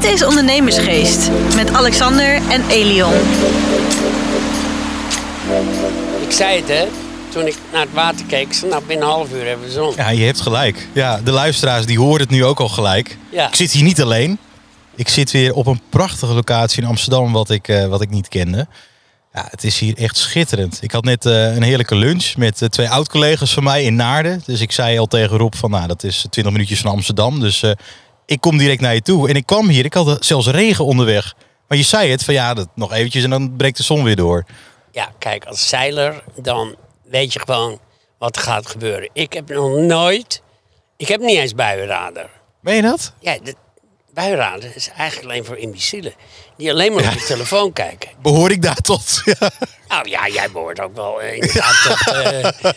Dit 0.00 0.12
is 0.12 0.24
Ondernemersgeest 0.24 1.30
met 1.54 1.72
Alexander 1.72 2.34
en 2.34 2.68
Elion. 2.68 3.12
Ik 6.20 6.32
zei 6.32 6.60
het, 6.60 6.68
hè. 6.68 6.84
Toen 7.28 7.46
ik 7.46 7.56
naar 7.72 7.80
het 7.80 7.92
water 7.92 8.26
keek, 8.26 8.52
ze 8.52 8.66
nou 8.66 8.82
binnen 8.86 9.06
een 9.06 9.12
half 9.12 9.32
uur 9.32 9.46
hebben 9.46 9.66
we 9.66 9.72
zon. 9.72 9.92
Ja, 9.96 10.10
je 10.10 10.24
hebt 10.24 10.40
gelijk. 10.40 10.88
Ja, 10.92 11.20
de 11.24 11.30
luisteraars 11.30 11.86
die 11.86 11.98
horen 11.98 12.20
het 12.20 12.30
nu 12.30 12.44
ook 12.44 12.60
al 12.60 12.68
gelijk. 12.68 13.16
Ja. 13.30 13.48
Ik 13.48 13.54
zit 13.54 13.72
hier 13.72 13.82
niet 13.82 14.02
alleen. 14.02 14.38
Ik 14.94 15.08
zit 15.08 15.30
weer 15.30 15.54
op 15.54 15.66
een 15.66 15.80
prachtige 15.88 16.32
locatie 16.32 16.82
in 16.82 16.88
Amsterdam 16.88 17.32
wat 17.32 17.50
ik, 17.50 17.68
eh, 17.68 17.86
wat 17.86 18.02
ik 18.02 18.10
niet 18.10 18.28
kende. 18.28 18.66
Ja, 19.32 19.46
het 19.50 19.64
is 19.64 19.78
hier 19.78 19.96
echt 19.96 20.16
schitterend. 20.16 20.78
Ik 20.82 20.90
had 20.90 21.04
net 21.04 21.26
eh, 21.26 21.54
een 21.54 21.62
heerlijke 21.62 21.94
lunch 21.94 22.36
met 22.36 22.62
eh, 22.62 22.68
twee 22.68 22.88
oud-collega's 22.88 23.52
van 23.54 23.62
mij 23.62 23.82
in 23.82 23.94
Naarden. 23.94 24.42
Dus 24.46 24.60
ik 24.60 24.72
zei 24.72 24.98
al 24.98 25.06
tegen 25.06 25.36
Rob 25.36 25.54
van, 25.54 25.70
nou, 25.70 25.86
dat 25.86 26.04
is 26.04 26.26
20 26.30 26.52
minuutjes 26.52 26.80
van 26.80 26.90
Amsterdam. 26.90 27.40
Dus 27.40 27.62
eh, 27.62 27.70
ik 28.30 28.40
kom 28.40 28.58
direct 28.58 28.80
naar 28.80 28.94
je 28.94 29.02
toe. 29.02 29.28
En 29.28 29.34
ik 29.34 29.46
kwam 29.46 29.68
hier, 29.68 29.84
ik 29.84 29.94
had 29.94 30.24
zelfs 30.24 30.46
regen 30.46 30.84
onderweg. 30.84 31.34
Maar 31.68 31.78
je 31.78 31.84
zei 31.84 32.10
het, 32.10 32.24
van 32.24 32.34
ja, 32.34 32.54
dat 32.54 32.68
nog 32.74 32.92
eventjes 32.92 33.24
en 33.24 33.30
dan 33.30 33.56
breekt 33.56 33.76
de 33.76 33.82
zon 33.82 34.04
weer 34.04 34.16
door. 34.16 34.44
Ja, 34.92 35.12
kijk, 35.18 35.44
als 35.44 35.68
zeiler, 35.68 36.24
dan 36.36 36.76
weet 37.04 37.32
je 37.32 37.40
gewoon 37.40 37.80
wat 38.18 38.36
er 38.36 38.42
gaat 38.42 38.66
gebeuren. 38.66 39.10
Ik 39.12 39.32
heb 39.32 39.48
nog 39.48 39.76
nooit... 39.76 40.42
Ik 40.96 41.08
heb 41.08 41.20
niet 41.20 41.38
eens 41.38 41.54
buienradar. 41.54 42.30
Meen 42.60 42.76
je 42.76 42.82
dat? 42.82 43.12
Ja, 43.20 43.38
de 43.42 43.54
buienradar 44.14 44.70
is 44.74 44.88
eigenlijk 44.96 45.30
alleen 45.30 45.44
voor 45.44 45.56
imbecielen. 45.56 46.12
Die 46.56 46.70
alleen 46.70 46.92
maar 46.92 47.04
op 47.04 47.12
je 47.12 47.24
telefoon 47.24 47.72
kijken. 47.72 48.10
Behoor 48.22 48.50
ik 48.50 48.62
daar 48.62 48.80
tot? 48.80 49.22
Ja. 49.40 49.50
Nou 49.90 50.08
ja, 50.08 50.28
jij 50.28 50.50
behoort 50.50 50.80
ook 50.80 50.96
wel 50.96 51.20
eh, 51.20 51.32
inderdaad 51.38 51.82
tot, 51.84 52.14
eh, 52.14 52.72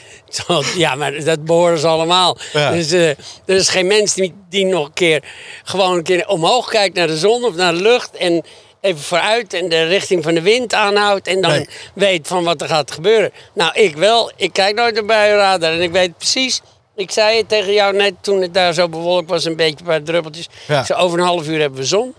tot- 0.45 0.73
Ja, 0.75 0.95
maar 0.95 1.23
dat 1.23 1.45
behoren 1.45 1.77
ze 1.79 1.87
allemaal. 1.87 2.37
Ja. 2.53 2.71
Dus 2.71 2.91
eh, 2.91 3.09
er 3.09 3.17
is 3.45 3.69
geen 3.69 3.87
mens 3.87 4.13
die, 4.13 4.33
die 4.49 4.65
nog 4.65 4.85
een 4.85 4.93
keer... 4.93 5.23
gewoon 5.63 5.97
een 5.97 6.03
keer 6.03 6.27
omhoog 6.27 6.69
kijkt 6.69 6.95
naar 6.95 7.07
de 7.07 7.17
zon 7.17 7.43
of 7.43 7.55
naar 7.55 7.73
de 7.73 7.81
lucht... 7.81 8.15
en 8.17 8.43
even 8.81 9.01
vooruit 9.01 9.53
en 9.53 9.69
de 9.69 9.83
richting 9.83 10.23
van 10.23 10.33
de 10.33 10.41
wind 10.41 10.73
aanhoudt... 10.73 11.27
en 11.27 11.41
dan 11.41 11.51
Nee. 11.51 11.67
weet 11.95 12.27
van 12.27 12.43
wat 12.43 12.61
er 12.61 12.67
gaat 12.67 12.91
gebeuren. 12.91 13.31
Nou, 13.53 13.71
ik 13.73 13.95
wel. 13.97 14.31
Ik 14.35 14.53
kijk 14.53 14.75
nooit 14.75 14.93
naar 14.93 15.05
buienradar 15.05 15.71
en 15.71 15.81
ik 15.81 15.91
weet 15.91 16.17
precies... 16.17 16.61
Ik 16.95 17.11
zei 17.11 17.37
het 17.37 17.49
tegen 17.49 17.73
jou 17.73 17.95
net 17.95 18.13
toen 18.21 18.41
het 18.41 18.53
daar 18.53 18.73
zo 18.73 18.89
bewolkt 18.89 19.29
was, 19.29 19.45
een 19.45 19.55
beetje 19.55 19.75
een 19.79 19.85
paar 19.85 20.03
druppeltjes. 20.03 20.47
Ja. 20.67 20.83
Zo 20.83 20.93
over 20.93 21.19
een 21.19 21.25
half 21.25 21.47
uur 21.47 21.59
hebben 21.59 21.79
we 21.79 21.85
zon. 21.85 22.13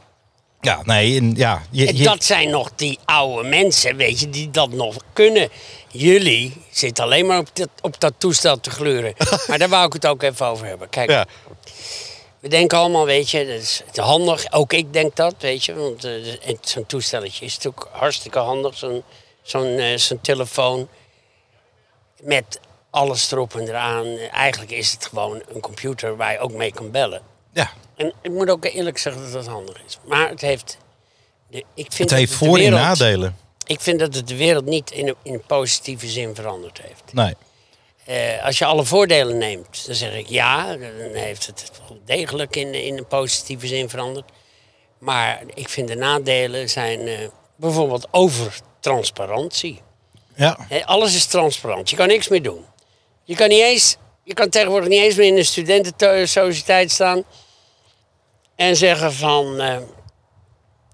Ja, 0.64 0.80
nee, 0.84 1.18
en 1.18 1.34
ja. 1.36 1.62
Je, 1.70 1.92
dat 1.92 2.24
zijn 2.24 2.50
nog 2.50 2.70
die 2.76 2.98
oude 3.04 3.48
mensen, 3.48 3.96
weet 3.96 4.20
je, 4.20 4.30
die 4.30 4.50
dat 4.50 4.70
nog 4.70 4.96
kunnen. 5.12 5.48
Jullie 5.88 6.62
zitten 6.70 7.04
alleen 7.04 7.26
maar 7.26 7.38
op 7.38 7.48
dat, 7.52 7.68
op 7.80 8.00
dat 8.00 8.14
toestel 8.18 8.60
te 8.60 8.70
gluren. 8.70 9.14
maar 9.48 9.58
daar 9.58 9.68
wou 9.68 9.86
ik 9.86 9.92
het 9.92 10.06
ook 10.06 10.22
even 10.22 10.46
over 10.46 10.66
hebben. 10.66 10.88
Kijk, 10.88 11.10
ja. 11.10 11.26
we 12.40 12.48
denken 12.48 12.78
allemaal, 12.78 13.04
weet 13.04 13.30
je, 13.30 13.46
dat 13.46 13.60
is 13.60 13.82
handig. 13.94 14.52
Ook 14.52 14.72
ik 14.72 14.92
denk 14.92 15.16
dat, 15.16 15.34
weet 15.38 15.64
je. 15.64 15.74
Want 15.74 16.04
eh, 16.04 16.54
zo'n 16.60 16.86
toestelletje 16.86 17.44
is 17.44 17.56
natuurlijk 17.56 17.86
hartstikke 17.90 18.38
handig. 18.38 18.76
Zo'n 18.76 19.02
zo'n 19.42 19.78
eh, 19.78 19.96
zo'n 19.96 20.20
telefoon 20.20 20.88
met 22.22 22.60
alles 22.90 23.32
erop 23.32 23.54
en 23.54 23.68
eraan. 23.68 24.06
Eigenlijk 24.18 24.72
is 24.72 24.92
het 24.92 25.06
gewoon 25.06 25.42
een 25.48 25.60
computer 25.60 26.16
waar 26.16 26.32
je 26.32 26.38
ook 26.38 26.52
mee 26.52 26.72
kan 26.72 26.90
bellen. 26.90 27.22
ja. 27.52 27.70
En 27.96 28.12
ik 28.22 28.30
moet 28.30 28.50
ook 28.50 28.64
eerlijk 28.64 28.98
zeggen 28.98 29.22
dat 29.22 29.32
dat 29.32 29.46
handig 29.46 29.82
is. 29.86 29.98
Maar 30.06 30.28
het 30.28 30.40
heeft... 30.40 30.78
De, 31.50 31.58
ik 31.58 31.92
vind 31.92 31.98
Het 31.98 32.08
dat 32.08 32.18
heeft 32.18 32.38
de 32.38 32.38
voor- 32.38 32.58
en 32.58 32.70
nadelen. 32.72 33.36
Ik 33.66 33.80
vind 33.80 33.98
dat 33.98 34.14
het 34.14 34.28
de 34.28 34.36
wereld 34.36 34.64
niet 34.64 34.90
in 34.90 35.08
een, 35.08 35.16
in 35.22 35.42
positieve 35.46 36.06
zin 36.08 36.34
veranderd 36.34 36.80
heeft. 36.82 37.12
Nee. 37.12 37.34
Eh, 38.04 38.44
als 38.44 38.58
je 38.58 38.64
alle 38.64 38.84
voordelen 38.84 39.38
neemt, 39.38 39.86
dan 39.86 39.94
zeg 39.94 40.14
ik 40.14 40.28
ja, 40.28 40.76
dan 40.76 41.12
heeft 41.12 41.46
het 41.46 41.70
degelijk 42.04 42.56
in, 42.56 42.74
in 42.74 42.98
een 42.98 43.06
positieve 43.06 43.66
zin 43.66 43.88
veranderd. 43.88 44.30
Maar 44.98 45.42
ik 45.54 45.68
vind 45.68 45.88
de 45.88 45.94
nadelen 45.94 46.70
zijn 46.70 47.00
eh, 47.00 47.28
bijvoorbeeld 47.56 48.08
overtransparantie. 48.10 49.80
Ja. 50.36 50.58
Alles 50.84 51.14
is 51.14 51.26
transparant. 51.26 51.90
Je 51.90 51.96
kan 51.96 52.06
niks 52.08 52.28
meer 52.28 52.42
doen. 52.42 52.64
Je 53.24 53.34
kan, 53.34 53.48
niet 53.48 53.62
eens, 53.62 53.96
je 54.24 54.34
kan 54.34 54.48
tegenwoordig 54.48 54.88
niet 54.88 55.02
eens 55.02 55.14
meer 55.14 55.26
in 55.26 55.36
een 55.36 55.44
studentensociëteit 55.44 56.90
staan 56.90 57.24
en 58.56 58.76
zeggen 58.76 59.12
van... 59.12 59.60
eh, 59.60 59.76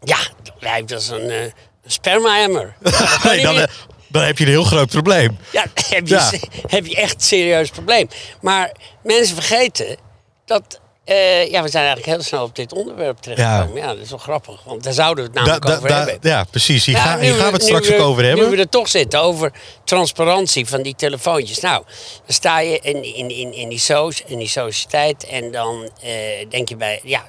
ja, 0.02 0.18
dat 0.42 0.54
lijkt 0.58 0.92
als 0.92 1.08
een, 1.08 1.30
een 1.30 1.52
sperma-emmer. 1.86 2.76
Nee, 3.24 3.42
dan, 3.42 3.56
eh, 3.58 3.64
dan 4.08 4.22
heb 4.22 4.38
je 4.38 4.44
een 4.44 4.50
heel 4.50 4.64
groot 4.64 4.88
probleem. 4.90 5.38
Ja, 5.52 5.62
heb 5.90 6.08
je, 6.08 6.14
Ja. 6.14 6.30
heb 6.66 6.86
je 6.86 6.96
echt 6.96 7.14
een 7.14 7.20
serieus 7.20 7.70
probleem. 7.70 8.08
Maar 8.40 8.72
mensen 9.02 9.34
vergeten 9.34 9.96
dat... 10.44 10.80
eh, 11.04 11.50
ja, 11.50 11.62
we 11.62 11.68
zijn 11.68 11.84
eigenlijk 11.84 12.16
heel 12.16 12.22
snel 12.24 12.42
op 12.44 12.56
dit 12.56 12.72
onderwerp 12.72 13.18
terechtgekomen. 13.18 13.76
Ja. 13.82 13.86
dat 13.86 13.98
is 13.98 14.10
wel 14.10 14.18
grappig, 14.18 14.62
want 14.64 14.82
daar 14.84 14.92
zouden 14.92 15.24
we 15.24 15.30
het 15.30 15.38
namelijk 15.38 15.66
da- 15.66 15.76
over 15.76 15.88
da- 15.88 15.96
hebben. 16.06 16.30
ja, 16.30 16.44
precies. 16.44 16.84
Hier, 16.86 16.94
Ja, 16.96 17.02
ga- 17.02 17.08
gaan 17.18 17.36
we 17.36 17.42
het 17.52 17.62
straks 17.62 17.88
we- 17.88 17.94
ook 17.94 18.00
over 18.00 18.24
hebben. 18.24 18.44
Nu 18.44 18.50
we 18.50 18.56
er 18.62 18.68
toch 18.68 18.88
zitten, 18.88 19.20
over 19.20 19.52
transparantie 19.84 20.66
van 20.66 20.82
die 20.82 20.94
telefoontjes. 20.94 21.60
Nou, 21.60 21.82
dan 22.26 22.34
sta 22.34 22.60
je 22.60 22.78
in, 22.82 23.02
in, 23.14 23.30
in, 23.30 23.52
in, 23.54 23.68
die, 23.68 23.78
soos, 23.78 24.22
in 24.26 24.38
die 24.38 24.48
sociëteit 24.48 25.26
en 25.26 25.50
dan 25.50 25.90
eh, 26.02 26.10
denk 26.48 26.68
je 26.68 26.76
bij... 26.76 27.00
Ja, 27.02 27.24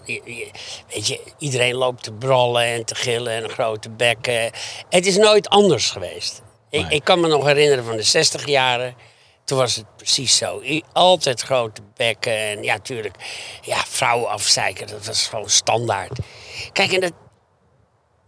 weet 0.93 1.07
je, 1.07 1.19
iedereen 1.37 1.75
loopt 1.75 2.03
te 2.03 2.11
brallen 2.11 2.63
en 2.63 2.85
te 2.85 2.95
gillen 2.95 3.33
en 3.33 3.43
een 3.43 3.49
grote 3.49 3.89
bek. 3.89 4.27
eh. 4.27 4.43
Het 4.89 5.05
is 5.05 5.17
nooit 5.17 5.49
anders 5.49 5.89
geweest. 5.91 6.41
Ik, 6.69 6.85
ik 6.89 7.03
kan 7.03 7.19
me 7.19 7.27
nog 7.27 7.45
herinneren 7.45 7.83
van 7.85 7.95
de 7.95 8.03
60 8.03 8.45
jaren. 8.47 8.95
Toen 9.43 9.57
was 9.57 9.75
het 9.75 9.95
precies 9.95 10.37
zo. 10.37 10.61
Altijd 10.93 11.41
grote 11.41 11.81
bekken. 11.95 12.37
En 12.37 12.63
ja, 12.63 12.79
tuurlijk. 12.79 13.15
Ja, 13.61 13.77
vrouwen 13.87 14.29
afzeiken, 14.29 14.87
dat 14.87 15.05
was 15.05 15.27
gewoon 15.27 15.49
standaard. 15.49 16.19
Kijk, 16.71 16.91
en 16.91 16.99
dat, 16.99 17.13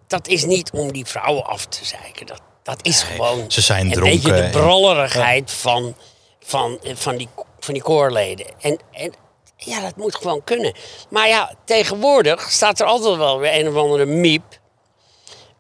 dat 0.08 0.28
is 0.28 0.46
niet 0.46 0.72
om 0.72 0.92
die 0.92 1.06
vrouwen 1.06 1.46
af 1.46 1.66
te 1.66 1.86
zeiken. 1.86 2.26
Dat, 2.26 2.42
dat 2.64 2.86
is 2.86 3.04
gewoon 3.04 3.52
ze 3.52 3.62
zijn 3.62 3.86
een 3.86 3.92
dronken 3.92 4.22
beetje 4.22 4.42
de 4.42 4.50
brollerigheid 4.50 5.52
van, 5.52 5.96
van, 6.40 6.80
van, 6.84 7.18
die, 7.18 7.30
van 7.60 7.74
die 7.74 7.84
koorleden. 7.84 8.46
En, 8.62 8.80
en 8.92 9.14
ja, 9.58 9.82
dat 9.82 9.96
moet 9.96 10.16
gewoon 10.16 10.44
kunnen. 10.44 10.74
Maar 11.10 11.28
ja, 11.28 11.56
tegenwoordig 11.66 12.52
staat 12.52 12.80
er 12.80 12.86
altijd 12.86 13.18
wel 13.18 13.40
weer 13.40 13.60
een 13.60 13.68
of 13.68 13.76
andere 13.76 14.06
miep 14.06 14.44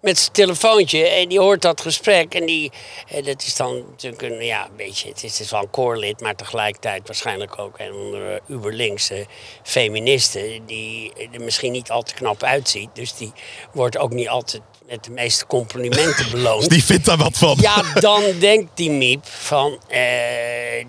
met 0.04 0.18
zijn 0.18 0.32
telefoontje 0.32 1.08
en 1.08 1.30
die 1.30 1.40
hoort 1.40 1.62
dat 1.62 1.82
gesprek. 1.82 2.34
En 2.34 2.46
die, 2.46 2.72
eh, 3.08 3.26
dat 3.26 3.42
is 3.42 3.56
dan 3.56 3.84
natuurlijk 3.90 4.22
een, 4.22 4.46
ja, 4.46 4.66
een 4.66 4.76
beetje, 4.76 5.10
het 5.10 5.24
is, 5.24 5.40
is 5.40 5.52
wel 5.52 5.62
een 5.62 5.70
koorlid, 5.70 6.22
maar 6.22 6.36
tegelijkertijd 6.36 7.02
waarschijnlijk 7.06 7.60
ook 7.60 7.80
een 7.80 7.94
onder 7.94 8.40
uberlinkse 8.48 9.26
feministen 9.64 10.66
die 10.66 11.14
er 11.32 11.42
misschien 11.42 11.72
niet 11.72 11.92
al 11.92 12.02
te 12.02 12.14
knap 12.14 12.44
uitziet. 12.44 12.90
Dus 12.94 13.16
die 13.16 13.32
wordt 13.74 13.98
ook 13.98 14.14
niet 14.14 14.30
altijd 14.30 14.62
met 14.88 15.04
de 15.04 15.12
meeste 15.12 15.46
complimenten 15.46 16.32
beloond. 16.32 16.70
Die 16.74 16.84
vindt 16.84 17.06
daar 17.06 17.18
wat 17.18 17.38
van. 17.38 17.58
Ja, 17.60 17.84
dan 17.94 18.24
denkt 18.40 18.78
die 18.78 18.92
miep 18.92 19.26
van, 19.26 19.80
eh, 19.88 20.86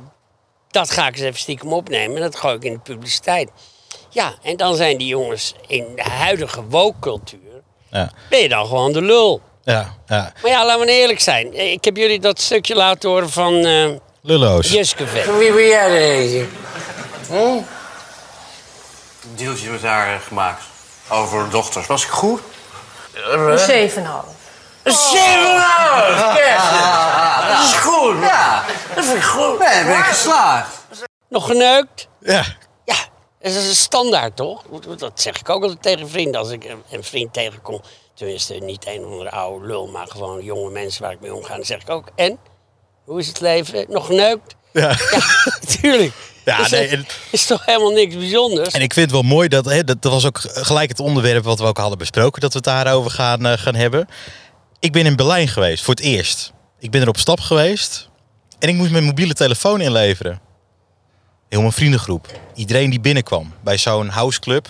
dat 0.70 0.90
ga 0.90 1.06
ik 1.06 1.14
eens 1.14 1.24
even 1.24 1.40
stiekem 1.40 1.72
opnemen 1.72 2.16
en 2.16 2.22
dat 2.22 2.36
gooi 2.36 2.54
ik 2.54 2.64
in 2.64 2.72
de 2.72 2.78
publiciteit. 2.78 3.50
Ja, 4.10 4.34
en 4.42 4.56
dan 4.56 4.76
zijn 4.76 4.98
die 4.98 5.06
jongens 5.06 5.54
in 5.66 5.86
de 5.94 6.02
huidige 6.02 6.64
woke-cultuur, 6.64 7.43
Ja, 7.94 8.10
ben 8.28 8.38
je 8.40 8.48
dan 8.48 8.66
gewoon 8.66 8.92
de 8.92 9.02
lul. 9.02 9.40
ja, 9.64 9.94
ja. 10.06 10.32
Maar 10.42 10.50
ja, 10.50 10.66
laten 10.66 10.86
we 10.86 10.92
eerlijk 10.92 11.20
zijn. 11.20 11.54
Eh, 11.54 11.72
Ik 11.72 11.84
heb 11.84 11.96
jullie 11.96 12.20
dat 12.20 12.40
stukje 12.40 12.74
laten 12.74 13.10
horen 13.10 13.30
van 13.30 13.54
eh 13.64 13.88
Lulloos. 14.22 14.70
Jeske 14.70 15.06
Vet. 15.06 15.36
Wie 15.38 15.52
ben 15.52 15.66
jij 15.66 15.88
er 15.90 16.20
eentje? 16.20 16.46
Een 17.30 17.64
deeltje 19.36 19.70
met 19.70 19.82
haar 19.82 20.20
gemaakt. 20.20 20.62
Over 21.08 21.50
dochters. 21.50 21.86
Was 21.86 22.02
ik 22.04 22.08
goed? 22.10 22.40
Een 23.14 23.58
7,5. 23.58 23.64
Een 24.82 24.92
7,5! 24.92 24.96
Kersen! 26.34 27.48
Dat 27.48 27.64
is 27.64 27.72
goed! 27.72 28.16
Ja, 28.22 28.64
dat 28.94 29.04
vind 29.04 29.16
ik 29.16 29.22
goed. 29.22 29.58
Nee, 29.58 29.84
ben 29.84 29.98
ik 29.98 30.04
geslaagd. 30.04 30.68
Nog 31.28 31.46
geneukt? 31.46 32.08
Ja. 32.20 32.44
Dat 33.52 33.52
is 33.52 33.68
een 33.68 33.74
standaard 33.74 34.36
toch? 34.36 34.62
Dat 34.96 35.20
zeg 35.20 35.38
ik 35.40 35.48
ook 35.48 35.62
altijd 35.62 35.82
tegen 35.82 36.08
vrienden 36.08 36.40
als 36.40 36.50
ik 36.50 36.64
een- 36.90 37.04
vriend 37.04 37.32
tegenkom. 37.32 37.80
Tenminste, 38.14 38.54
niet 38.54 38.86
een 38.86 39.04
of 39.04 39.10
andere 39.12 39.30
oude 39.30 39.66
lul, 39.66 39.86
maar 39.86 40.06
gewoon 40.06 40.44
jonge 40.44 40.70
mensen 40.70 41.02
waar 41.02 41.12
ik 41.12 41.20
mee 41.20 41.34
omga. 41.34 41.54
Dan 41.56 41.64
zeg 41.64 41.80
ik 41.80 41.90
ook, 41.90 42.08
en? 42.16 42.38
Hoe 43.04 43.18
is 43.20 43.26
het 43.26 43.40
leven? 43.40 43.84
Nog 43.88 44.06
geneukt? 44.06 44.54
Ja. 44.72 44.88
Ja, 44.90 44.96
natuurlijk. 45.68 46.12
Ja, 46.44 46.56
Dus, 46.56 46.70
nee, 46.70 46.86
en- 46.88 47.06
is 47.30 47.46
toch 47.46 47.64
helemaal 47.64 47.90
niks 47.90 48.14
bijzonders? 48.16 48.74
En 48.74 48.80
ik 48.82 48.92
vind 48.92 49.10
het 49.10 49.20
wel 49.20 49.30
mooi 49.30 49.48
dat, 49.48 49.64
hè, 49.64 49.84
dat, 49.84 50.02
dat 50.02 50.12
was 50.12 50.26
ook 50.26 50.38
gelijk 50.42 50.88
het 50.88 51.00
onderwerp 51.00 51.44
wat 51.44 51.58
we 51.58 51.64
ook 51.66 51.78
hadden 51.78 51.98
besproken, 51.98 52.40
dat 52.40 52.50
we 52.52 52.56
het 52.58 52.66
daarover 52.66 53.10
gaan, 53.10 53.46
eh, 53.46 53.52
gaan 53.58 53.74
hebben. 53.74 54.08
Ik 54.78 54.92
ben 54.92 55.06
in 55.06 55.16
Berlijn 55.16 55.48
geweest, 55.48 55.84
voor 55.84 55.94
het 55.94 56.02
eerst. 56.02 56.52
Ik 56.78 56.90
ben 56.90 57.00
er 57.00 57.08
op 57.08 57.18
stap 57.18 57.40
geweest 57.40 58.08
en 58.58 58.68
ik 58.68 58.74
moest 58.74 58.90
mijn 58.90 59.04
mobiele 59.04 59.34
telefoon 59.34 59.80
inleveren. 59.80 60.40
Heel 61.54 61.62
mijn 61.62 61.74
vriendengroep. 61.74 62.40
Iedereen 62.54 62.90
die 62.90 63.00
binnenkwam 63.00 63.52
bij 63.62 63.78
zo'n 63.78 64.08
houseclub. 64.08 64.68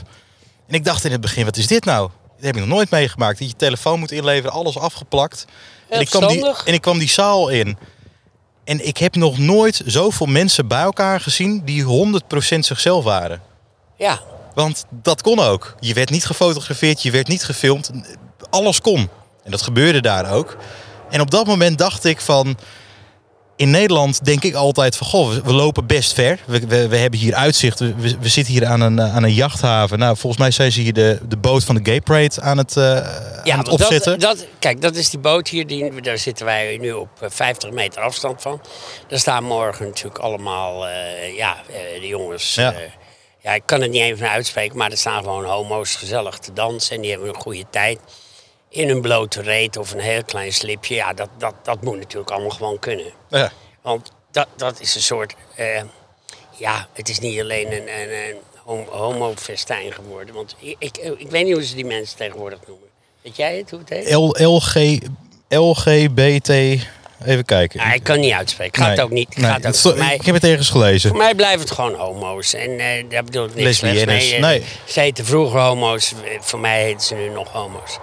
En 0.69 0.75
ik 0.75 0.85
dacht 0.85 1.05
in 1.05 1.13
het 1.13 1.21
begin, 1.21 1.45
wat 1.45 1.57
is 1.57 1.67
dit 1.67 1.85
nou? 1.85 2.11
Dat 2.37 2.45
heb 2.45 2.55
ik 2.55 2.61
nog 2.61 2.71
nooit 2.71 2.91
meegemaakt. 2.91 3.39
Dat 3.39 3.49
je 3.49 3.57
telefoon 3.57 3.99
moet 3.99 4.11
inleveren, 4.11 4.53
alles 4.53 4.79
afgeplakt. 4.79 5.45
En 5.89 6.01
ik, 6.01 6.07
kwam 6.11 6.29
die, 6.29 6.55
en 6.65 6.75
ik 6.75 6.81
kwam 6.81 6.99
die 6.99 7.09
zaal 7.09 7.49
in. 7.49 7.79
En 8.65 8.87
ik 8.87 8.97
heb 8.97 9.15
nog 9.15 9.39
nooit 9.39 9.83
zoveel 9.87 10.27
mensen 10.27 10.69
bij 10.69 10.83
elkaar 10.83 11.21
gezien 11.21 11.63
die 11.65 11.85
100% 11.85 12.59
zichzelf 12.59 13.05
waren. 13.05 13.43
Ja, 13.97 14.21
Want 14.55 14.85
dat 14.91 15.23
kon 15.23 15.39
ook. 15.39 15.75
Je 15.81 15.95
werd 15.95 16.11
niet 16.11 16.27
gefotografeerd, 16.27 17.03
je 17.03 17.11
werd 17.11 17.29
niet 17.29 17.45
gefilmd. 17.45 17.91
Alles 18.51 18.81
kon. 18.81 19.09
En 19.45 19.51
dat 19.51 19.63
gebeurde 19.63 20.01
daar 20.01 20.33
ook. 20.33 20.57
En 21.11 21.21
op 21.21 21.31
dat 21.31 21.47
moment 21.47 21.79
dacht 21.79 22.05
ik 22.05 22.21
van... 22.21 22.57
In 23.57 23.71
Nederland 23.71 24.25
denk 24.25 24.43
ik 24.45 24.55
altijd 24.55 24.97
van... 24.97 25.07
Goh, 25.07 25.33
we, 25.45 25.53
lopen 25.53 25.87
best 25.87 26.13
ver. 26.13 26.39
We, 26.47 26.67
we, 26.67 26.89
we 26.89 26.97
hebben 26.97 27.19
hier 27.19 27.35
uitzicht. 27.35 27.79
We, 27.79 28.17
zitten 28.23 28.53
hier 28.53 28.67
aan 28.67 28.81
een, 28.81 28.99
eh, 28.99 29.15
aan 29.15 29.23
een 29.23 29.35
jachthaven. 29.35 29.99
Nou, 29.99 30.17
volgens 30.17 30.43
mij 30.43 30.51
zijn 30.51 30.73
ze 30.73 30.81
hier 30.81 30.93
de, 30.93 31.19
de 31.29 31.37
boot 31.37 31.65
van 31.65 31.75
de 31.75 31.81
Gay 31.85 32.01
Parade 32.01 32.41
aan 32.41 32.59
het, 32.59 32.77
eh, 32.77 32.97
aan 33.53 33.59
het 33.59 33.69
opzetten. 33.69 34.19
Dat, 34.19 34.39
dat, 34.39 34.47
kijk, 34.59 34.81
dat 34.81 34.97
is 34.97 35.11
die 35.11 35.21
boot 35.21 35.49
hier. 35.49 35.67
Die, 35.67 36.01
daar 36.01 36.19
zitten 36.19 36.45
wij 36.45 36.79
nu 36.81 36.93
op 36.93 37.09
eh, 37.21 37.31
50 37.31 37.71
meter 37.71 38.03
afstand 38.03 38.43
van. 38.43 38.61
Daar 39.09 39.19
staan 39.19 39.45
morgen 39.45 39.87
natuurlijk 39.87 40.19
allemaal, 40.19 40.89
eh, 40.89 41.37
ja, 41.37 41.57
eh, 41.69 42.01
de 42.01 42.07
jongens. 42.07 42.55
Ja. 42.55 42.71
Ja. 42.71 42.79
ja, 43.41 43.53
ik 43.55 43.63
kan 43.65 43.81
het 43.81 43.91
niet 43.91 44.03
even 44.03 44.31
uitspreken, 44.31 44.77
maar 44.77 44.91
er 44.91 44.97
staan 44.97 45.23
gewoon 45.23 45.45
homo's 45.45 45.95
gezellig 45.95 46.39
te 46.39 46.53
dansen. 46.53 46.97
En 46.97 47.03
die 47.03 47.11
hebben 47.11 47.29
een 47.29 47.35
goede 47.35 47.65
tijd. 47.71 47.99
In 48.75 48.89
een 48.89 49.01
blote 49.01 49.43
reet 49.43 49.77
of 49.77 49.93
een 49.93 50.01
heel 50.01 50.25
klein 50.25 50.53
slipje. 50.53 50.95
Ja, 50.95 51.13
dat, 51.13 51.29
dat, 51.39 51.55
dat 51.63 51.83
moet 51.83 51.97
natuurlijk 51.99 52.31
allemaal 52.31 52.51
gewoon 52.51 52.79
kunnen. 52.79 53.13
Ja. 53.29 53.53
Want 53.83 54.13
dat, 54.31 54.47
dat 54.57 54.81
is 54.81 54.95
een 54.95 55.03
soort. 55.03 55.35
eh, 55.55 55.83
ja, 56.57 56.87
het 56.93 57.09
is 57.09 57.19
niet 57.19 57.41
alleen 57.41 57.67
een, 57.73 57.89
een, 58.01 58.11
een 58.29 58.37
hom- 58.63 58.87
homo-festijn 58.91 59.93
geworden. 59.93 60.35
Want 60.35 60.55
ik, 60.59 60.77
ik, 60.79 60.97
ik 61.19 61.31
weet 61.31 61.45
niet 61.45 61.53
hoe 61.55 61.65
ze 61.65 61.75
die 61.75 61.85
mensen 61.85 62.17
tegenwoordig 62.17 62.59
noemen. 62.67 62.89
Weet 63.23 63.37
jij 63.37 63.57
het, 63.57 63.71
hoe 63.71 63.79
het 63.79 63.89
heet? 63.89 64.11
L, 64.15 64.43
LG, 64.45 64.99
LGBT... 65.49 66.49
Even 67.25 67.45
kijken. 67.45 67.81
Ja, 67.81 67.93
ik 67.93 68.03
kan 68.03 68.21
niet 68.21 68.33
uitspreken. 68.33 68.75
Gaat 68.83 68.87
Nee, 68.87 68.97
het 68.97 69.05
ook 69.05 69.11
niet. 69.13 69.37
nee, 69.37 69.51
Gaat 69.51 69.67
ook 69.67 69.75
sto- 69.75 69.91
Voor 69.91 69.99
mij, 69.99 70.15
Ik 70.15 70.25
heb 70.27 70.35
het 70.35 70.45
ergens 70.45 70.69
gelezen. 70.71 71.09
voor 71.11 71.19
mij 71.19 71.35
blijft 71.35 71.61
het 71.61 71.71
gewoon 71.71 71.95
homo's. 71.95 72.55
En 72.55 72.79
eh, 72.79 73.05
daar 73.09 73.25
bedoel 73.25 73.45
ik 73.45 73.55
niks 73.55 73.81
Lesbiennes, 73.81 74.31
mee. 74.31 74.41
nee. 74.41 74.65
Ze 74.87 75.01
heten 75.01 75.25
vroeger 75.25 75.61
homo's. 75.61 76.13
Voor 76.41 76.59
mij 76.59 76.83
heten 76.83 77.01
ze 77.01 77.15
nu 77.15 77.29
nog 77.29 77.49
homo's. 77.53 77.99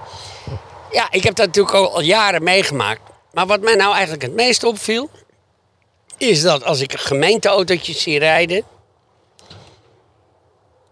Ja, 0.91 1.11
ik 1.11 1.23
heb 1.23 1.35
dat 1.35 1.45
natuurlijk 1.45 1.75
al, 1.75 2.01
jaren 2.01 2.43
meegemaakt. 2.43 3.01
Maar 3.33 3.47
wat 3.47 3.61
mij 3.61 3.75
nou 3.75 3.91
eigenlijk 3.93 4.23
het 4.23 4.33
meest 4.33 4.63
opviel... 4.63 5.09
is 6.17 6.41
dat 6.41 6.63
als 6.63 6.79
ik 6.79 6.99
gemeenteautootjes 6.99 8.01
zie 8.01 8.19
rijden... 8.19 8.63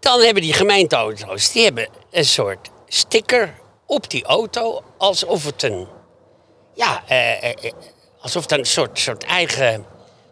dan 0.00 0.20
hebben 0.20 0.42
die 0.42 0.52
gemeenteauto's... 0.52 1.52
die 1.52 1.64
hebben 1.64 1.88
een 2.10 2.24
soort 2.24 2.70
sticker 2.86 3.54
op 3.86 4.10
die 4.10 4.24
auto... 4.24 4.82
alsof 4.96 5.44
het 5.44 5.62
een... 5.62 5.88
ja, 6.74 7.02
eh, 7.06 7.42
eh, 7.42 7.64
eh, 7.64 7.72
alsof 8.20 8.42
het 8.42 8.52
een 8.52 8.64
soort, 8.64 8.98
soort 8.98 9.24
eigen 9.24 9.86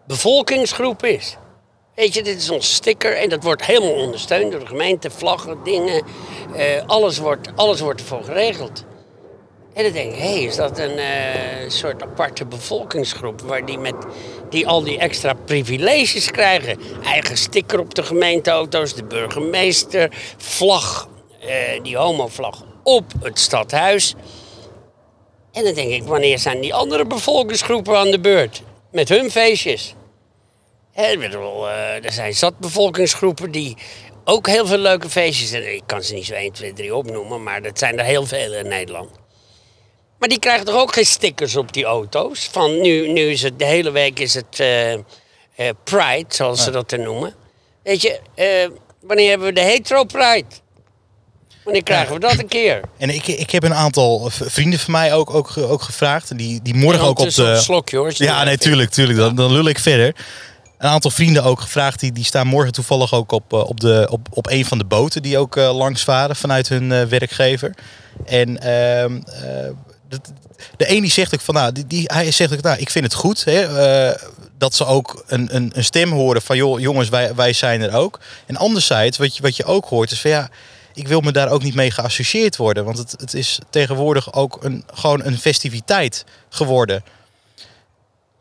bevolkingsgroep 0.06 1.04
is. 1.04 1.36
Weet 1.94 2.14
je, 2.14 2.22
dit 2.22 2.36
is 2.36 2.50
ons 2.50 2.74
sticker 2.74 3.16
en 3.16 3.28
dat 3.28 3.42
wordt 3.42 3.64
helemaal 3.64 3.94
ondersteund 3.94 4.50
door 4.50 4.60
de 4.60 4.66
gemeente, 4.66 5.10
vlaggen, 5.10 5.64
dingen. 5.64 6.04
eh, 6.54 6.86
alles, 6.86 7.18
wordt, 7.18 7.48
alles 7.56 7.80
wordt 7.80 8.00
ervoor 8.00 8.24
geregeld. 8.24 8.84
En 9.78 9.84
dan 9.84 9.92
denk 9.92 10.12
ik, 10.12 10.18
hé, 10.18 10.28
is 10.28 10.56
dat 10.56 10.78
een 10.78 10.98
eh, 10.98 11.68
soort 11.68 12.02
aparte 12.02 12.44
bevolkingsgroep... 12.44 13.40
Waar 13.40 13.66
die, 13.66 13.78
met, 13.78 13.94
die 14.50 14.66
al 14.66 14.82
die 14.82 14.98
extra 14.98 15.32
privileges 15.32 16.30
krijgen? 16.30 16.78
Eigen 17.04 17.36
sticker 17.36 17.80
op 17.80 17.94
de 17.94 18.02
gemeenteauto's, 18.02 18.94
de 18.94 19.04
burgemeester, 19.04 20.08
vlag, 20.36 21.08
eh, 21.40 21.82
die 21.82 21.96
homovlag 21.96 22.64
op 22.82 23.04
het 23.20 23.38
stadhuis. 23.38 24.14
En 25.52 25.64
dan 25.64 25.74
denk 25.74 25.90
ik, 25.90 26.02
wanneer 26.02 26.38
zijn 26.38 26.60
die 26.60 26.74
andere 26.74 27.06
bevolkingsgroepen 27.06 27.98
aan 27.98 28.10
de 28.10 28.20
beurt? 28.20 28.62
Met 28.92 29.08
hun 29.08 29.30
feestjes. 29.30 29.94
Ik 30.94 31.22
eh, 31.22 32.04
er 32.04 32.12
zijn 32.12 32.34
zat 32.34 32.58
bevolkingsgroepen 32.58 33.50
die 33.50 33.76
ook 34.24 34.46
heel 34.46 34.66
veel 34.66 34.78
leuke 34.78 35.08
feestjes 35.08 35.50
hebben. 35.50 35.74
Ik 35.74 35.82
kan 35.86 36.02
ze 36.02 36.14
niet 36.14 36.26
zo 36.26 36.34
1, 36.34 36.52
2, 36.52 36.72
3 36.72 36.94
opnoemen, 36.94 37.42
maar 37.42 37.62
dat 37.62 37.78
zijn 37.78 37.98
er 37.98 38.04
heel 38.04 38.26
veel 38.26 38.54
in 38.54 38.68
Nederland. 38.68 39.10
Maar 40.18 40.28
die 40.28 40.38
krijgen 40.38 40.66
toch 40.66 40.74
ook 40.74 40.92
geen 40.92 41.06
stickers 41.06 41.56
op 41.56 41.72
die 41.72 41.84
auto's? 41.84 42.48
Van 42.52 42.80
nu, 42.80 43.12
nu 43.12 43.20
is 43.20 43.42
het 43.42 43.58
de 43.58 43.64
hele 43.64 43.90
week 43.90 44.18
is 44.18 44.34
het 44.34 44.60
eh, 44.60 44.92
eh, 44.92 45.00
Pride, 45.84 46.24
zoals 46.28 46.64
ze 46.64 46.70
dat 46.70 46.90
dan 46.90 47.02
noemen. 47.02 47.34
Weet 47.82 48.02
je, 48.02 48.20
eh, 48.34 48.70
wanneer 49.00 49.28
hebben 49.28 49.46
we 49.46 49.52
de 49.52 49.60
hetero 49.60 50.04
Pride? 50.04 50.46
Wanneer 51.64 51.82
krijgen 51.82 52.14
we 52.14 52.20
dat 52.20 52.38
een 52.38 52.48
keer? 52.48 52.80
En 52.96 53.10
ik, 53.10 53.26
ik 53.26 53.50
heb 53.50 53.62
een 53.62 53.74
aantal 53.74 54.30
vrienden 54.30 54.78
van 54.78 54.92
mij 54.92 55.14
ook, 55.14 55.34
ook, 55.34 55.56
ook 55.56 55.82
gevraagd. 55.82 56.38
Die, 56.38 56.62
die 56.62 56.74
morgen 56.74 57.00
En 57.00 57.06
ook 57.06 57.18
op 57.18 57.34
de... 57.34 57.42
een 57.42 57.60
slokje, 57.60 57.96
hoor, 57.96 58.12
Ja, 58.14 58.44
nee, 58.44 58.58
tuurlijk, 58.58 58.90
tuurlijk. 58.90 59.18
Dan, 59.18 59.36
dan 59.36 59.52
lul 59.52 59.68
ik 59.68 59.78
verder. 59.78 60.14
Een 60.78 60.88
aantal 60.88 61.10
vrienden 61.10 61.44
ook 61.44 61.60
gevraagd. 61.60 62.00
Die, 62.00 62.12
die 62.12 62.24
staan 62.24 62.46
morgen 62.46 62.72
toevallig 62.72 63.14
ook 63.14 63.32
op, 63.32 63.52
op, 63.52 63.80
de, 63.80 64.08
op, 64.10 64.28
op 64.30 64.50
een 64.50 64.64
van 64.64 64.78
de 64.78 64.84
boten 64.84 65.22
die 65.22 65.38
ook 65.38 65.56
langs 65.56 66.04
varen 66.04 66.36
vanuit 66.36 66.68
hun 66.68 67.08
werkgever. 67.08 67.74
En 68.26 68.58
ehm, 68.62 69.20
de 70.76 70.90
een 70.90 71.00
die 71.00 71.10
zegt 71.10 71.34
ook 71.34 71.40
van, 71.40 71.54
nou, 71.54 71.72
die, 71.72 71.86
die, 71.86 72.04
hij 72.06 72.30
zegt 72.30 72.52
ook, 72.52 72.60
nou, 72.60 72.78
ik 72.78 72.90
vind 72.90 73.04
het 73.04 73.14
goed 73.14 73.44
hè, 73.44 73.60
eh, 73.60 74.22
dat 74.58 74.74
ze 74.74 74.84
ook 74.84 75.24
een, 75.26 75.56
een, 75.56 75.70
een 75.74 75.84
stem 75.84 76.12
horen 76.12 76.42
van, 76.42 76.56
joh, 76.56 76.80
jongens, 76.80 77.08
wij, 77.08 77.34
wij 77.34 77.52
zijn 77.52 77.80
er 77.80 77.94
ook. 77.94 78.20
En 78.46 78.56
anderzijds, 78.56 79.18
wat 79.18 79.36
je, 79.36 79.42
wat 79.42 79.56
je 79.56 79.64
ook 79.64 79.84
hoort, 79.84 80.10
is 80.10 80.20
van, 80.20 80.30
ja, 80.30 80.50
ik 80.94 81.08
wil 81.08 81.20
me 81.20 81.32
daar 81.32 81.50
ook 81.50 81.62
niet 81.62 81.74
mee 81.74 81.90
geassocieerd 81.90 82.56
worden. 82.56 82.84
Want 82.84 82.98
het, 82.98 83.14
het 83.18 83.34
is 83.34 83.58
tegenwoordig 83.70 84.32
ook 84.32 84.64
een, 84.64 84.84
gewoon 84.94 85.24
een 85.24 85.38
festiviteit 85.38 86.24
geworden. 86.48 87.04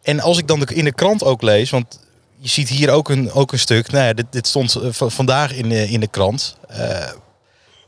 En 0.02 0.20
als 0.20 0.38
ik 0.38 0.48
dan 0.48 0.68
in 0.68 0.84
de 0.84 0.94
krant 0.94 1.24
ook 1.24 1.42
lees, 1.42 1.70
want 1.70 2.00
je 2.38 2.50
ziet 2.50 2.70
hier 2.70 2.90
ook 2.90 3.10
een, 3.10 3.32
ook 3.32 3.52
een 3.52 3.60
stuk. 3.60 3.92
Nou 3.92 4.06
ja, 4.06 4.14
dit, 4.14 4.26
dit 4.30 4.48
stond 4.48 4.76
eh, 4.76 4.90
vandaag 4.92 5.54
in 5.54 5.70
de, 5.70 5.90
in 5.90 6.00
de 6.00 6.08
krant. 6.08 6.58
Eh, 6.68 7.10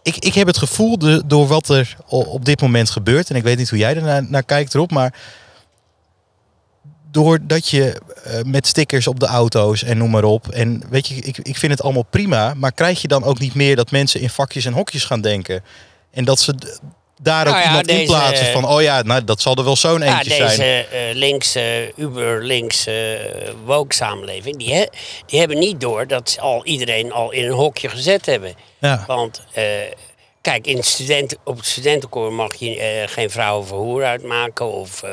ik, 0.02 0.16
ik 0.16 0.34
heb 0.34 0.48
het 0.48 0.58
gevoel 0.58 0.98
de, 0.98 1.24
door 1.26 1.48
wat 1.48 1.70
er 1.70 1.96
op 2.08 2.46
dit 2.46 2.62
moment 2.62 2.90
gebeurt. 2.90 3.30
En 3.30 3.36
ik 3.36 3.44
weet 3.44 3.58
niet 3.58 3.70
hoe 3.70 3.80
jij 3.80 3.96
er 3.96 4.02
naar, 4.02 4.26
naar 4.30 4.44
kijkt 4.44 4.74
erop. 4.74 4.92
Maar 4.92 5.14
doordat 7.12 7.70
je 7.70 8.02
eh, 8.24 8.42
met 8.44 8.68
stickers 8.68 9.08
op 9.08 9.20
de 9.20 9.26
auto's 9.26 9.84
en 9.84 9.98
noem 9.98 10.10
maar 10.10 10.24
op. 10.24 10.48
En 10.48 10.84
weet 10.90 11.08
je, 11.08 11.16
ik, 11.16 11.38
ik 11.38 11.58
vind 11.58 11.72
het 11.72 11.82
allemaal 11.82 12.06
prima. 12.10 12.54
Maar 12.54 12.72
krijg 12.72 13.02
je 13.02 13.08
dan 13.08 13.24
ook 13.24 13.40
niet 13.40 13.54
meer 13.54 13.76
dat 13.76 13.92
mensen 13.92 14.22
in 14.22 14.30
vakjes 14.30 14.66
en 14.66 14.74
hokjes 14.74 15.04
gaan 15.04 15.22
denken? 15.22 15.64
En 16.12 16.26
dat 16.26 16.40
ze 16.40 16.80
daar 17.22 17.48
ook 17.48 17.54
Nou 17.54 17.64
ja, 17.64 17.70
iemand 17.70 17.88
in 17.88 18.06
plaatsen 18.06 18.52
van... 18.52 18.68
Oh 18.68 18.82
ja, 18.82 19.02
nou, 19.02 19.24
dat 19.24 19.42
zal 19.42 19.56
er 19.56 19.64
wel 19.64 19.76
zo'n 19.76 20.02
Ja, 20.02 20.18
eentje 20.18 20.30
deze 20.30 20.56
zijn. 20.56 20.86
eh 20.86 21.08
uber-linkse, 21.08 21.94
uber-linkse 21.96 23.54
woke 23.66 23.96
samenleving, 23.96 24.58
die, 24.58 24.74
he- 24.74 24.88
die 25.26 25.40
hebben 25.40 25.60
niet 25.60 25.82
door 25.82 26.08
dat 26.08 26.30
ze 26.30 26.42
al 26.42 26.66
iedereen 26.66 27.12
al 27.12 27.32
in 27.32 27.46
een 27.46 27.52
hokje 27.54 27.90
gezet 27.90 28.26
hebben. 28.26 28.54
Ja. 28.80 29.04
Want 29.08 29.42
eh, 29.54 29.64
kijk, 30.42 30.68
in 30.68 30.84
studenten, 30.84 31.38
op 31.44 31.56
het 31.58 31.66
studentenkoor 31.66 32.34
mag 32.34 32.56
je 32.56 32.76
eh, 32.80 33.08
geen 33.08 33.30
vrouwen 33.30 33.68
voor 33.68 33.80
hoer 33.80 34.04
uitmaken 34.06 34.72
of 34.72 35.04
eh, 35.04 35.12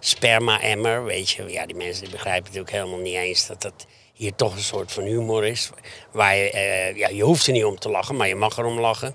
sperma-emmer, 0.00 1.04
weet 1.04 1.30
je. 1.30 1.44
Ja, 1.48 1.66
die 1.66 1.76
mensen 1.76 2.02
die 2.02 2.12
begrijpen 2.12 2.44
natuurlijk 2.44 2.70
helemaal 2.72 2.98
niet 2.98 3.14
eens 3.14 3.46
dat 3.46 3.62
dat 3.62 3.86
hier 4.12 4.34
toch 4.34 4.54
een 4.54 4.62
soort 4.62 4.92
van 4.92 5.02
humor 5.04 5.46
is. 5.46 5.70
Waar 6.12 6.36
je, 6.36 6.50
eh, 6.50 6.96
ja, 6.96 7.08
je 7.08 7.22
hoeft 7.22 7.46
er 7.46 7.52
niet 7.52 7.64
om 7.64 7.78
te 7.78 7.88
lachen, 7.90 8.16
maar 8.16 8.28
je 8.28 8.34
mag 8.34 8.58
erom 8.58 8.80
lachen. 8.80 9.14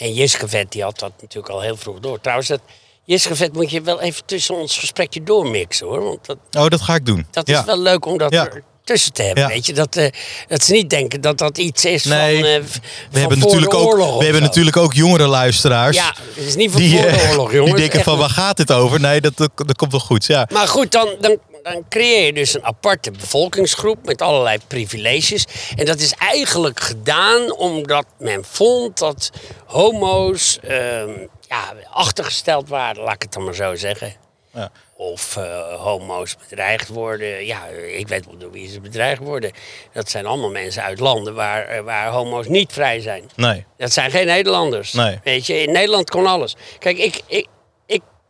En 0.00 0.12
Jiskevet 0.12 0.72
die 0.72 0.82
had 0.82 0.98
dat 0.98 1.12
natuurlijk 1.20 1.52
al 1.54 1.60
heel 1.60 1.76
vroeg 1.76 1.98
door. 2.00 2.20
Trouwens, 2.20 2.48
dat 2.48 2.60
Jiskevet 3.04 3.52
moet 3.52 3.70
je 3.70 3.80
wel 3.80 4.00
even 4.00 4.24
tussen 4.24 4.54
ons 4.54 4.78
gesprekje 4.78 5.22
doormixen 5.22 5.86
hoor. 5.86 6.02
Want 6.04 6.26
dat, 6.26 6.36
Oh, 6.52 6.68
dat 6.68 6.80
ga 6.80 6.94
ik 6.94 7.06
doen. 7.06 7.26
dat 7.30 7.46
ja. 7.48 7.58
is 7.58 7.64
wel 7.64 7.78
leuk 7.80 8.06
om 8.06 8.18
dat 8.18 8.32
Ja. 8.32 8.48
tussen 8.84 9.12
te 9.12 9.22
hebben. 9.22 9.42
Ja. 9.42 9.48
Weet 9.48 9.66
je? 9.66 9.72
Dat, 9.72 9.96
eh, 9.96 10.06
dat 10.48 10.62
ze 10.62 10.72
niet 10.72 10.90
denken 10.90 11.20
dat 11.20 11.38
dat 11.38 11.58
iets 11.58 11.84
is 11.84 12.04
Nee, 12.04 12.38
van, 12.40 12.48
eh, 12.48 12.60
we 12.60 12.66
van 13.10 13.20
hebben, 13.20 13.38
natuurlijk 13.38 13.74
ook, 13.74 13.96
we 13.96 14.02
hebben 14.24 14.34
zo. 14.42 14.46
natuurlijk 14.46 14.76
ook 14.76 14.92
jongere 14.94 15.26
luisteraars. 15.26 15.96
Ja, 15.96 16.14
het 16.34 16.46
is 16.46 16.54
niet 16.56 16.70
van 16.70 16.80
die, 16.80 16.92
voor 16.98 17.02
de 17.10 17.16
eh, 17.16 17.30
oorlog, 17.30 17.52
jongens. 17.52 17.70
die 17.72 17.80
denken 17.80 18.02
van 18.04 18.18
waar 18.18 18.30
gaat 18.30 18.56
dit 18.56 18.72
over? 18.72 19.00
Nee, 19.00 19.20
dat, 19.20 19.36
dat, 19.36 19.50
dat 19.56 19.76
komt 19.76 19.90
wel 19.90 20.00
goed. 20.00 20.26
Ja. 20.26 20.48
Maar 20.52 20.68
goed, 20.68 20.92
dan, 20.92 21.08
dan, 21.20 21.38
dan 21.62 21.84
creëer 21.88 22.26
je 22.26 22.32
dus 22.32 22.54
een 22.54 22.64
aparte 22.64 23.10
bevolkingsgroep 23.10 24.04
met 24.04 24.22
allerlei 24.22 24.58
privileges. 24.66 25.46
En 25.76 25.84
dat 25.84 26.00
is 26.00 26.14
eigenlijk 26.14 26.80
gedaan 26.80 27.52
omdat 27.52 28.06
men 28.18 28.44
vond 28.44 28.98
dat 28.98 29.30
homo's 29.66 30.58
ehm, 30.62 31.10
ja, 31.48 31.74
achtergesteld 31.90 32.68
waren, 32.68 33.02
laat 33.02 33.14
ik 33.14 33.22
het 33.22 33.32
dan 33.32 33.44
maar 33.44 33.54
zo 33.54 33.74
zeggen. 33.74 34.14
Ja. 34.54 34.70
Of 34.96 35.36
eh, 35.36 35.74
homo's 35.74 36.36
bedreigd 36.48 36.88
worden. 36.88 37.46
Ja, 37.46 37.66
ik 37.96 38.08
weet 38.08 38.26
wel 38.26 38.38
door 38.38 38.50
wie 38.50 38.68
ze 38.68 38.80
bedreigd 38.80 39.22
worden. 39.22 39.52
Dat 39.92 40.10
zijn 40.10 40.26
allemaal 40.26 40.50
mensen 40.50 40.82
uit 40.82 41.00
landen 41.00 41.34
waar, 41.34 41.64
eh, 41.64 41.80
waar 41.80 42.08
homo's 42.08 42.46
niet 42.46 42.72
vrij 42.72 43.00
zijn. 43.00 43.30
Nee. 43.36 43.64
Dat 43.76 43.92
zijn 43.92 44.10
geen 44.10 44.26
Nederlanders. 44.26 44.92
Nee. 44.92 45.20
Weet 45.24 45.46
je, 45.46 45.62
in 45.62 45.72
Nederland 45.72 46.10
kon 46.10 46.26
alles. 46.26 46.56
Kijk, 46.78 46.98
ik, 46.98 47.20
ik 47.26 47.46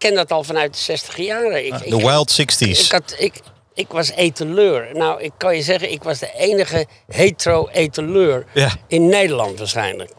ken 0.00 0.14
dat 0.14 0.32
al 0.32 0.44
vanuit 0.44 0.72
de 0.72 0.78
60 0.80 1.16
jaren. 1.16 1.66
Ik, 1.66 1.78
De 1.78 1.84
ik- 1.96 2.02
Wild 2.04 2.30
Sixties. 2.30 2.84
ik, 2.84 2.92
had, 2.92 3.14
ik, 3.18 3.40
ik 3.74 3.88
was 3.88 4.10
eteleur. 4.10 4.88
Nou, 4.92 5.22
ik 5.22 5.32
kan 5.36 5.56
je 5.56 5.62
zeggen, 5.62 5.90
ik 5.92 6.02
was 6.02 6.18
de 6.18 6.32
enige 6.36 6.86
hetero-eteleur 7.08 8.46
Ja. 8.54 8.70
in 8.88 9.06
Nederland 9.06 9.58
waarschijnlijk. 9.58 10.10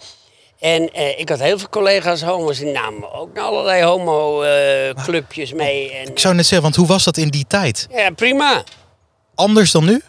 En 0.59 0.91
eh, 0.93 1.19
ik 1.19 1.29
had 1.29 1.39
heel 1.39 1.57
veel 1.59 1.69
collega's 1.69 2.21
homo's, 2.21 2.57
die 2.57 2.71
namen 2.71 3.13
ook 3.13 3.33
naar 3.33 3.43
allerlei 3.43 3.83
homo-clubjes 3.83 5.53
mee. 5.53 5.91
En, 5.91 6.07
Ik 6.07 6.19
zou 6.19 6.35
net 6.35 6.43
zeggen, 6.45 6.61
want 6.61 6.75
hoe 6.75 6.87
was 6.87 7.03
dat 7.03 7.17
in 7.17 7.29
die 7.29 7.45
tijd? 7.47 7.87
ja, 7.91 8.09
prima. 8.11 8.63
Anders 9.35 9.71
dan 9.71 9.85
nu? 9.85 10.01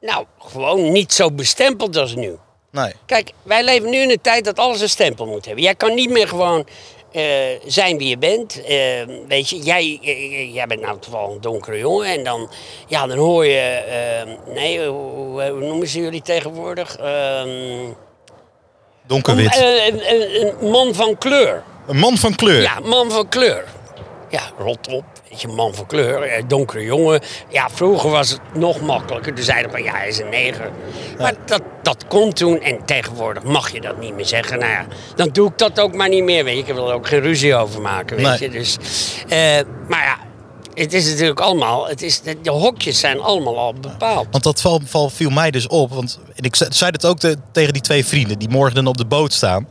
Nou, 0.00 0.26
gewoon 0.38 0.92
niet 0.92 1.12
zo 1.12 1.30
bestempeld 1.30 1.96
als 1.96 2.14
nu. 2.14 2.36
Nee. 2.70 2.92
Kijk, 3.06 3.30
wij 3.42 3.64
leven 3.64 3.90
nu 3.90 3.96
in 3.96 4.10
een 4.10 4.20
tijd 4.20 4.44
dat 4.44 4.58
alles 4.58 4.80
een 4.80 4.88
stempel 4.88 5.26
moet 5.26 5.44
hebben. 5.44 5.64
Jij 5.64 5.74
kan 5.74 5.94
niet 5.94 6.10
meer 6.10 6.28
gewoon 6.28 6.66
eh, 7.12 7.60
zijn 7.66 7.98
wie 7.98 8.08
je 8.08 8.18
bent. 8.18 8.62
Eh, 8.64 8.78
weet 9.28 9.50
je, 9.50 9.58
jij, 9.58 9.98
eh, 10.02 10.54
jij 10.54 10.66
bent 10.66 10.80
nou 10.80 10.98
toevallig 10.98 11.34
een 11.34 11.40
donkere 11.40 11.78
jongen 11.78 12.06
en 12.06 12.24
dan, 12.24 12.50
ja, 12.86 13.06
dan 13.06 13.18
hoor 13.18 13.46
je, 13.46 13.82
nee, 14.46 14.86
hoe, 14.86 15.50
noemen 15.60 15.88
ze 15.88 16.00
jullie 16.00 16.22
tegenwoordig? 16.22 16.96
Ehm, 16.96 17.48
Donkerwit. 19.06 19.56
een, 19.56 20.14
een, 20.14 20.56
een 20.60 20.70
man 20.70 20.94
van 20.94 21.18
kleur. 21.18 21.62
Een 21.86 21.98
man 21.98 22.16
van 22.16 22.34
kleur. 22.34 22.62
Ja, 22.62 22.80
man 22.80 23.10
van 23.10 23.28
kleur. 23.28 23.64
Ja, 24.30 24.50
rot 24.58 24.88
op. 24.88 25.04
Weet 25.32 25.40
je, 25.40 25.48
man 25.48 25.74
van 25.74 25.86
kleur, 25.86 26.22
eh, 26.22 26.42
donkere 26.46 26.84
jongen. 26.84 27.20
Ja, 27.48 27.68
vroeger 27.70 28.10
was 28.10 28.30
het 28.30 28.40
nog 28.54 28.80
makkelijker. 28.80 29.34
Toen 29.34 29.44
zeiden 29.44 29.70
van, 29.70 29.82
ja, 29.82 29.92
hij 29.96 30.08
is 30.08 30.18
een 30.20 30.28
neger. 30.28 30.70
Maar 31.18 31.34
dat, 31.46 31.62
dat 31.82 32.06
kon 32.08 32.32
toen 32.32 32.60
en 32.60 32.84
tegenwoordig 32.84 33.42
mag 33.42 33.72
je 33.72 33.80
dat 33.80 33.98
niet 33.98 34.14
meer 34.14 34.26
zeggen. 34.26 34.58
Nou 34.58 34.70
ja, 34.70 34.86
dan 35.16 35.28
doe 35.28 35.48
ik 35.48 35.58
dat 35.58 35.80
ook 35.80 35.94
maar 35.94 36.08
niet 36.08 36.22
meer. 36.24 36.44
Weet 36.44 36.54
je, 36.54 36.60
ik 36.60 36.74
wil 36.74 36.88
er 36.88 36.94
ook 36.94 37.06
geen 37.08 37.20
ruzie 37.20 37.54
over 37.54 37.80
maken, 37.80 38.16
weet 38.16 38.26
Nee. 38.26 38.40
je. 38.40 38.50
Dus, 38.50 38.76
eh, 39.28 39.58
maar 39.88 40.04
ja, 40.04 40.16
het 40.74 40.92
is 40.92 41.10
natuurlijk 41.10 41.40
allemaal... 41.40 41.88
Het 41.88 42.02
is, 42.02 42.20
de, 42.20 42.50
hokjes 42.50 43.00
zijn 43.00 43.20
allemaal 43.20 43.58
al 43.58 43.74
bepaald. 43.74 44.26
Want 44.30 44.44
dat 44.44 44.60
val, 44.60 44.80
val, 44.84 45.10
viel 45.10 45.30
mij 45.30 45.50
dus 45.50 45.66
op. 45.66 45.90
Want 45.92 46.18
en 46.36 46.44
ik 46.44 46.56
ze- 46.56 46.66
zei 46.70 46.90
het 46.90 47.06
ook 47.06 47.18
te- 47.18 47.36
tegen 47.52 47.72
die 47.72 47.82
twee 47.82 48.04
vrienden 48.06 48.38
die 48.38 48.48
morgen 48.48 48.74
dan 48.74 48.86
op 48.86 48.96
de 48.96 49.04
boot 49.06 49.32
staan. 49.32 49.68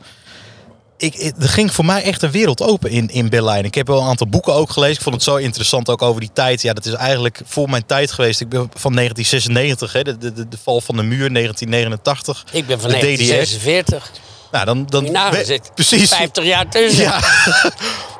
Ik, 1.01 1.33
er 1.39 1.49
ging 1.49 1.73
voor 1.73 1.85
mij 1.85 2.03
echt 2.03 2.21
een 2.21 2.31
wereld 2.31 2.61
open 2.61 2.89
in, 2.89 3.09
in 3.09 3.29
Berlijn. 3.29 3.65
Ik 3.65 3.75
heb 3.75 3.87
wel 3.87 4.01
een 4.01 4.07
aantal 4.07 4.27
boeken 4.27 4.53
ook 4.53 4.69
gelezen. 4.71 4.95
Ik 4.95 5.01
vond 5.01 5.15
het 5.15 5.23
zo 5.23 5.35
interessant 5.35 5.89
ook 5.89 6.01
over 6.01 6.21
die 6.21 6.29
tijd. 6.33 6.61
Ja, 6.61 6.73
dat 6.73 6.85
is 6.85 6.93
eigenlijk 6.93 7.41
voor 7.45 7.69
mijn 7.69 7.85
tijd 7.85 8.11
geweest. 8.11 8.41
Ik 8.41 8.49
ben 8.49 8.59
van 8.73 8.93
1996, 8.95 9.93
hè, 9.93 10.03
de, 10.03 10.17
de, 10.17 10.33
de, 10.33 10.47
de 10.47 10.57
val 10.63 10.81
van 10.81 10.95
de 10.95 11.03
muur, 11.03 11.33
1989. 11.33 12.45
Ik 12.51 12.67
ben 12.67 12.79
van 12.79 12.89
de 12.89 12.95
DDR. 12.95 13.03
1946. 13.05 14.11
Nou, 14.51 14.65
dan, 14.65 14.85
dan 14.85 15.03
we- 15.31 15.43
zit 15.45 15.71
precies. 15.75 16.09
50 16.09 16.43
jaar 16.43 16.69
tussen. 16.69 17.03
Ja, 17.03 17.19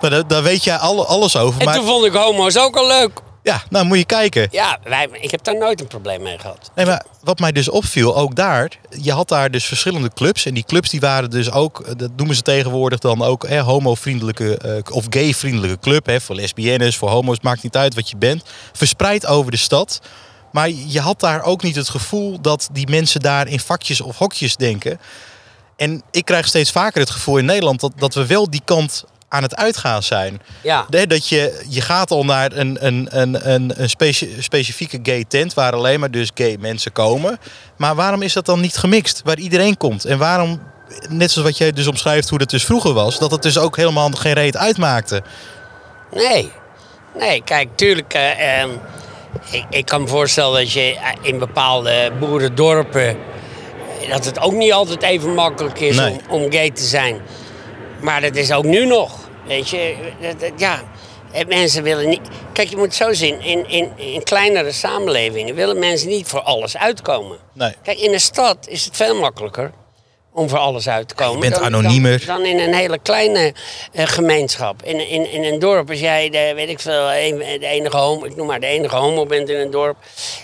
maar 0.02 0.10
daar, 0.12 0.28
daar 0.28 0.44
weet 0.44 0.64
jij 0.64 0.78
alle, 0.78 1.06
alles 1.06 1.38
over. 1.38 1.60
En 1.60 1.66
Maar 1.66 1.76
toen 1.76 1.86
vond 1.86 2.06
ik 2.06 2.14
homo's 2.14 2.58
ook 2.58 2.76
al 2.78 2.88
leuk. 2.88 3.12
Ja, 3.44 3.64
nou 3.70 3.86
moet 3.86 3.98
je 3.98 4.06
kijken. 4.06 4.48
Ja, 4.52 4.80
wij, 4.84 5.08
ik 5.12 5.32
heb 5.32 5.44
daar 5.44 5.58
nooit 5.58 5.82
een 5.82 5.88
probleem 5.88 6.22
mee 6.22 6.40
gehad. 6.40 6.72
Nee, 6.76 6.86
maar 6.86 7.06
wat 7.24 7.40
mij 7.40 7.52
dus 7.52 7.70
opviel, 7.70 8.18
ook 8.18 8.36
daar, 8.36 8.72
je 8.90 9.12
had 9.12 9.28
daar 9.28 9.52
dus 9.52 9.66
verschillende 9.66 10.10
clubs. 10.14 10.46
En 10.46 10.54
die 10.54 10.64
clubs 10.64 10.90
die 10.90 11.00
waren 11.00 11.30
dus 11.30 11.52
ook, 11.52 11.80
eh, 11.80 11.94
dat 11.98 12.12
noemen 12.16 12.36
ze 12.36 12.42
tegenwoordig 12.42 13.00
dan 13.00 13.24
ook, 13.24 13.48
hè, 13.48 13.60
homo-vriendelijke 13.60 14.58
eh, 14.58 14.94
of 14.96 15.06
gay-vriendelijke 15.10 15.80
club. 15.80 16.06
Hè, 16.06 16.22
voor 16.22 16.36
lesbiennes, 16.36 16.98
voor 16.98 17.10
homo's, 17.10 17.40
maakt 17.42 17.64
niet 17.64 17.76
uit 17.76 17.96
wat 17.96 18.10
je 18.10 18.18
bent. 18.18 18.44
Verspreid 18.74 19.26
over 19.26 19.52
de 19.52 19.58
stad. 19.58 20.02
Maar 20.52 20.70
je 20.70 21.00
had 21.00 21.20
daar 21.20 21.44
ook 21.44 21.64
niet 21.64 21.76
het 21.76 21.90
gevoel 21.90 22.42
dat 22.42 22.70
die 22.72 22.90
mensen 22.90 23.22
daar 23.22 23.48
in 23.48 23.60
vakjes 23.60 24.02
of 24.02 24.18
hokjes 24.18 24.56
denken. 24.56 25.00
En 25.76 26.04
ik 26.12 26.26
krijg 26.26 26.48
steeds 26.48 26.72
vaker 26.72 27.00
het 27.00 27.10
gevoel 27.10 27.38
in 27.38 27.46
Nederland 27.46 27.80
dat, 27.80 27.92
dat 27.96 28.14
we 28.14 28.26
wel 28.26 28.50
die 28.50 28.62
kant 28.66 29.06
aan 29.32 29.44
het 29.44 29.56
uitgaan 29.56 30.04
zijn. 30.04 30.42
Ja. 30.62 30.86
Nee, 30.90 31.08
dat 31.08 31.28
je, 31.28 31.64
je 31.70 31.82
gaat 31.82 32.12
al 32.12 32.26
naar 32.26 32.52
een, 32.54 32.86
een, 32.86 33.08
een, 33.12 33.52
een, 33.52 33.74
een 33.82 33.90
speci- 33.90 34.36
specifieke 34.40 35.00
gay 35.04 35.26
tent 35.28 35.54
waar 35.54 35.74
alleen 35.74 36.00
maar 36.00 36.12
dus 36.12 36.32
gay 36.34 36.58
mensen 36.60 36.92
komen. 36.92 37.38
Maar 37.78 37.96
waarom 37.96 38.22
is 38.22 38.34
dat 38.34 38.46
dan 38.46 38.60
niet 38.60 38.78
gemixt? 38.78 39.22
Waar 39.24 39.38
iedereen 39.38 39.78
komt. 39.78 40.06
En 40.06 40.18
waarom, 40.18 40.62
net 41.10 41.32
zoals 41.32 41.48
wat 41.48 41.58
jij 41.58 41.72
dus 41.72 41.88
omschrijft 41.88 42.30
hoe 42.30 42.40
dat 42.40 42.50
dus 42.50 42.66
vroeger 42.66 42.94
was, 42.94 43.20
dat 43.20 43.32
het 43.32 43.42
dus 43.42 43.58
ook 43.58 43.76
helemaal 43.78 44.10
geen 44.12 44.34
reet 44.34 44.58
uitmaakte. 44.58 45.24
Nee. 46.14 46.52
Nee, 47.20 47.44
kijk, 47.44 47.70
tuurlijk. 47.76 48.14
eh, 48.14 48.60
ehm, 48.62 48.70
ik, 49.52 49.66
ik 49.70 49.86
kan 49.86 50.02
me 50.02 50.08
voorstellen 50.08 50.60
dat 50.60 50.72
je 50.72 50.96
eh, 50.96 51.10
in 51.22 51.40
bepaalde 51.40 52.12
boerendorpen. 52.20 53.18
dat 54.10 54.26
het 54.26 54.40
ook 54.40 54.54
niet 54.54 54.74
altijd 54.74 55.02
even 55.04 55.34
makkelijk 55.34 55.80
is 55.80 55.96
Nee. 55.98 56.12
om, 56.30 56.42
om 56.44 56.52
gay 56.52 56.70
te 56.72 56.84
zijn. 56.84 57.22
Maar 58.02 58.22
dat 58.22 58.36
is 58.36 58.52
ook 58.52 58.64
nu 58.64 58.86
nog. 58.86 59.21
Weet 59.46 59.70
je, 59.70 59.96
dat- 60.22 60.40
dat- 60.40 60.52
ja. 60.60 60.82
eh, 61.32 61.46
Mensen 61.48 61.84
willen 61.84 62.10
niet. 62.10 62.22
Kijk, 62.54 62.70
je 62.70 62.76
moet 62.78 62.86
het 62.86 62.96
zo 62.96 63.14
zien. 63.14 63.42
In, 63.42 63.70
in, 63.70 63.92
in 63.96 64.24
kleinere 64.24 64.72
samenlevingen 64.72 65.56
willen 65.56 65.80
mensen 65.80 66.08
niet 66.10 66.28
voor 66.28 66.42
alles 66.42 66.78
uitkomen. 66.78 67.38
Nee. 67.54 67.76
Kijk, 67.84 68.00
in 68.00 68.14
een 68.14 68.20
stad 68.20 68.68
is 68.68 68.86
het 68.86 68.96
veel 68.96 69.16
makkelijker 69.20 69.72
om 70.34 70.50
voor 70.50 70.58
alles 70.60 70.88
uit 70.90 71.08
te 71.08 71.16
komen. 71.16 71.40
bent 71.40 71.54
dan- 71.56 71.64
anoniemer. 71.64 72.26
Dan, 72.26 72.38
dan 72.38 72.46
in 72.46 72.60
een 72.60 72.74
hele 72.74 72.98
kleine 73.00 73.54
eh, 73.94 74.08
gemeenschap. 74.08 74.84
In, 74.84 75.10
in, 75.10 75.32
in 75.32 75.44
een 75.44 75.60
dorp, 75.60 75.90
als 75.90 76.00
jij, 76.00 76.30
de, 76.30 76.52
weet 76.56 76.70
ik 76.70 76.80
veel, 76.80 77.06
de 77.08 77.58
enige 77.62 77.98
homo, 77.98 78.26
ik 78.26 78.36
noem 78.36 78.48
maar 78.48 78.60
de 78.60 78.66
enige 78.66 78.96
homo 78.96 79.26
bent 79.26 79.50
in 79.50 79.60
een 79.60 79.72
dorp. 79.72 79.98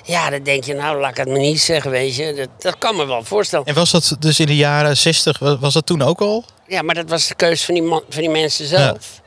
Ja, 0.04 0.30
dan 0.30 0.44
denk 0.44 0.64
je, 0.64 0.74
nou, 0.74 1.00
laat 1.00 1.12
ik 1.12 1.18
het 1.18 1.28
me 1.28 1.38
niet 1.38 1.62
zeggen, 1.62 1.92
weet 1.92 2.16
je. 2.16 2.34
Dat, 2.34 2.50
dat 2.62 2.78
kan 2.78 2.96
me 2.96 3.06
wel 3.06 3.24
voorstellen. 3.24 3.66
En 3.66 3.74
was 3.74 3.92
dat 3.92 4.16
dus 4.20 4.40
in 4.40 4.46
de 4.46 4.56
jaren 4.56 4.98
60, 4.98 5.40
wa- 5.40 5.58
was 5.58 5.74
dat 5.74 5.86
toen 5.86 6.02
ook 6.02 6.22
al? 6.22 6.44
Ja, 6.68 6.82
maar 6.82 6.96
dat 6.96 7.10
was 7.10 7.28
de 7.28 7.36
keuze 7.36 7.66
van 7.66 7.74
die, 7.74 7.84
man, 7.84 8.04
van 8.10 8.22
die 8.22 8.30
mensen 8.32 8.66
zelf. 8.66 9.22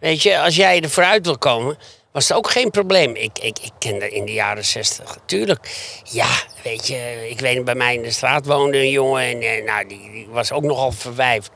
Weet 0.00 0.22
je, 0.22 0.38
als 0.40 0.56
jij 0.56 0.80
er 0.82 0.90
vooruit 0.90 1.24
wil 1.26 1.38
komen, 1.38 1.78
was 2.14 2.28
het 2.28 2.36
ook 2.36 2.50
geen 2.50 2.70
probleem. 2.70 3.14
Ik, 3.14 3.38
ik, 3.38 3.58
ik 3.58 3.72
kende 3.78 4.10
in 4.10 4.24
de 4.24 4.32
jaren 4.32 4.64
zestig, 4.64 5.18
tuurlijk. 5.26 5.76
Ja, 6.04 6.28
weet 6.62 6.86
je, 6.86 7.26
ik 7.30 7.40
weet 7.40 7.64
bij 7.64 7.74
mij 7.74 7.94
in 7.94 8.02
de 8.02 8.10
straat 8.10 8.46
woonde 8.46 8.78
een 8.78 8.90
jongen 8.90 9.22
en 9.22 9.40
eh, 9.40 9.64
nou, 9.64 9.88
die, 9.88 10.10
die 10.12 10.26
was 10.30 10.52
ook 10.52 10.62
nogal 10.62 10.92
verwijfd. 10.92 11.50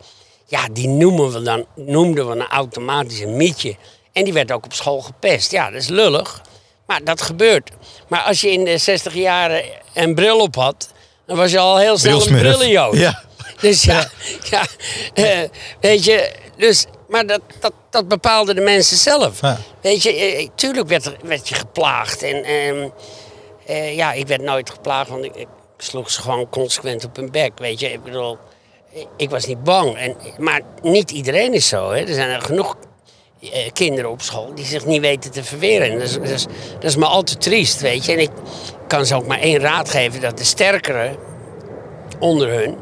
Ja, 0.47 0.69
die 0.73 0.89
noemen 0.89 1.33
we 1.33 1.43
dan, 1.43 1.67
noemden 1.75 2.29
we 2.29 2.33
een 2.33 2.47
automatisch 2.47 3.21
een 3.21 3.37
mietje. 3.37 3.77
En 4.13 4.25
die 4.25 4.33
werd 4.33 4.53
ook 4.53 4.65
op 4.65 4.73
school 4.73 5.01
gepest. 5.01 5.51
Ja, 5.51 5.71
dat 5.71 5.81
is 5.81 5.89
lullig. 5.89 6.43
Maar 6.87 7.05
dat 7.05 7.23
gebeurt. 7.23 7.71
Maar 8.09 8.21
als 8.21 8.41
je 8.41 8.51
in 8.51 8.65
de 8.65 8.79
60 8.79 9.15
jaren 9.15 9.65
een 9.95 10.15
bril 10.15 10.39
op 10.39 10.55
had, 10.55 10.93
dan 11.27 11.37
was 11.37 11.51
je 11.51 11.59
al 11.59 11.79
heel 11.79 11.99
snel 11.99 12.27
een 12.27 12.39
brillenjood. 12.39 12.97
Ja. 12.97 13.23
Dus 13.61 13.83
ja, 13.83 14.11
ja 14.51 14.67
eh, 15.15 15.49
weet 15.81 16.05
je, 16.05 16.33
dus, 16.57 16.87
maar 17.09 17.27
dat, 17.27 17.41
dat, 17.61 17.73
dat 17.91 18.09
bepaalden 18.09 18.55
de 18.55 18.61
mensen 18.61 18.97
zelf. 18.97 19.41
Ja. 19.41 19.59
Weet 19.81 20.03
je, 20.03 20.15
eh, 20.15 20.49
tuurlijk 20.55 20.89
werd, 20.89 21.07
er, 21.07 21.17
werd 21.23 21.49
je 21.49 21.55
geplaagd. 21.55 22.23
En 22.23 22.45
ehm, 22.45 22.89
eh, 23.67 23.97
ja, 23.97 24.13
ik 24.13 24.27
werd 24.27 24.43
nooit 24.43 24.71
geplaagd, 24.71 25.11
want 25.11 25.25
ik, 25.25 25.37
ik 25.37 25.49
sloeg 25.77 26.11
ze 26.11 26.21
gewoon 26.21 26.49
consequent 26.49 27.05
op 27.05 27.17
hun 27.17 27.31
bek. 27.31 27.53
Weet 27.59 27.81
je, 27.81 27.93
ik 27.93 28.03
bedoel, 28.03 28.39
ik, 29.17 29.31
was 29.31 29.47
niet 29.47 29.65
bang. 29.65 29.97
En, 29.97 30.17
maar 30.39 30.61
niet 30.83 31.11
iedereen 31.11 31.53
is 31.53 31.69
zo. 31.69 31.91
Hè. 31.91 32.01
Er 32.01 32.15
zijn 32.15 32.31
er 32.31 32.41
genoeg 32.41 32.77
eh, 33.41 33.73
kinderen 33.73 34.11
op 34.11 34.23
school 34.23 34.55
die 34.55 34.65
zich 34.65 34.87
niet 34.87 35.01
weten 35.01 35.31
te 35.31 35.45
verweren. 35.45 35.91
En 35.91 35.99
dat, 35.99 36.09
is, 36.09 36.15
dat, 36.15 36.29
is, 36.29 36.47
dat 36.75 36.85
is 36.85 36.97
me 36.97 37.07
altijd 37.07 37.41
triest, 37.41 37.81
weet 37.81 38.05
je. 38.05 38.13
En 38.13 38.19
ik 38.19 38.31
kan 38.87 39.07
ze 39.07 39.15
ook 39.15 39.27
maar 39.27 39.41
één 39.41 39.59
raad 39.59 39.91
geven, 39.91 40.21
dat 40.21 40.39
de 40.39 40.45
sterkere 40.45 41.17
onder 42.19 42.53
hun 42.53 42.77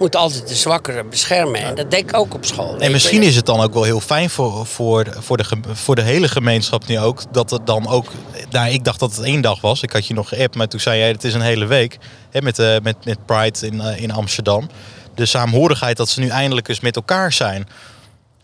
moet 0.00 0.16
altijd 0.16 0.48
de 0.48 0.54
zwakkere 0.54 1.04
beschermen. 1.04 1.60
En 1.60 1.74
dat 1.74 1.90
denk 1.90 2.08
ik 2.08 2.16
ook 2.16 2.34
op 2.34 2.44
school. 2.44 2.78
En 2.78 2.92
misschien 2.92 3.22
is 3.22 3.36
het 3.36 3.46
dan 3.46 3.60
ook 3.60 3.74
wel 3.74 3.82
heel 3.82 4.00
fijn 4.00 4.30
voor, 4.30 4.66
voor, 4.66 5.06
voor, 5.18 5.36
de, 5.36 5.44
voor 5.72 5.94
de 5.94 6.02
hele 6.02 6.28
gemeenschap 6.28 6.86
nu 6.86 6.98
ook. 6.98 7.22
Dat 7.32 7.50
het 7.50 7.66
dan 7.66 7.88
ook. 7.88 8.06
Nou, 8.50 8.70
ik 8.70 8.84
dacht 8.84 9.00
dat 9.00 9.16
het 9.16 9.24
één 9.24 9.40
dag 9.40 9.60
was. 9.60 9.82
Ik 9.82 9.92
had 9.92 10.06
je 10.06 10.14
nog 10.14 10.28
geappt, 10.28 10.56
maar 10.56 10.68
toen 10.68 10.80
zei 10.80 10.98
jij 10.98 11.08
het 11.08 11.24
is 11.24 11.34
een 11.34 11.40
hele 11.40 11.66
week. 11.66 11.98
Hè, 12.30 12.42
met, 12.42 12.58
eh, 12.58 12.76
met, 12.82 13.04
met 13.04 13.26
Pride 13.26 13.66
in, 13.66 13.80
eh, 13.80 14.02
in 14.02 14.12
Amsterdam. 14.12 14.68
De 15.14 15.26
saamhorigheid 15.26 15.96
dat 15.96 16.08
ze 16.08 16.20
nu 16.20 16.28
eindelijk 16.28 16.68
eens 16.68 16.80
met 16.80 16.96
elkaar 16.96 17.32
zijn. 17.32 17.68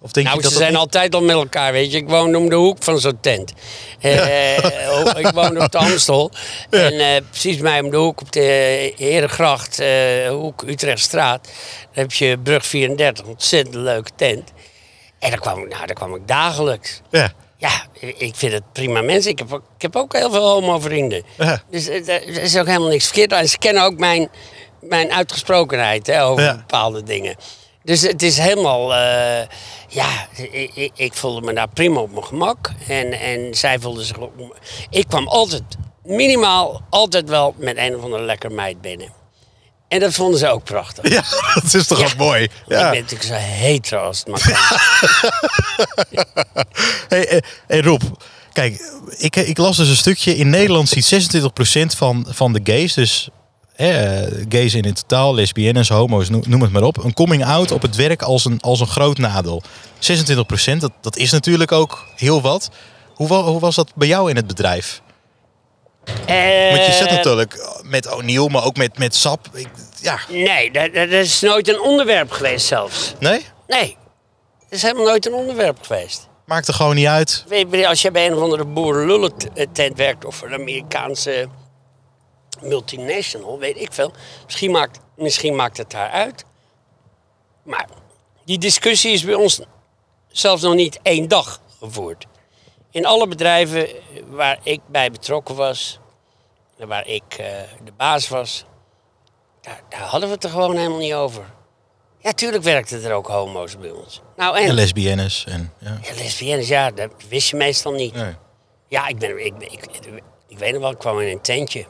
Of 0.06 0.12
denk 0.12 0.26
Nou, 0.26 0.38
je 0.38 0.42
dat 0.44 0.52
ze 0.52 0.58
zijn 0.58 0.70
niet- 0.72 0.80
altijd 0.80 1.14
al 1.14 1.22
met 1.22 1.36
elkaar, 1.36 1.72
weet 1.72 1.92
je. 1.92 1.98
Ik 1.98 2.08
woon 2.08 2.34
om 2.34 2.48
de 2.48 2.54
hoek 2.54 2.82
van 2.82 2.98
zo'n 3.00 3.18
tent. 3.20 3.52
Eh, 4.00 4.56
eh, 4.56 5.04
ik 5.16 5.28
woon 5.34 5.62
op 5.62 5.70
de 5.72 5.78
Amstel. 5.78 6.30
En 6.70 6.92
eh, 6.92 7.22
precies 7.30 7.56
mij 7.58 7.80
om 7.80 7.90
de 7.90 7.96
hoek 7.96 8.20
op 8.20 8.32
de 8.32 8.92
Herengracht, 8.96 9.78
eh 9.78 10.28
hoek 10.28 10.62
Utrechtstraat. 10.66 11.44
Daar 11.44 11.54
heb 11.92 12.12
je 12.12 12.38
brug 12.42 12.66
34, 12.66 13.25
een 13.25 13.30
ontzettend 13.30 13.75
leuke 13.75 14.10
tent. 14.16 14.52
En 15.18 15.30
daar 15.30 15.40
kwam, 15.40 15.58
ik- 15.62 15.68
nou, 15.68 15.86
daar 15.86 15.94
kwam 15.96 16.14
ik 16.14 16.28
dagelijks. 16.28 17.00
Ja. 17.10 17.32
Ja, 17.58 17.70
ik 18.00 18.34
vind 18.36 18.52
het 18.52 18.72
prima 18.72 19.02
mensen. 19.02 19.30
Ik 19.30 19.38
heb 19.38 19.52
ook, 19.52 19.62
ik 19.76 19.82
heb 19.82 19.96
ook 19.96 20.12
heel 20.12 20.30
veel 20.30 20.48
homo-vrienden. 20.48 21.22
Ja. 21.38 21.62
Dus 21.70 21.88
er 21.88 22.28
is 22.42 22.56
ook 22.58 22.66
helemaal 22.66 22.88
niks 22.88 23.04
verkeerd 23.04 23.32
aan. 23.32 23.46
Ze 23.46 23.58
kennen 23.58 23.82
ook 23.82 23.98
mijn, 23.98 24.28
mijn 24.80 25.12
uitgesprokenheid 25.12 26.06
hè, 26.06 26.25
over 26.25 26.56
bepaalde 26.56 27.02
dingen. 27.02 27.36
Dus 27.87 28.00
het 28.02 28.23
is 28.23 28.38
helemaal... 28.38 28.95
eh, 28.95 29.47
ja, 29.88 30.26
ik, 30.37 30.71
ik, 30.75 30.93
ik 30.97 31.14
voelde 31.14 31.40
me 31.47 31.52
daar 31.52 31.69
prima 31.69 32.00
op 32.00 32.12
mijn 32.12 32.25
gemak. 32.25 32.73
En, 32.88 33.12
en 33.21 33.55
zij 33.55 33.78
voelden 33.78 34.05
zich... 34.05 34.16
Op, 34.19 34.59
ik 34.90 35.09
kwam 35.09 35.28
altijd, 35.28 35.62
minimaal, 36.05 36.83
altijd 36.90 37.28
wel 37.28 37.55
met 37.59 37.76
een 37.76 37.97
of 37.97 38.02
andere 38.02 38.23
lekker 38.23 38.52
meid 38.52 38.81
binnen. 38.81 39.12
En 39.88 40.00
dat 40.00 40.14
vonden 40.14 40.38
ze 40.38 40.49
ook 40.49 40.64
prachtig. 40.64 41.12
ja, 41.12 41.23
dat 41.62 41.75
is 41.75 41.87
toch 41.87 41.99
Ja. 42.00 42.05
ook 42.07 42.16
mooi. 42.16 42.43
Ik 42.43 42.50
Ja. 42.66 42.90
ben 42.90 43.00
natuurlijk 43.00 43.28
zo 43.28 43.35
hetero 43.35 44.02
als 44.07 44.19
het 44.19 44.28
maar 44.28 44.40
kan. 44.40 44.78
Hey, 47.09 47.28
eh, 47.28 47.38
hey 47.66 47.81
Rob, 47.81 48.02
kijk, 48.52 48.81
ik, 49.16 49.37
ik 49.37 49.59
las 49.59 49.76
dus 49.76 49.88
een 49.88 49.97
stukje. 49.97 50.37
In 50.37 50.50
Nederland 50.50 50.88
ziet 50.88 51.31
26% 51.95 51.97
van, 51.97 52.26
van 52.28 52.52
de 52.52 52.61
gays, 52.64 52.95
dus 52.95 53.28
gays 54.49 54.75
in 54.75 54.85
het 54.85 54.97
totaal, 55.09 55.35
lesbiennes, 55.35 55.88
homo's, 55.88 56.28
noem, 56.28 56.62
het 56.62 56.71
maar 56.73 56.83
op, 56.83 57.04
een 57.04 57.14
coming 57.14 57.45
out 57.45 57.71
op 57.71 57.83
het 57.83 57.97
werk 57.97 58.23
als 58.23 58.45
een, 58.45 58.61
als 58.61 58.80
een 58.80 58.87
groot 58.87 59.18
nadeel. 59.18 59.62
26%, 60.73 60.76
dat, 60.78 60.92
dat 61.00 61.16
is 61.16 61.30
natuurlijk 61.33 61.73
ook 61.73 62.06
heel 62.16 62.40
wat. 62.40 62.71
Hoe, 63.14 63.33
hoe 63.35 63.61
was 63.61 63.75
dat 63.75 63.92
bij 63.95 64.09
jou 64.09 64.30
in 64.30 64.37
het 64.37 64.47
bedrijf? 64.47 65.00
Eh, 66.26 66.71
Want 66.71 66.87
je 66.87 66.92
zit 66.92 67.11
natuurlijk 67.11 67.80
met 67.83 68.12
O'Neill, 68.12 68.49
maar 68.49 68.64
ook 68.64 68.76
met, 68.76 68.99
met 68.99 69.14
Sap. 69.14 69.49
Ik, 69.52 69.68
ja, 70.00 70.18
Nee, 70.28 70.71
dat, 70.71 70.95
dat 70.95 71.09
is 71.09 71.40
nooit 71.40 71.68
een 71.68 71.80
onderwerp 71.80 72.30
geweest 72.30 72.66
zelfs. 72.66 73.14
nee? 73.21 73.45
Nee, 73.66 73.97
dat 74.61 74.68
is 74.71 74.83
helemaal 74.83 75.04
nooit 75.06 75.26
een 75.26 75.35
onderwerp 75.35 75.83
geweest. 75.83 76.28
Maakt 76.47 76.68
er 76.68 76.75
gewoon 76.75 76.95
niet 76.95 77.06
uit. 77.06 77.45
Als 77.87 78.02
je 78.02 78.11
bij 78.11 78.26
een 78.26 78.35
of 78.35 78.42
andere 78.42 78.64
boerenlullen 78.64 79.33
tent 79.73 79.97
werkt 79.97 80.25
of 80.25 80.42
een 80.42 80.52
Amerikaanse 80.52 81.49
multinational, 82.60 83.58
weet 83.58 83.76
ik 83.76 83.92
veel. 83.92 84.12
Misschien 84.44 84.70
maakt, 84.70 84.98
misschien 85.16 85.56
maakt 85.56 85.76
het 85.76 85.90
daar 85.90 86.10
uit. 86.10 86.44
Maar 87.62 87.88
die 88.44 88.58
discussie 88.58 89.12
is 89.12 89.25
bij 89.25 89.34
ons 89.34 89.60
zelfs 90.28 90.62
nog 90.62 90.75
niet 90.75 90.98
één 91.02 91.28
dag 91.28 91.60
gevoerd. 91.78 92.26
In 92.90 93.06
alle 93.06 93.28
bedrijven 93.28 93.88
waar 94.26 94.58
ik 94.62 94.80
bij 94.86 95.10
betrokken 95.10 95.54
was, 95.54 95.98
waar 96.76 97.06
ik 97.06 97.22
eh, 97.28 97.46
de 97.84 97.92
baas 97.96 98.28
was, 98.28 98.64
daar, 99.60 99.82
daar 99.88 100.00
hadden 100.00 100.28
we 100.28 100.34
het 100.34 100.44
er 100.44 100.50
gewoon 100.50 100.76
helemaal 100.76 100.98
niet 100.98 101.14
over. 101.14 101.54
Ja, 102.18 102.32
tuurlijk 102.32 102.62
werkten 102.62 103.04
er 103.04 103.12
ook 103.12 103.26
homo's 103.26 103.78
bij 103.78 103.90
ons. 103.90 104.20
Nou, 104.36 104.56
en 104.56 104.68
En 104.68 104.75
lesbiennes. 104.75 105.44
En, 105.48 105.72
ja. 105.78 105.98
ja, 106.02 106.14
lesbiennes, 106.14 106.68
ja, 106.68 106.90
dat 106.90 107.10
wist 107.28 107.50
je 107.50 107.56
meestal 107.56 107.92
niet. 107.92 108.14
Nee. 108.14 108.34
Ja, 108.88 109.06
ik, 109.06 109.18
ben, 109.18 109.44
ik, 109.46 109.54
ik, 109.58 109.86
ik, 110.48 110.58
weet 110.58 110.72
nog 110.72 110.82
wel, 110.82 110.90
ik 110.90 110.98
kwam 110.98 111.20
in 111.20 111.32
een 111.32 111.40
tentje. 111.40 111.86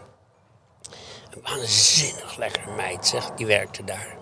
Een 1.37 1.43
waanzinnig 1.43 2.37
lekkere 2.37 2.71
meid, 2.77 3.07
zeg, 3.07 3.31
die 3.31 3.47
werkte 3.47 3.85
daar. 3.85 4.17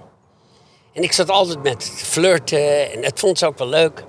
En 0.92 1.02
ik 1.02 1.12
zat 1.12 1.30
altijd 1.30 1.62
met 1.62 1.80
te 1.98 2.04
flirten 2.04 2.92
en 2.92 3.04
het 3.04 3.20
vond 3.20 3.38
ze 3.38 3.46
ook 3.46 3.58
wel 3.58 3.68
leuk. 3.68 4.04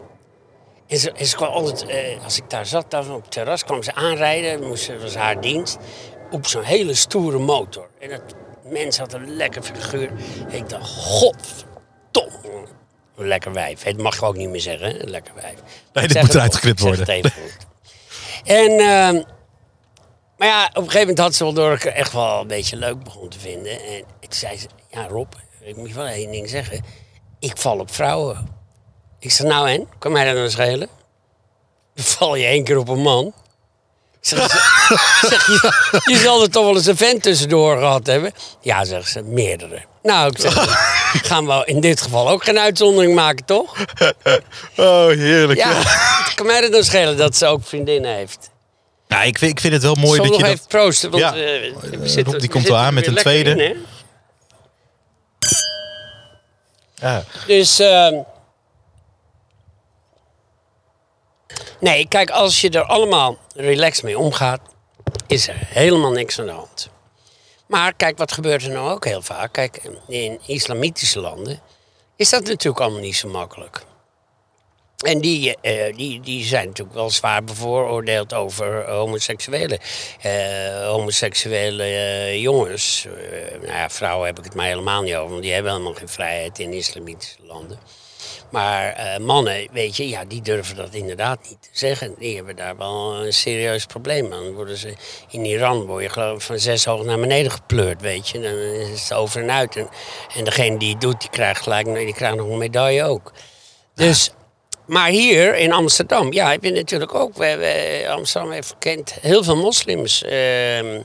En 0.87 0.97
ze, 0.97 1.11
en 1.11 1.25
ze 1.25 1.35
kwam 1.35 1.49
altijd, 1.49 1.85
eh, 1.85 2.23
als 2.23 2.37
ik 2.37 2.49
daar 2.49 2.65
zat, 2.65 2.91
dan 2.91 3.11
op 3.11 3.21
het 3.21 3.31
terras, 3.31 3.63
kwam 3.63 3.83
ze 3.83 3.93
aanrijden, 3.93 4.67
moest, 4.67 4.87
dat 4.87 5.01
was 5.01 5.15
haar 5.15 5.41
dienst, 5.41 5.77
op 6.31 6.47
zo'n 6.47 6.63
hele 6.63 6.93
stoere 6.93 7.39
motor. 7.39 7.89
En 7.99 8.09
dat 8.09 8.21
mens 8.63 8.97
had 8.97 9.13
een 9.13 9.35
lekker 9.35 9.63
figuur. 9.63 10.11
En 10.49 10.57
ik 10.57 10.69
dacht, 10.69 10.89
godverdomme, 10.89 12.67
een 13.17 13.27
lekker 13.27 13.53
wijf. 13.53 13.83
Het 13.83 13.97
mag 13.97 14.19
je 14.19 14.25
ook 14.25 14.35
niet 14.35 14.49
meer 14.49 14.61
zeggen, 14.61 14.87
hè, 14.87 15.01
een 15.03 15.09
lekker 15.09 15.33
wijf. 15.35 15.55
dit 15.91 16.03
Ik 16.03 16.11
zeg 16.11 16.21
moet 16.21 16.33
eruit 16.33 16.55
geknipt 16.55 16.79
worden. 16.79 17.07
En, 18.43 18.79
ehm, 18.79 19.23
maar 20.37 20.47
ja, 20.47 20.65
op 20.65 20.75
een 20.75 20.81
gegeven 20.83 20.99
moment 20.99 21.19
had 21.19 21.35
ze 21.35 21.43
wel 21.43 21.53
door 21.53 21.73
ik 21.73 21.85
echt 21.85 22.13
wel 22.13 22.41
een 22.41 22.47
beetje 22.47 22.75
leuk 22.75 23.03
begon 23.03 23.29
te 23.29 23.39
vinden. 23.39 23.71
En 23.71 24.03
toen 24.19 24.33
zei 24.33 24.57
ze, 24.57 24.67
ja 24.89 25.07
Rob, 25.07 25.33
ik 25.61 25.75
moet 25.75 25.87
je 25.89 25.95
wel 25.95 26.05
één 26.05 26.31
ding 26.31 26.49
zeggen. 26.49 26.83
Ik 27.39 27.57
val 27.57 27.79
op 27.79 27.93
vrouwen. 27.93 28.47
Ik 29.19 29.31
zei, 29.31 29.47
nou 29.47 29.69
en? 29.69 29.87
Kan 29.99 30.11
mij 30.11 30.25
dat 30.25 30.35
nou 30.35 30.49
schelen? 30.49 30.89
Dan 31.95 32.05
val 32.05 32.35
je 32.35 32.45
één 32.45 32.63
keer 32.63 32.77
op 32.77 32.87
een 32.87 33.01
man. 33.01 33.25
Ik 33.25 33.33
Zeg, 34.31 34.49
ze- 34.51 34.57
zeg, 35.29 35.45
je, 35.47 36.11
je 36.11 36.17
zal 36.17 36.41
er 36.41 36.49
toch 36.49 36.63
wel 36.65 36.75
eens 36.75 36.85
een 36.85 36.97
vent 36.97 37.23
tussendoor 37.23 37.77
gehad 37.77 38.05
hebben. 38.07 38.31
Ja, 38.61 38.85
zegt 38.85 39.09
ze, 39.09 39.21
meerdere. 39.23 39.81
Nou, 40.03 40.29
ik 40.31 40.39
zeg, 40.39 40.53
gaan 41.29 41.45
we 41.47 41.61
in 41.65 41.79
dit 41.79 42.01
geval 42.01 42.29
ook 42.29 42.43
geen 42.43 42.59
uitzondering 42.59 43.15
maken, 43.15 43.45
toch? 43.45 43.75
Oh, 44.77 45.07
heerlijk. 45.07 45.59
Ja, 45.59 45.81
kan 46.35 46.45
mij 46.45 46.61
dat 46.61 46.71
nou 46.71 46.83
schelen 46.83 47.17
dat 47.17 47.35
ze 47.35 47.45
ook 47.45 47.65
vriendinnen 47.65 48.15
heeft? 48.15 48.49
Ja, 49.07 49.21
ik, 49.23 49.37
vind, 49.37 49.51
ik 49.51 49.59
vind 49.59 49.73
het 49.73 49.81
wel 49.81 49.95
mooi 49.95 50.15
Zal 50.15 50.25
dat 50.25 50.25
je 50.25 50.31
nog 50.31 50.41
dat... 50.41 50.49
even 50.57 50.67
proosten, 50.67 51.09
want 51.11 51.23
Ja. 51.23 51.29
eh, 51.29 51.35
we 51.35 51.75
Eh, 51.91 51.99
zitten- 52.03 52.31
Rob, 52.31 52.39
die 52.41 52.49
komt 52.49 52.67
wel 52.67 52.77
aan 52.77 52.93
met 52.93 53.07
een 53.07 53.15
tweede. 53.15 53.49
in? 53.65 53.85
Ja. 56.95 57.23
Dus, 57.47 57.79
ehm, 57.79 58.15
nee, 61.79 62.07
kijk, 62.07 62.29
als 62.29 62.61
je 62.61 62.69
er 62.69 62.83
allemaal 62.83 63.37
relaxed 63.55 64.03
mee 64.03 64.17
omgaat, 64.19 64.59
is 65.27 65.47
er 65.47 65.55
helemaal 65.59 66.11
niks 66.11 66.39
aan 66.39 66.45
de 66.45 66.51
hand. 66.51 66.89
Maar 67.67 67.93
kijk, 67.93 68.17
wat 68.17 68.31
gebeurt 68.31 68.63
er 68.63 68.71
nou 68.71 68.91
ook 68.91 69.05
heel 69.05 69.21
vaak? 69.21 69.53
Kijk, 69.53 69.81
in 70.07 70.39
islamitische 70.45 71.19
landen 71.19 71.59
is 72.15 72.29
dat 72.29 72.43
natuurlijk 72.43 72.79
allemaal 72.83 72.99
niet 73.01 73.15
zo 73.15 73.27
makkelijk. 73.29 73.83
En 75.05 75.19
die, 75.19 75.55
eh, 75.61 75.95
die, 75.95 76.19
die 76.19 76.43
zijn 76.43 76.67
natuurlijk 76.67 76.95
wel 76.95 77.09
zwaar 77.09 77.43
bevooroordeeld 77.43 78.33
over 78.33 78.89
homoseksuele, 78.89 79.79
eh, 80.21 80.87
homoseksuele 80.87 81.83
eh, 81.83 82.41
jongens. 82.41 83.05
Eh, 83.05 83.51
nou 83.61 83.73
ja, 83.73 83.89
vrouwen 83.89 84.27
heb 84.27 84.37
ik 84.37 84.43
het 84.43 84.55
maar 84.55 84.65
helemaal 84.65 85.01
niet 85.01 85.15
over, 85.15 85.29
want 85.29 85.41
die 85.41 85.53
hebben 85.53 85.71
helemaal 85.71 85.93
geen 85.93 86.09
vrijheid 86.09 86.59
in 86.59 86.73
islamitische 86.73 87.37
landen. 87.41 87.79
Maar 88.51 89.17
mannen, 89.21 89.67
weet 89.71 89.97
je, 89.97 90.09
ja, 90.09 90.25
die 90.25 90.41
durven 90.41 90.75
dat 90.75 90.93
inderdaad 90.93 91.39
niet 91.49 91.61
te 91.61 91.69
zeggen. 91.71 92.15
Die 92.17 92.35
hebben 92.35 92.55
daar 92.55 92.77
wel 92.77 93.25
een 93.25 93.33
serieus 93.33 93.85
probleem 93.85 94.33
aan. 94.33 94.43
Dan 94.43 94.53
worden 94.53 94.77
ze, 94.77 94.93
in 95.29 95.45
Iran 95.45 95.85
word 95.85 96.03
je 96.03 96.09
geloof 96.09 96.43
van 96.43 96.59
zes 96.59 96.85
hoog 96.85 97.03
naar 97.03 97.19
beneden 97.19 97.51
gepleurd, 97.51 98.01
weet 98.01 98.29
je. 98.29 98.39
Dan 98.39 98.53
is 98.91 99.01
het 99.01 99.13
over 99.13 99.41
en 99.41 99.51
uit. 99.51 99.75
En, 99.75 99.89
en 100.35 100.43
degene 100.43 100.77
die 100.77 100.91
het 100.91 101.01
doet, 101.01 101.21
die 101.21 101.29
krijgt 101.29 101.61
gelijk 101.61 101.85
die 101.85 102.13
krijgt 102.13 102.37
nog 102.37 102.47
een 102.47 102.57
medaille 102.57 103.03
ook. 103.03 103.31
Dus, 103.95 104.31
maar 104.85 105.09
hier 105.09 105.55
in 105.55 105.71
Amsterdam, 105.73 106.33
ja, 106.33 106.49
heb 106.51 106.63
je 106.63 106.71
natuurlijk 106.71 107.13
ook... 107.15 107.37
We, 107.37 107.55
we- 107.55 108.09
Amsterdam 108.11 108.51
heeft 108.51 108.67
gekend 108.69 109.13
heel 109.21 109.43
veel 109.43 109.55
moslims. 109.57 110.23
ehm, 110.23 111.01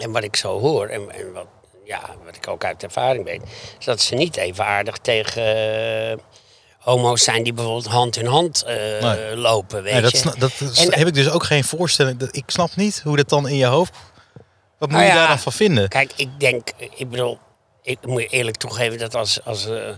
en 0.00 0.12
wat 0.12 0.22
ik 0.24 0.36
zo 0.36 0.60
hoor, 0.60 0.86
en, 0.86 1.10
en 1.10 1.32
wat, 1.32 1.46
ja, 1.84 2.00
wat 2.24 2.36
ik 2.36 2.48
ook 2.48 2.64
uit 2.64 2.82
ervaring 2.82 3.24
weet, 3.24 3.42
is 3.78 3.84
dat 3.84 4.00
ze 4.00 4.14
niet 4.14 4.36
even 4.36 4.64
aardig 4.64 4.96
tegen 4.98 5.42
eh, 6.10 6.16
homo's 6.78 7.24
zijn 7.24 7.42
die 7.42 7.52
bijvoorbeeld 7.52 7.86
hand 7.86 8.16
in 8.16 8.26
hand 8.26 8.62
eh, 8.62 8.74
Nee. 9.02 9.36
lopen. 9.36 9.82
Weet 9.82 9.92
Nee, 9.92 10.02
dat 10.02 10.18
je. 10.20 10.32
dat 10.38 10.52
En 10.78 10.94
heb 10.98 11.06
ik 11.06 11.14
dus 11.14 11.30
ook 11.30 11.44
geen 11.44 11.64
voorstelling. 11.64 12.18
Dat- 12.18 12.36
Ik 12.36 12.44
snap 12.46 12.76
niet 12.76 13.00
hoe 13.04 13.16
dat 13.16 13.28
dan 13.28 13.48
in 13.48 13.56
je 13.56 13.66
hoofd... 13.66 13.92
Wat 14.78 14.88
moet 14.88 14.98
Nou 14.98 15.10
je 15.10 15.14
ja, 15.14 15.18
daar 15.18 15.28
dan 15.28 15.38
van 15.38 15.52
vinden? 15.52 15.88
Kijk, 15.88 16.12
ik 16.16 16.28
denk, 16.40 16.68
ik 16.94 17.10
bedoel, 17.10 17.38
ik 17.88 18.06
moet 18.06 18.30
eerlijk 18.30 18.56
toegeven 18.56 18.98
dat 18.98 19.14
als, 19.14 19.44
als, 19.44 19.66
eh, 19.66 19.88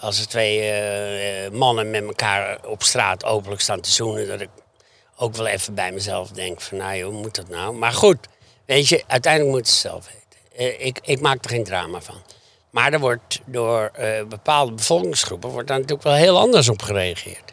als 0.00 0.20
er 0.20 0.28
twee 0.28 0.70
eh, 0.70 1.50
mannen 1.50 1.90
met 1.90 2.04
elkaar 2.04 2.58
op 2.66 2.82
straat 2.82 3.24
openlijk 3.24 3.60
staan 3.60 3.80
te 3.80 3.90
zoenen, 3.90 4.26
dat 4.26 4.40
ik 4.40 4.48
ook 5.16 5.36
wel 5.36 5.46
even 5.46 5.74
bij 5.74 5.92
mezelf 5.92 6.30
denk 6.30 6.60
van, 6.60 6.78
nou 6.78 6.96
joh, 6.96 7.10
hoe 7.10 7.20
moet 7.20 7.34
dat 7.34 7.48
nou? 7.48 7.74
Maar 7.74 7.92
goed, 7.92 8.18
weet 8.64 8.88
je, 8.88 9.02
uiteindelijk 9.06 9.54
moet 9.54 9.68
ze 9.68 9.74
zelf 9.74 10.06
weten. 10.06 10.76
Eh, 10.76 10.86
ik, 10.86 10.98
ik 11.02 11.20
maak 11.20 11.44
er 11.44 11.50
geen 11.50 11.64
drama 11.64 12.00
van. 12.00 12.22
Maar 12.70 12.92
er 12.92 13.00
wordt 13.00 13.40
door 13.44 13.90
bepaalde 14.28 14.72
bevolkingsgroepen 14.72 15.50
wordt 15.50 15.68
daar 15.68 15.76
natuurlijk 15.76 16.08
wel 16.08 16.16
heel 16.16 16.38
anders 16.38 16.68
op 16.68 16.82
gereageerd. 16.82 17.52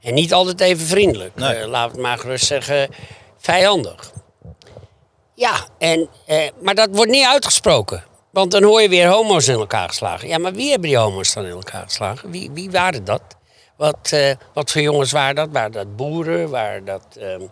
En 0.00 0.14
niet 0.14 0.32
altijd 0.32 0.60
even 0.60 0.86
vriendelijk. 0.86 1.34
Nee. 1.34 1.66
Laat 1.66 1.90
het 1.90 2.00
maar 2.00 2.18
gerust 2.18 2.46
zeggen, 2.46 2.88
vijandig. 3.38 4.12
Ja, 5.34 5.68
en, 5.78 6.08
maar 6.60 6.74
dat 6.74 6.88
wordt 6.92 7.10
niet 7.10 7.26
uitgesproken. 7.26 8.04
Want 8.34 8.50
dan 8.50 8.62
hoor 8.62 8.82
je 8.82 8.88
weer 8.88 9.06
homo's 9.06 9.48
in 9.48 9.54
elkaar 9.54 9.88
geslagen. 9.88 10.28
Ja, 10.28 10.38
maar 10.38 10.52
wie 10.52 10.70
hebben 10.70 10.88
die 10.88 10.98
homo's 10.98 11.34
dan 11.34 11.44
in 11.44 11.50
elkaar 11.50 11.82
geslagen? 11.82 12.30
Wie, 12.30 12.50
wie 12.50 12.70
waren 12.70 13.04
dat? 13.04 13.22
Wat, 13.76 14.10
eh, 14.12 14.34
wat 14.54 14.70
voor 14.70 14.80
jongens 14.80 15.12
waren 15.12 15.34
dat? 15.34 15.48
Waren 15.52 15.72
dat 15.72 15.96
boeren? 15.96 16.50
Waren 16.50 16.84
dat 16.84 17.16
ehm, 17.20 17.42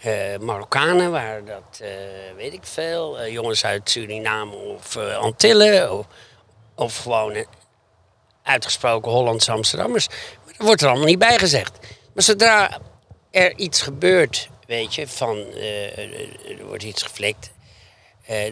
eh, 0.00 0.38
Marokkanen? 0.40 1.10
Waren 1.10 1.44
dat, 1.44 1.80
eh, 1.80 1.88
weet 2.36 2.52
ik 2.52 2.64
veel, 2.64 3.26
jongens 3.26 3.64
uit 3.64 3.90
Suriname 3.90 4.54
of 4.54 4.96
Antillen? 4.96 5.92
Of, 5.98 6.06
of 6.74 6.96
gewoon 6.96 7.46
uitgesproken 8.42 9.12
Hollandse 9.12 9.52
Amsterdammers. 9.52 10.08
Maar 10.44 10.54
dat 10.56 10.66
wordt 10.66 10.82
er 10.82 10.88
allemaal 10.88 11.06
niet 11.06 11.18
bij 11.18 11.38
gezegd. 11.38 11.78
Maar 12.14 12.22
zodra 12.22 12.78
er 13.30 13.56
iets 13.56 13.82
gebeurt, 13.82 14.48
weet 14.66 14.94
je, 14.94 15.08
van 15.08 15.36
er 16.56 16.66
wordt 16.66 16.82
iets 16.82 17.02
geflikt, 17.02 17.50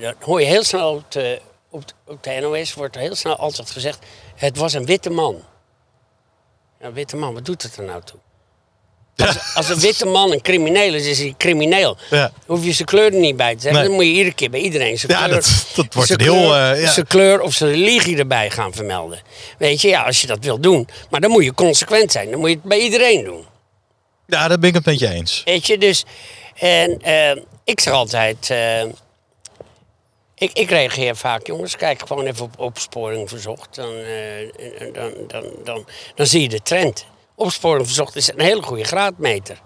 dan 0.01 0.15
hoor 0.21 0.41
je 0.41 0.47
heel 0.47 0.65
snel 0.65 0.95
op 0.95 1.11
op, 1.75 1.89
de, 1.89 1.95
op 2.13 2.23
de 2.23 2.39
NOS 2.41 2.75
wordt 2.75 2.95
heel 2.97 3.15
snel 3.15 3.37
altijd 3.37 3.71
gezegd: 3.71 3.99
het 4.37 4.57
was 4.57 4.73
een 4.73 4.87
witte 4.87 5.11
man. 5.11 5.43
Ja, 6.81 6.87
een 6.87 6.93
witte 6.93 7.17
man, 7.17 7.35
wat 7.35 7.45
doet 7.45 7.63
het 7.63 7.77
er 7.77 7.83
nou 7.85 8.03
toe? 8.05 8.19
Als, 9.27 9.55
als 9.55 9.69
een 9.69 9.79
witte 9.81 10.07
man 10.07 10.33
een 10.33 10.41
crimineel 10.41 10.95
is, 10.95 11.07
is 11.07 11.19
hij 11.19 11.35
crimineel. 11.39 11.97
Ja. 12.11 12.33
Hoef 12.47 12.65
je 12.65 12.73
zijn 12.73 12.89
kleur 12.89 13.13
er 13.13 13.19
niet 13.21 13.37
bij 13.37 13.55
te 13.55 13.61
zeggen. 13.61 13.81
Nee. 13.81 13.89
Dan 13.89 13.97
moet 13.99 14.05
je 14.07 14.11
iedere 14.19 14.35
keer 14.35 14.51
bij 14.51 14.61
iedereen 14.61 14.99
zijn 14.99 15.13
Ja, 15.13 15.19
kleur, 15.25 15.35
dat- 15.35 15.67
dat 15.75 15.95
wordt 15.95 16.09
zijn 16.09 16.21
een 16.21 16.25
heel, 16.27 16.43
kleur- 16.49 16.73
eh, 16.73 16.83
ja. 16.83 16.91
zijn 16.93 17.07
kleur 17.07 17.41
of 17.41 17.55
zijn 17.55 17.71
religie 17.71 18.17
erbij 18.19 18.51
gaan 18.51 18.73
vermelden. 18.73 19.21
Weet 19.59 19.81
je, 19.81 19.89
ja, 19.89 20.03
als 20.03 20.21
je 20.21 20.27
dat 20.27 20.39
wil 20.45 20.61
doen. 20.61 20.89
Maar 21.11 21.21
dan 21.21 21.31
moet 21.31 21.45
je 21.45 21.55
consequent 21.55 22.13
zijn. 22.13 22.31
Dan 22.31 22.41
moet 22.41 22.49
je 22.49 22.55
het 22.55 22.65
bij 22.65 22.79
iedereen 22.79 23.25
doen. 23.25 23.45
Ja, 24.27 24.49
daar 24.49 24.59
ben 24.59 24.69
ik 24.69 24.75
het 24.75 24.85
met 24.85 24.99
je 24.99 25.09
eens. 25.09 25.43
Weet 25.45 25.67
je, 25.67 25.79
dus... 25.79 26.05
En 26.55 27.01
eh, 27.03 27.43
ik 27.65 27.81
zeg 27.81 27.93
altijd... 27.93 28.51
eh, 28.51 28.83
ik, 30.35 30.53
ik 30.53 30.71
reageer 30.71 31.17
vaak, 31.17 31.47
jongens, 31.47 31.77
kijk 31.77 32.07
gewoon 32.09 32.27
even 32.27 32.45
op 32.45 32.59
opsporing 32.59 33.29
verzocht. 33.29 33.75
Dan, 33.75 33.95
eh, 33.95 34.93
dan, 34.93 35.13
dan, 35.27 35.45
dan, 35.65 35.87
dan 36.15 36.27
zie 36.27 36.41
je 36.41 36.49
de 36.49 36.63
trend. 36.63 37.07
Opsporing 37.35 37.87
verzocht 37.87 38.17
is 38.17 38.33
een 38.33 38.41
hele 38.41 38.63
goede 38.63 38.85
graadmeter. 38.85 39.61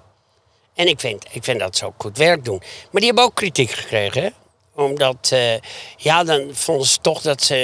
En 0.75 0.87
ik 0.87 1.01
vind, 1.01 1.25
ik 1.31 1.45
vind 1.45 1.61
dat 1.61 1.77
ze 1.77 1.87
ook 1.87 1.95
goed 1.99 2.17
werk 2.17 2.45
doen. 2.45 2.59
Maar 2.59 3.01
die 3.01 3.05
hebben 3.05 3.25
ook 3.25 3.35
kritiek 3.35 3.71
gekregen? 3.71 4.35
Omdat, 4.75 5.29
eh, 5.33 5.55
ja, 5.97 6.25
dan 6.25 6.49
vonden 6.55 6.87
ze 6.87 6.99
toch 7.01 7.21
dat 7.21 7.43
ze 7.43 7.55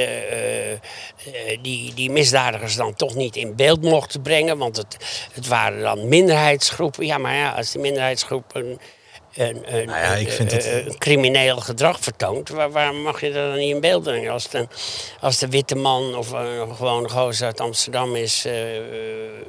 eh, 1.25 1.59
die, 1.63 1.95
die 1.95 2.11
misdadigers 2.11 2.77
dan 2.77 2.95
toch 2.95 3.15
niet 3.15 3.37
in 3.37 3.57
beeld 3.57 3.83
mochten 3.83 4.23
brengen. 4.23 4.59
Want 4.59 4.77
het, 4.77 4.97
het 5.33 5.47
waren 5.47 5.81
dan 5.81 6.09
minderheidsgroepen. 6.09 7.07
Ja, 7.07 7.19
maar 7.19 7.35
ja, 7.35 7.53
als 7.53 7.71
die 7.73 7.81
minderheidsgroepen 7.81 8.81
een, 9.35 9.77
een, 9.77 9.87
Nou 9.87 9.99
ja, 9.99 10.15
ik 10.15 10.31
vind 10.31 10.53
een- 10.53 10.59
het- 10.85 10.99
crimineel 10.99 11.57
gedrag 11.57 11.99
vertoont, 12.01 12.49
waar, 12.49 12.95
mag 12.95 13.21
je 13.21 13.33
dat 13.33 13.49
dan 13.49 13.59
niet 13.59 13.75
in 13.75 13.81
beeld 13.81 14.03
brengen? 14.03 14.33
Als, 14.33 14.49
een, 14.51 14.69
als 15.21 15.39
de 15.39 15.49
witte 15.49 15.75
man 15.75 16.17
of 16.17 16.31
een 16.31 16.75
gewone 16.77 17.09
gozer 17.09 17.47
uit 17.47 17.61
Amsterdam 17.61 18.17
is, 18.17 18.45
eh, 18.45 18.77
eh, 18.77 18.83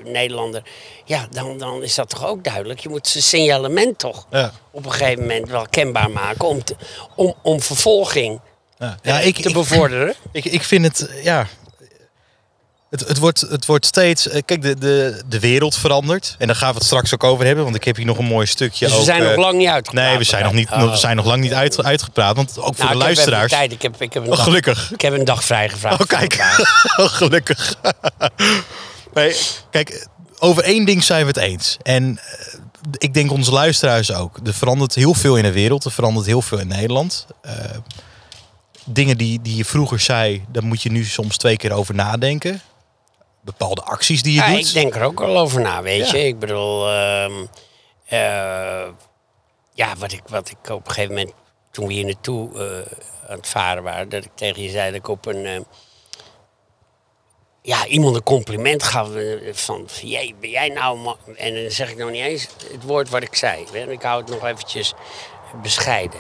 Nederlander, 0.04 0.62
ja, 1.06 1.28
dan, 1.32 1.58
dan 1.58 1.84
is 1.84 1.96
dat 1.96 2.10
toch 2.10 2.26
ook 2.28 2.44
duidelijk. 2.44 2.80
Je 2.80 2.90
moet 2.90 3.08
zijn 3.08 3.24
signalement 3.24 4.00
toch 4.00 4.28
Ja. 4.30 4.52
op 4.72 4.86
een 4.86 4.92
gegeven 4.92 5.22
moment 5.22 5.50
wel 5.50 5.66
kenbaar 5.70 6.10
maken 6.12 6.48
om, 6.48 6.64
te, 6.64 6.76
om, 7.16 7.34
om 7.42 7.62
vervolging 7.62 8.40
Ja, 8.78 8.98
ja 9.04 9.20
ik, 9.20 9.36
te 9.38 9.48
ik, 9.50 9.54
bevorderen. 9.54 10.14
ik, 10.32 10.46
ik 10.46 10.64
vind 10.64 10.86
het, 10.86 11.10
ja... 11.24 11.48
Het, 12.90 13.08
het, 13.08 13.18
wordt, 13.18 13.42
het 13.42 13.66
wordt 13.66 13.86
steeds... 13.86 14.28
eh, 14.28 14.42
Kijk, 14.46 14.62
de, 14.62 14.78
de, 14.78 15.22
de 15.28 15.40
wereld 15.40 15.76
verandert. 15.78 16.36
En 16.40 16.48
daar 16.48 16.56
gaan 16.56 16.70
we 16.70 16.76
het 16.76 16.84
straks 16.86 17.14
ook 17.14 17.24
over 17.24 17.46
hebben. 17.46 17.64
Want 17.64 17.76
ik 17.76 17.84
heb 17.84 17.96
hier 17.96 18.06
nog 18.06 18.18
een 18.18 18.26
mooi 18.26 18.46
stukje 18.46 18.86
Dus 18.88 18.98
we 18.98 19.04
zijn 19.04 19.22
eh, 19.22 19.28
nog 19.28 19.36
lang 19.38 19.58
niet 19.58 19.68
uitgepraat. 19.68 20.06
Nee, 20.08 20.18
we 20.18 20.24
zijn 20.24 20.44
nog, 20.44 20.54
niet, 20.54 20.70
Oh. 20.72 20.92
we 20.92 20.98
zijn 20.98 21.16
nog 21.16 21.26
lang 21.26 21.42
niet 21.42 21.54
uit, 21.54 21.84
uitgepraat. 21.84 22.36
Want 22.36 22.58
ook 22.60 22.76
voor 22.76 22.86
Nou, 22.86 22.88
de 22.88 22.88
heb 22.88 22.98
luisteraars... 22.98 23.52
tijd. 23.52 23.72
Ik 23.72 23.82
heb, 23.82 24.02
ik 24.02 24.14
heb 24.14 24.24
een 24.24 24.30
Oh, 24.30 24.36
dag, 24.36 24.44
gelukkig. 24.46 24.92
ik 24.92 25.02
heb 25.02 25.14
een 25.14 25.26
dag 25.26 25.44
vrijgevraagd. 25.44 26.02
Oh, 26.02 26.08
kijk. 26.08 26.34
Oh, 26.98 27.06
gelukkig. 27.06 27.76
nee, 29.14 29.36
kijk, 29.72 30.08
over 30.40 30.64
één 30.64 30.86
ding 30.86 31.04
zijn 31.04 31.22
we 31.22 31.28
het 31.28 31.38
eens. 31.38 31.78
En 31.82 32.20
eh, 32.20 32.60
ik 32.98 33.14
denk 33.14 33.32
onze 33.32 33.52
luisteraars 33.52 34.12
ook. 34.14 34.40
Er 34.46 34.54
verandert 34.54 34.96
heel 34.96 35.14
veel 35.14 35.36
in 35.38 35.44
de 35.44 35.52
wereld. 35.52 35.86
Er 35.86 35.92
verandert 35.92 36.26
heel 36.26 36.42
veel 36.42 36.60
in 36.60 36.68
Nederland. 36.68 37.26
Dingen 38.86 39.18
die, 39.18 39.42
die 39.42 39.56
je 39.56 39.66
vroeger 39.66 40.00
zei, 40.00 40.46
daar 40.52 40.64
moet 40.64 40.82
je 40.82 40.92
nu 40.92 41.06
soms 41.06 41.38
twee 41.38 41.58
keer 41.58 41.72
over 41.72 41.96
nadenken. 41.96 42.62
Bepaalde 43.46 43.82
acties 43.82 44.22
die 44.24 44.34
je 44.34 44.40
Ja, 44.40 44.50
doet. 44.50 44.68
ik 44.68 44.74
denk 44.74 44.96
er 44.96 45.04
ook 45.04 45.20
wel 45.20 45.38
over 45.38 45.62
na, 45.62 45.82
weet 45.82 46.10
Ja. 46.10 46.18
je. 46.18 46.26
Ik 46.28 46.40
bedoel, 46.40 46.90
ehm, 46.90 47.46
eh, 48.06 48.88
ja, 49.74 49.96
wat 49.98 50.12
ik, 50.12 50.22
wat 50.28 50.50
ik 50.50 50.70
op 50.70 50.88
een 50.88 50.92
gegeven 50.94 51.16
moment, 51.16 51.34
toen 51.72 51.88
we 51.88 51.94
hier 51.94 52.06
naartoe 52.06 52.50
eh, 52.54 53.30
aan 53.30 53.38
het 53.38 53.48
varen 53.48 53.84
waren, 53.84 54.10
dat 54.10 54.26
ik 54.26 54.32
tegen 54.36 54.62
je 54.64 54.70
zei 54.70 54.86
dat 54.86 55.00
ik 55.00 55.08
op 55.08 55.26
een, 55.26 55.46
eh, 55.46 55.60
ja, 57.62 57.86
iemand 57.86 58.16
een 58.16 58.24
compliment 58.24 58.84
gaf 58.84 59.10
van, 59.52 59.88
jee, 60.02 60.36
ben 60.40 60.50
jij 60.50 60.70
nou, 60.70 60.98
man? 60.98 61.18
En 61.36 61.54
dan 61.62 61.72
zeg 61.72 61.90
ik 61.92 61.98
nog 61.98 62.12
niet 62.12 62.22
eens 62.24 62.48
het 62.72 62.84
woord 62.84 63.10
wat 63.10 63.24
ik 63.24 63.36
zei. 63.36 63.66
Ik 63.88 64.02
hou 64.02 64.22
het 64.22 64.30
nog 64.30 64.46
eventjes 64.46 64.94
bescheiden. 65.62 66.20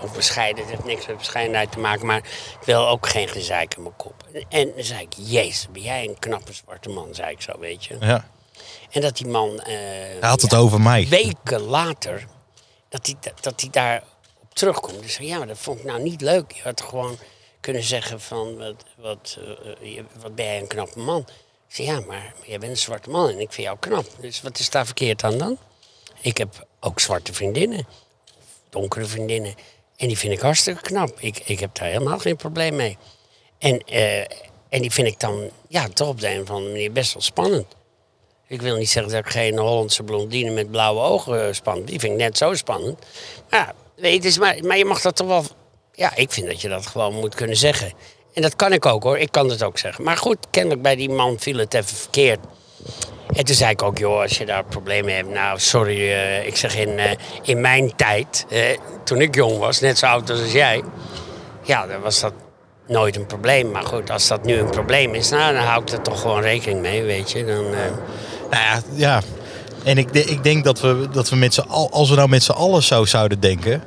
Of 0.00 0.12
bescheiden, 0.14 0.62
het 0.62 0.70
heeft 0.72 0.84
niks 0.84 1.06
met 1.06 1.18
bescheidenheid 1.18 1.72
te 1.72 1.78
maken, 1.78 2.06
maar 2.06 2.16
ik 2.16 2.58
wil 2.64 2.88
ook 2.88 3.08
geen 3.08 3.28
gezeik 3.28 3.74
in 3.74 3.82
mijn 3.82 3.96
kop. 3.96 4.24
En 4.48 4.72
dan 4.74 4.84
zei 4.84 5.00
ik, 5.02 5.12
jezus, 5.16 5.68
ben 5.72 5.82
jij 5.82 6.08
een 6.08 6.18
knappe 6.18 6.52
zwarte 6.52 6.88
man, 6.88 7.14
zei 7.14 7.30
ik 7.30 7.40
zo, 7.42 7.58
weet 7.58 7.84
je. 7.84 7.96
Ja. 8.00 8.28
En 8.90 9.00
dat 9.00 9.16
die 9.16 9.26
man... 9.26 9.58
eh, 9.60 9.74
Hij 9.74 10.16
had 10.20 10.42
het 10.42 10.50
ja, 10.50 10.58
over 10.58 10.80
mij. 10.80 11.06
Weken 11.08 11.60
later, 11.60 12.26
dat 12.88 13.06
hij, 13.06 13.32
dat 13.40 13.60
hij 13.60 13.70
daar 13.70 14.02
op 14.40 14.54
terugkomt. 14.54 15.02
Dus 15.02 15.16
ja, 15.16 15.38
maar 15.38 15.46
dat 15.46 15.58
vond 15.58 15.78
ik 15.78 15.84
nou 15.84 16.02
niet 16.02 16.20
leuk. 16.20 16.52
Je 16.52 16.62
had 16.62 16.80
gewoon 16.80 17.18
kunnen 17.60 17.82
zeggen 17.82 18.20
van, 18.20 18.56
wat, 18.56 18.84
wat, 18.96 19.38
eh, 19.80 19.94
je- 19.94 20.04
wat 20.20 20.34
ben 20.34 20.44
jij 20.44 20.58
een 20.60 20.66
knappe 20.66 20.98
man. 20.98 21.20
Ik 21.68 21.74
zei, 21.74 21.88
ja, 21.88 22.00
maar 22.00 22.34
jij 22.44 22.58
bent 22.58 22.70
een 22.72 22.78
zwarte 22.78 23.10
man 23.10 23.28
en 23.28 23.40
ik 23.40 23.52
vind 23.52 23.66
jou 23.66 23.78
knap. 23.80 24.04
Dus 24.20 24.42
wat 24.42 24.58
is 24.58 24.70
daar 24.70 24.86
verkeerd 24.86 25.24
aan 25.24 25.38
dan? 25.38 25.58
Ik 26.20 26.38
heb 26.38 26.66
ook 26.80 27.00
zwarte 27.00 27.32
vriendinnen. 27.32 27.86
Donkere 28.70 29.04
vriendinnen. 29.04 29.54
En 29.96 30.08
die 30.08 30.18
vind 30.18 30.32
ik 30.32 30.40
hartstikke 30.40 30.80
knap. 30.80 31.20
Ik, 31.20 31.38
ik 31.44 31.60
heb 31.60 31.74
daar 31.74 31.88
helemaal 31.88 32.18
geen 32.18 32.36
probleem 32.36 32.76
mee. 32.76 32.96
En, 33.58 33.78
eh, 33.78 34.20
en 34.68 34.80
die 34.80 34.90
vind 34.90 35.06
ik 35.06 35.20
dan, 35.20 35.50
ja, 35.68 35.88
toch 35.88 36.08
op 36.08 36.20
de 36.20 36.28
een 36.28 36.40
of 36.40 36.50
andere 36.50 36.70
manier 36.70 36.92
best 36.92 37.12
wel 37.12 37.22
spannend. 37.22 37.66
Ik 38.46 38.62
wil 38.62 38.76
niet 38.76 38.90
zeggen 38.90 39.12
dat 39.12 39.24
ik 39.24 39.30
geen 39.30 39.58
Hollandse 39.58 40.02
blondine 40.02 40.50
met 40.50 40.70
blauwe 40.70 41.00
ogen 41.00 41.46
eh, 41.46 41.52
spannend. 41.52 41.86
Die 41.88 41.98
vind 41.98 42.12
ik 42.12 42.18
net 42.18 42.38
zo 42.38 42.54
spannend. 42.54 42.98
Maar, 43.50 43.74
weet 43.96 44.24
het 44.24 44.38
maar, 44.38 44.56
maar 44.64 44.78
je 44.78 44.84
mag 44.84 45.00
dat 45.00 45.16
toch 45.16 45.26
wel. 45.26 45.44
Ja, 45.92 46.16
ik 46.16 46.30
vind 46.30 46.46
dat 46.46 46.60
je 46.60 46.68
dat 46.68 46.86
gewoon 46.86 47.14
moet 47.14 47.34
kunnen 47.34 47.56
zeggen. 47.56 47.92
En 48.34 48.42
dat 48.42 48.56
kan 48.56 48.72
ik 48.72 48.86
ook 48.86 49.02
hoor. 49.02 49.18
Ik 49.18 49.32
kan 49.32 49.48
dat 49.48 49.62
ook 49.62 49.78
zeggen. 49.78 50.04
Maar 50.04 50.16
goed, 50.16 50.38
kennelijk 50.50 50.82
bij 50.82 50.96
die 50.96 51.10
man 51.10 51.38
viel 51.38 51.56
het 51.56 51.74
even 51.74 51.96
verkeerd. 51.96 52.38
En 53.32 53.44
toen 53.44 53.54
zei 53.54 53.70
ik 53.70 53.82
ook, 53.82 53.98
joh, 53.98 54.20
als 54.20 54.38
je 54.38 54.46
daar 54.46 54.64
problemen 54.64 55.14
hebt. 55.14 55.28
Nou, 55.28 55.58
sorry, 55.58 56.10
eh, 56.10 56.46
ik 56.46 56.56
zeg 56.56 56.76
in, 56.76 56.98
eh, 56.98 57.10
in 57.42 57.60
mijn 57.60 57.96
tijd, 57.96 58.46
eh, 58.48 58.78
toen 59.04 59.20
ik 59.20 59.34
jong 59.34 59.58
was, 59.58 59.80
net 59.80 59.98
zo 59.98 60.06
oud 60.06 60.30
als 60.30 60.52
jij. 60.52 60.82
Ja, 61.62 61.86
dan 61.86 62.00
was 62.00 62.20
dat 62.20 62.32
nooit 62.86 63.16
een 63.16 63.26
probleem. 63.26 63.70
Maar 63.70 63.82
goed, 63.82 64.10
als 64.10 64.28
dat 64.28 64.44
nu 64.44 64.54
een 64.58 64.70
probleem 64.70 65.14
is, 65.14 65.30
nou, 65.30 65.54
dan 65.54 65.64
hou 65.64 65.82
ik 65.82 65.90
er 65.90 66.02
toch 66.02 66.20
gewoon 66.20 66.40
rekening 66.40 66.80
mee, 66.80 67.02
weet 67.02 67.30
je. 67.30 67.44
Dan, 67.44 67.70
Nou 68.50 68.62
ja, 68.62 68.80
ja. 68.94 69.20
En 69.84 69.98
ik, 69.98 70.10
ik 70.10 70.42
denk 70.42 70.64
dat 70.64 70.80
we, 70.80 71.08
dat 71.12 71.28
we 71.28 71.36
met 71.36 71.54
z'n 71.54 71.60
al, 71.60 71.90
als 71.90 72.10
we 72.10 72.16
nou 72.16 72.28
met 72.28 72.42
z'n 72.42 72.52
allen 72.52 72.82
zo 72.82 73.04
zouden 73.04 73.40
denken, 73.40 73.82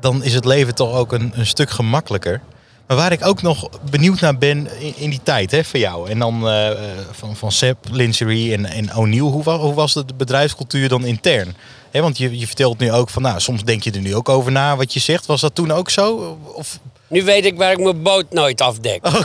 dan 0.00 0.22
is 0.22 0.34
het 0.34 0.44
leven 0.44 0.74
toch 0.74 0.94
ook 0.94 1.12
een, 1.12 1.32
een 1.34 1.46
stuk 1.46 1.70
gemakkelijker. 1.70 2.40
Maar 2.88 2.96
waar 2.96 3.12
ik 3.12 3.26
ook 3.26 3.42
nog 3.42 3.68
benieuwd 3.90 4.20
naar 4.20 4.38
ben 4.38 4.80
in, 4.80 4.94
in 4.96 5.10
die 5.10 5.20
tijd 5.22 5.50
hè, 5.50 5.64
voor 5.64 5.78
jou. 5.78 6.10
En 6.10 6.18
dan 6.18 6.48
eh, 6.48 6.70
eh, 6.70 6.76
van, 7.10 7.36
van 7.36 7.52
Sepp, 7.52 7.86
Lingerie 7.90 8.52
en, 8.52 8.66
en 8.66 8.94
O'Neill. 8.94 9.20
Hoe, 9.20 9.50
hoe 9.50 9.74
was 9.74 9.92
de 9.92 10.04
bedrijfscultuur 10.16 10.88
dan 10.88 11.04
intern? 11.04 11.56
Hè, 11.90 12.00
want 12.00 12.18
je, 12.18 12.38
je 12.38 12.46
vertelt 12.46 12.78
nu 12.78 12.92
ook 12.92 13.10
van, 13.10 13.22
nou, 13.22 13.40
soms 13.40 13.64
denk 13.64 13.82
je 13.82 13.90
er 13.90 14.00
nu 14.00 14.14
ook 14.14 14.28
over 14.28 14.52
na 14.52 14.76
wat 14.76 14.92
je 14.92 15.00
zegt. 15.00 15.26
Was 15.26 15.40
dat 15.40 15.54
toen 15.54 15.70
ook 15.70 15.90
zo? 15.90 16.38
Of, 16.54 16.78
Nu 17.08 17.24
weet 17.24 17.44
ik 17.44 17.56
waar 17.56 17.72
ik 17.72 17.78
mijn 17.78 18.02
boot 18.02 18.32
nooit 18.32 18.60
afdek. 18.60 19.06
Oh. 19.06 19.24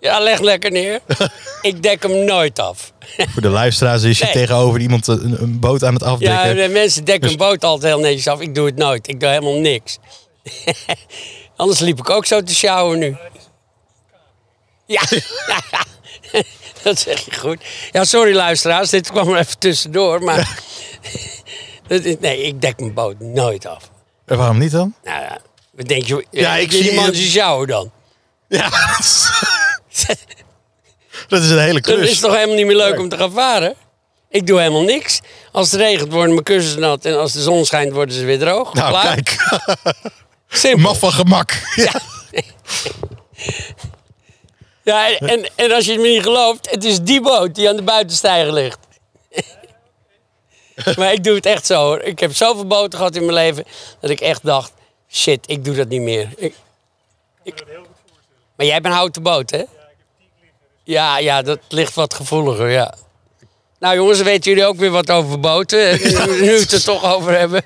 ja, 0.00 0.18
leg 0.20 0.40
lekker 0.40 0.70
neer. 0.70 1.00
ik 1.62 1.82
dek 1.82 2.02
hem 2.02 2.24
nooit 2.24 2.58
af. 2.58 2.92
voor 3.16 3.42
de 3.42 3.48
luisteraars 3.48 4.02
is 4.02 4.18
je 4.18 4.24
Nee. 4.24 4.32
tegenover 4.32 4.80
iemand 4.80 5.06
een, 5.06 5.42
een 5.42 5.60
boot 5.60 5.84
aan 5.84 5.94
het 5.94 6.02
afdekken. 6.02 6.56
Ja, 6.56 6.66
de 6.66 6.72
mensen 6.72 7.04
dekken 7.04 7.22
Dus- 7.22 7.30
een 7.32 7.36
boot 7.38 7.64
altijd 7.64 7.92
heel 7.92 8.02
netjes 8.02 8.26
af. 8.28 8.40
Ik 8.40 8.54
doe 8.54 8.66
het 8.66 8.76
nooit. 8.76 9.08
Ik 9.08 9.20
doe 9.20 9.28
helemaal 9.28 9.58
niks. 9.60 9.98
Anders 11.56 11.80
liep 11.80 11.98
ik 11.98 12.10
ook 12.10 12.26
zo 12.26 12.42
te 12.42 12.54
sjouwen 12.54 12.98
nu. 12.98 13.16
Ja, 14.86 15.02
dat 16.82 16.98
zeg 16.98 17.24
je 17.24 17.34
goed. 17.38 17.62
Ja, 17.92 18.04
sorry 18.04 18.34
luisteraars, 18.34 18.90
dit 18.90 19.10
kwam 19.10 19.28
er 19.32 19.38
even 19.38 19.58
tussendoor. 19.58 20.22
Maar 20.22 20.58
nee, 22.20 22.42
ik 22.42 22.60
dek 22.60 22.80
mijn 22.80 22.94
boot 22.94 23.20
nooit 23.20 23.66
af. 23.66 23.90
En 24.26 24.36
waarom 24.38 24.58
niet 24.58 24.70
dan? 24.70 24.94
Nou 25.04 25.38
denk 25.86 26.06
je? 26.06 26.26
Ja, 26.30 26.56
ik 26.56 26.72
zie 26.72 26.94
man 26.94 27.04
je- 27.04 27.10
die 27.10 27.28
sjouwen 27.30 27.66
dan. 27.68 27.90
Ja, 28.48 28.68
dat 31.28 31.42
is, 31.42 31.50
een 31.50 31.58
hele 31.58 31.80
Dat 31.80 31.94
klus. 31.94 32.10
is 32.10 32.20
toch 32.20 32.34
helemaal 32.34 32.56
niet 32.56 32.66
meer 32.66 32.76
leuk 32.76 32.98
om 32.98 33.08
te 33.08 33.16
gaan 33.16 33.32
varen? 33.32 33.74
Ik 34.30 34.46
doe 34.46 34.58
helemaal 34.58 34.82
niks. 34.82 35.20
Als 35.52 35.70
het 35.72 35.80
regent 35.80 36.12
worden 36.12 36.32
mijn 36.32 36.44
kussens 36.44 36.76
nat 36.76 37.04
en 37.04 37.18
als 37.18 37.32
de 37.32 37.42
zon 37.42 37.64
schijnt 37.64 37.92
worden 37.92 38.14
ze 38.14 38.24
weer 38.24 38.38
droog. 38.38 38.72
Nou, 38.74 38.88
Klaar. 38.90 39.14
kijk. 39.14 39.36
Simpel. 40.48 40.80
Maf 40.82 40.98
van 40.98 41.12
gemak. 41.12 41.52
Ja. 41.76 41.92
Ja, 44.82 45.16
en, 45.18 45.50
en, 45.56 45.72
als 45.72 45.84
je 45.84 45.92
het 45.92 46.00
me 46.00 46.08
niet 46.08 46.22
gelooft, 46.22 46.70
het 46.70 46.84
is 46.84 47.00
die 47.00 47.20
boot 47.20 47.54
die 47.54 47.68
aan 47.68 47.76
de 47.76 47.82
buitenstijger 47.82 48.52
ligt. 48.52 48.78
maar 50.96 51.12
ik 51.12 51.24
doe 51.24 51.34
het 51.34 51.46
echt 51.46 51.66
zo 51.66 51.74
hoor. 51.84 52.00
Ik 52.02 52.18
heb 52.18 52.34
zoveel 52.34 52.66
boten 52.66 52.98
gehad 52.98 53.14
in 53.16 53.20
mijn 53.22 53.34
leven 53.34 53.64
dat 54.00 54.10
ik 54.10 54.20
echt 54.20 54.44
dacht, 54.44 54.72
shit, 55.10 55.50
ik 55.50 55.64
doe 55.64 55.74
dat 55.74 55.88
niet 55.88 56.00
meer. 56.00 56.28
Ik, 56.36 56.54
ik- 57.42 57.64
maar 58.56 58.66
jij 58.66 58.74
hebt 58.74 58.86
een 58.86 58.92
houten 58.92 59.22
boot, 59.22 59.50
hè? 59.50 59.62
Ja, 60.88 61.18
ja, 61.18 61.42
dat 61.42 61.58
ligt 61.68 61.94
wat 61.94 62.14
gevoeliger, 62.14 62.70
ja. 62.70 62.94
Nou 63.78 63.94
jongens, 63.96 64.20
weten 64.22 64.50
jullie 64.50 64.66
ook 64.66 64.76
weer 64.76 64.90
wat 64.90 65.10
over 65.10 65.40
boten. 65.40 65.98
Nu 66.02 66.10
nu 66.44 66.50
we 66.52 66.58
het 66.60 66.72
er 66.72 66.84
toch 66.84 67.04
over 67.14 67.38
hebben. 67.38 67.64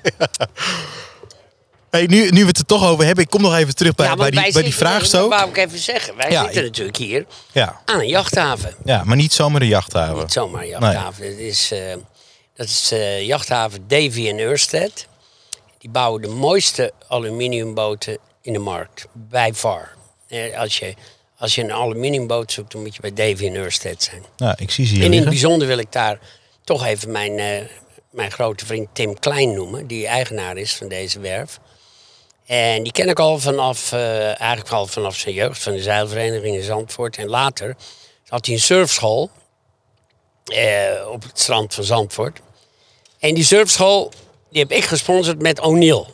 Hey, 1.89 2.05
nu, 2.05 2.29
nu 2.29 2.41
we 2.41 2.47
het 2.47 2.57
er 2.57 2.65
toch 2.65 2.85
over 2.87 3.05
hebben, 3.05 3.23
ik 3.23 3.29
kom 3.29 3.41
nog 3.41 3.55
even 3.55 3.75
terug 3.75 3.95
bij, 3.95 4.05
Ja, 4.07 4.15
bij 4.15 4.31
die, 4.31 4.51
bij 4.53 4.63
die 4.63 4.75
vraagstoot. 4.75 5.29
Dat 5.29 5.39
wou 5.39 5.49
ik 5.49 5.57
even 5.57 5.79
zeggen. 5.79 6.15
Wij 6.15 6.31
Ja, 6.31 6.43
zitten 6.43 6.63
natuurlijk 6.63 6.97
hier 6.97 7.25
Ja. 7.51 7.81
aan 7.85 7.99
een 7.99 8.07
jachthaven. 8.07 8.75
ja, 8.85 9.03
maar 9.03 9.15
niet 9.15 9.33
zomaar 9.33 9.61
een 9.61 9.67
jachthaven. 9.67 10.17
Niet 10.17 10.31
zomaar 10.31 10.61
een 10.61 10.67
jachthaven. 10.67 11.29
Dat 11.29 11.39
is, 11.39 11.71
eh, 11.71 11.79
dat 12.55 12.67
is 12.67 12.91
eh, 12.91 13.25
jachthaven 13.25 13.87
Davy 13.87 14.27
en 14.27 14.39
Ørsted. 14.39 15.07
Die 15.79 15.89
bouwen 15.89 16.21
de 16.21 16.27
mooiste 16.27 16.91
aluminiumboten 17.07 18.17
in 18.41 18.53
de 18.53 18.59
markt. 18.59 19.05
By 19.13 19.51
far. 19.55 19.89
Eh, 20.27 20.59
als, 20.59 20.77
je, 20.79 20.93
als 21.43 21.55
je 21.55 21.63
een 21.63 21.73
aluminiumboot 21.73 22.51
zoekt, 22.51 22.71
dan 22.71 22.81
moet 22.81 22.95
je 22.95 23.01
bij 23.01 23.13
Davy 23.13 23.47
en 23.47 23.55
Ørsted 23.55 24.03
zijn. 24.03 24.23
Ja, 24.35 24.55
ik 24.57 24.71
zie 24.71 24.85
ze 24.85 24.93
hier 24.93 25.03
En 25.03 25.13
in 25.13 25.19
het 25.19 25.29
bijzonder 25.29 25.67
wil 25.67 25.77
ik 25.77 25.91
daar 25.91 26.19
toch 26.63 26.85
even 26.85 27.11
mijn, 27.11 27.39
eh, 27.39 27.67
mijn 28.09 28.31
grote 28.31 28.65
vriend 28.65 28.87
Tim 28.93 29.19
Klein 29.19 29.53
noemen. 29.53 29.87
Die 29.87 30.07
eigenaar 30.07 30.57
is 30.57 30.73
van 30.73 30.87
deze 30.87 31.19
werf. 31.19 31.59
En 32.45 32.83
die 32.83 32.91
ken 32.91 33.09
ik 33.09 33.19
al 33.19 33.39
vanaf, 33.39 33.91
eh, 33.91 34.25
eigenlijk 34.25 34.69
al 34.69 34.87
vanaf 34.87 35.15
zijn 35.15 35.33
jeugd, 35.33 35.63
van 35.63 35.73
de 35.73 35.81
zeilvereniging 35.81 36.55
in 36.55 36.63
Zandvoort. 36.63 37.17
En 37.17 37.29
later 37.29 37.75
had 38.27 38.45
hij 38.45 38.55
een 38.55 38.61
surfschool 38.61 39.29
eh, 40.43 41.07
op 41.11 41.23
het 41.23 41.39
strand 41.39 41.73
van 41.73 41.83
Zandvoort. 41.83 42.39
En 43.19 43.33
die 43.33 43.43
surfschool, 43.43 44.11
die 44.49 44.61
heb 44.61 44.71
ik 44.71 44.83
gesponsord 44.83 45.41
met 45.41 45.59
O'Neill. 45.59 46.05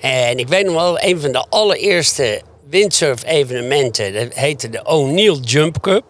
En 0.00 0.38
ik 0.38 0.48
weet 0.48 0.64
nog 0.64 0.74
wel, 0.74 1.00
een 1.00 1.20
van 1.20 1.32
de 1.32 1.46
allereerste 1.48 2.42
windsurf-evenementen, 2.70 4.12
dat 4.12 4.34
heette 4.34 4.68
de 4.70 4.84
O'Neill 4.84 5.34
Jump 5.40 5.80
Cup 5.80 6.04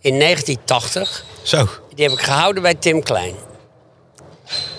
in 0.00 0.18
1980. 0.18 1.24
Zo. 1.42 1.68
Die 1.94 2.04
heb 2.08 2.14
ik 2.18 2.24
gehouden 2.24 2.62
bij 2.62 2.74
Tim 2.74 3.02
Klein. 3.02 3.34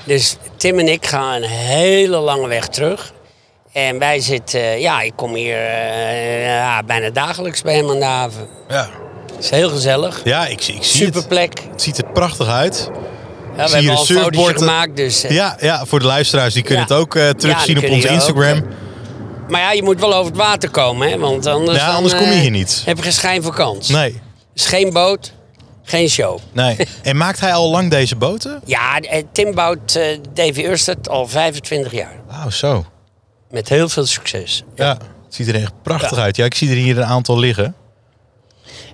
Dus 0.04 0.38
Tim 0.58 0.80
en 0.80 0.88
ik 0.88 1.06
gaan 1.06 1.34
een 1.44 1.50
hele 1.50 2.18
lange 2.18 2.48
weg 2.48 2.68
terug. 2.68 3.14
En 3.72 4.00
wij 4.00 4.20
zitten, 4.20 4.80
ja, 4.80 5.02
ik 5.02 5.14
kom 5.16 5.34
hier 5.36 5.58
eh, 5.58 6.46
ja, 6.46 6.84
bijna 6.84 7.10
dagelijks 7.10 7.62
bij 7.62 7.76
hem 7.76 7.90
aan 7.90 8.00
de 8.00 8.06
haven. 8.06 8.48
Ja. 8.70 8.90
Het 9.36 9.44
is 9.44 9.50
heel 9.50 9.70
gezellig. 9.70 10.22
Ja, 10.24 10.48
ik, 10.48 10.62
zie- 10.62 10.76
ik 10.76 10.84
zie 10.84 10.96
Super 11.06 11.20
het. 11.20 11.28
plek. 11.28 11.60
Het 11.72 11.82
ziet 11.82 11.98
er 11.98 12.12
prachtig 12.14 12.48
uit. 12.48 12.90
Ja, 13.58 13.66
we 13.66 13.72
hebben 13.72 13.92
al 13.96 14.00
een 14.00 14.06
fotootje 14.06 14.22
surfboard. 14.24 14.58
gemaakt. 14.58 14.96
Dus, 14.98 15.24
eh, 15.24 15.32
Ja, 15.32 15.58
ja, 15.60 15.86
voor 15.86 16.00
de 16.00 16.06
luisteraars, 16.06 16.54
die 16.54 16.64
kunnen 16.64 16.86
Ja. 16.88 16.94
het 16.94 17.04
ook 17.04 17.16
eh, 17.16 17.30
terugzien 17.30 17.78
op 17.78 17.90
onze 17.90 18.08
ook, 18.08 18.14
Instagram. 18.14 18.66
Maar 19.50 19.62
ja, 19.62 19.72
je 19.72 19.84
moet 19.84 20.00
wel 20.00 20.14
over 20.14 20.32
het 20.32 20.42
water 20.42 20.70
komen, 20.70 21.10
hè? 21.10 21.18
Want 21.18 21.46
anders, 21.46 21.78
Ja, 21.78 21.86
dan, 21.86 21.96
anders 21.96 22.16
kom 22.16 22.26
je 22.26 22.32
eh, 22.34 22.40
hier 22.40 22.52
niet. 22.52 22.82
Heb 22.86 22.98
je 22.98 23.04
geen 23.04 23.12
schijn 23.14 23.44
van 23.44 23.54
kans. 23.54 23.88
Nee, 23.90 24.22
Dus 24.54 24.66
geen 24.66 24.94
boot, 24.94 25.34
geen 25.84 26.10
show. 26.10 26.40
nee. 26.52 26.78
en 27.04 27.18
maakt 27.18 27.40
hij 27.40 27.54
al 27.54 27.70
lang 27.70 27.90
deze 27.90 28.16
boten? 28.16 28.62
Ja, 28.66 29.00
eh, 29.00 29.24
Tim 29.32 29.54
bouwt 29.54 29.96
eh 29.96 30.18
Davy 30.34 30.76
al 31.10 31.28
25 31.28 31.92
jaar. 31.92 32.16
Oh, 32.30 32.48
zo. 32.48 32.86
Met 33.50 33.70
heel 33.70 33.90
veel 33.90 34.06
succes. 34.06 34.64
Ja, 34.76 34.90
het 35.26 35.36
ziet 35.36 35.48
er 35.48 35.56
echt 35.56 35.74
prachtig 35.84 36.18
Ja. 36.18 36.24
uit. 36.24 36.36
Ja, 36.36 36.46
ik 36.46 36.56
zie 36.56 36.70
er 36.70 36.76
hier 36.76 36.98
een 36.98 37.06
aantal 37.06 37.40
liggen. 37.40 37.76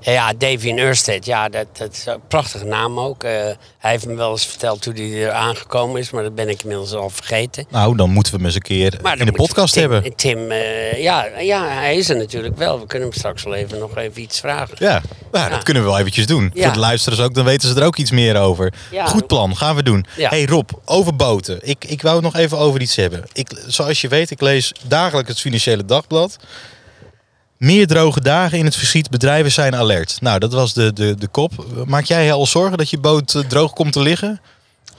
En 0.02 0.14
ja, 0.14 0.34
Davy 0.38 0.68
in 0.68 0.78
Urstedt, 0.80 1.26
ja, 1.26 1.50
dat, 1.50 1.66
dat 1.78 1.92
is 1.92 2.06
een 2.06 2.20
prachtige 2.28 2.66
naam 2.66 3.00
ook. 3.00 3.24
Eh, 3.24 3.32
hij 3.78 3.92
heeft 3.92 4.06
me 4.06 4.14
wel 4.16 4.32
eens 4.32 4.46
verteld 4.46 4.86
hoe 4.86 4.94
hij 4.94 5.26
er 5.26 5.32
aangekomen 5.32 6.00
is, 6.02 6.12
maar 6.12 6.24
dat 6.24 6.36
ben 6.36 6.50
ik 6.50 6.62
inmiddels 6.62 6.94
al 6.94 7.10
vergeten. 7.10 7.66
Nou, 7.70 7.96
dan 7.96 8.10
moeten 8.10 8.32
we 8.32 8.38
hem 8.38 8.46
eens 8.48 8.56
een 8.56 8.62
keer 8.62 9.00
Maar 9.02 9.20
in 9.20 9.26
de 9.26 9.32
podcast 9.32 9.74
Tim, 9.74 9.92
hebben. 9.92 10.16
Tim, 10.16 10.52
eh, 10.52 11.02
ja, 11.02 11.28
ja, 11.40 11.68
hij 11.68 11.96
is 11.98 12.10
er 12.10 12.16
natuurlijk 12.18 12.58
wel. 12.58 12.80
We 12.80 12.86
kunnen 12.88 13.08
hem 13.08 13.18
straks 13.18 13.44
wel 13.44 13.54
even 13.54 13.80
nog 13.80 13.98
even 13.98 14.22
iets 14.22 14.40
vragen. 14.40 14.76
Ja, 14.80 15.02
nou, 15.32 15.44
Ja. 15.46 15.50
dat 15.50 15.64
kunnen 15.64 15.84
we 15.84 15.90
wel 15.90 16.00
eventjes 16.00 16.26
doen. 16.28 16.52
Ja. 16.54 16.64
Voor 16.64 16.74
de 16.74 16.80
luisteraars 16.80 17.22
ook, 17.22 17.34
dan 17.34 17.46
weten 17.46 17.70
ze 17.70 17.80
er 17.80 17.86
ook 17.86 17.98
iets 17.98 18.12
meer 18.12 18.38
over. 18.38 18.74
Ja. 18.92 19.06
Goed 19.06 19.28
plan, 19.28 19.58
gaan 19.58 19.76
we 19.76 19.84
doen. 19.84 20.06
Hey 20.18 20.46
Rob, 20.46 20.70
over 20.86 21.16
boten. 21.16 21.60
Ik, 21.62 21.86
ik 21.86 22.02
wou 22.02 22.16
het 22.16 22.24
nog 22.24 22.36
even 22.36 22.58
over 22.58 22.82
iets 22.82 22.96
hebben. 22.96 23.24
Ik, 23.34 23.52
zoals 23.68 24.02
je 24.02 24.08
weet, 24.08 24.32
ik 24.32 24.42
lees 24.42 24.72
dagelijks 24.88 25.30
het 25.30 25.40
Financiële 25.40 25.86
Dagblad. 25.86 26.38
Meer 27.62 27.88
droge 27.88 28.22
dagen 28.22 28.58
in 28.58 28.66
het 28.66 28.76
verschiet, 28.76 29.10
bedrijven 29.10 29.52
zijn 29.52 29.76
alert. 29.76 30.18
Nou, 30.22 30.40
dat 30.40 30.54
was 30.54 30.74
de, 30.74 30.94
de, 30.94 31.16
de 31.16 31.28
kop. 31.28 31.66
Maak 31.86 32.06
jij 32.06 32.26
je 32.26 32.32
al 32.32 32.46
zorgen 32.46 32.78
dat 32.78 32.90
je 32.90 32.98
boot 32.98 33.36
eh, 33.36 33.42
droog 33.42 33.74
komt 33.74 33.94
te 33.94 34.00
liggen? 34.00 34.42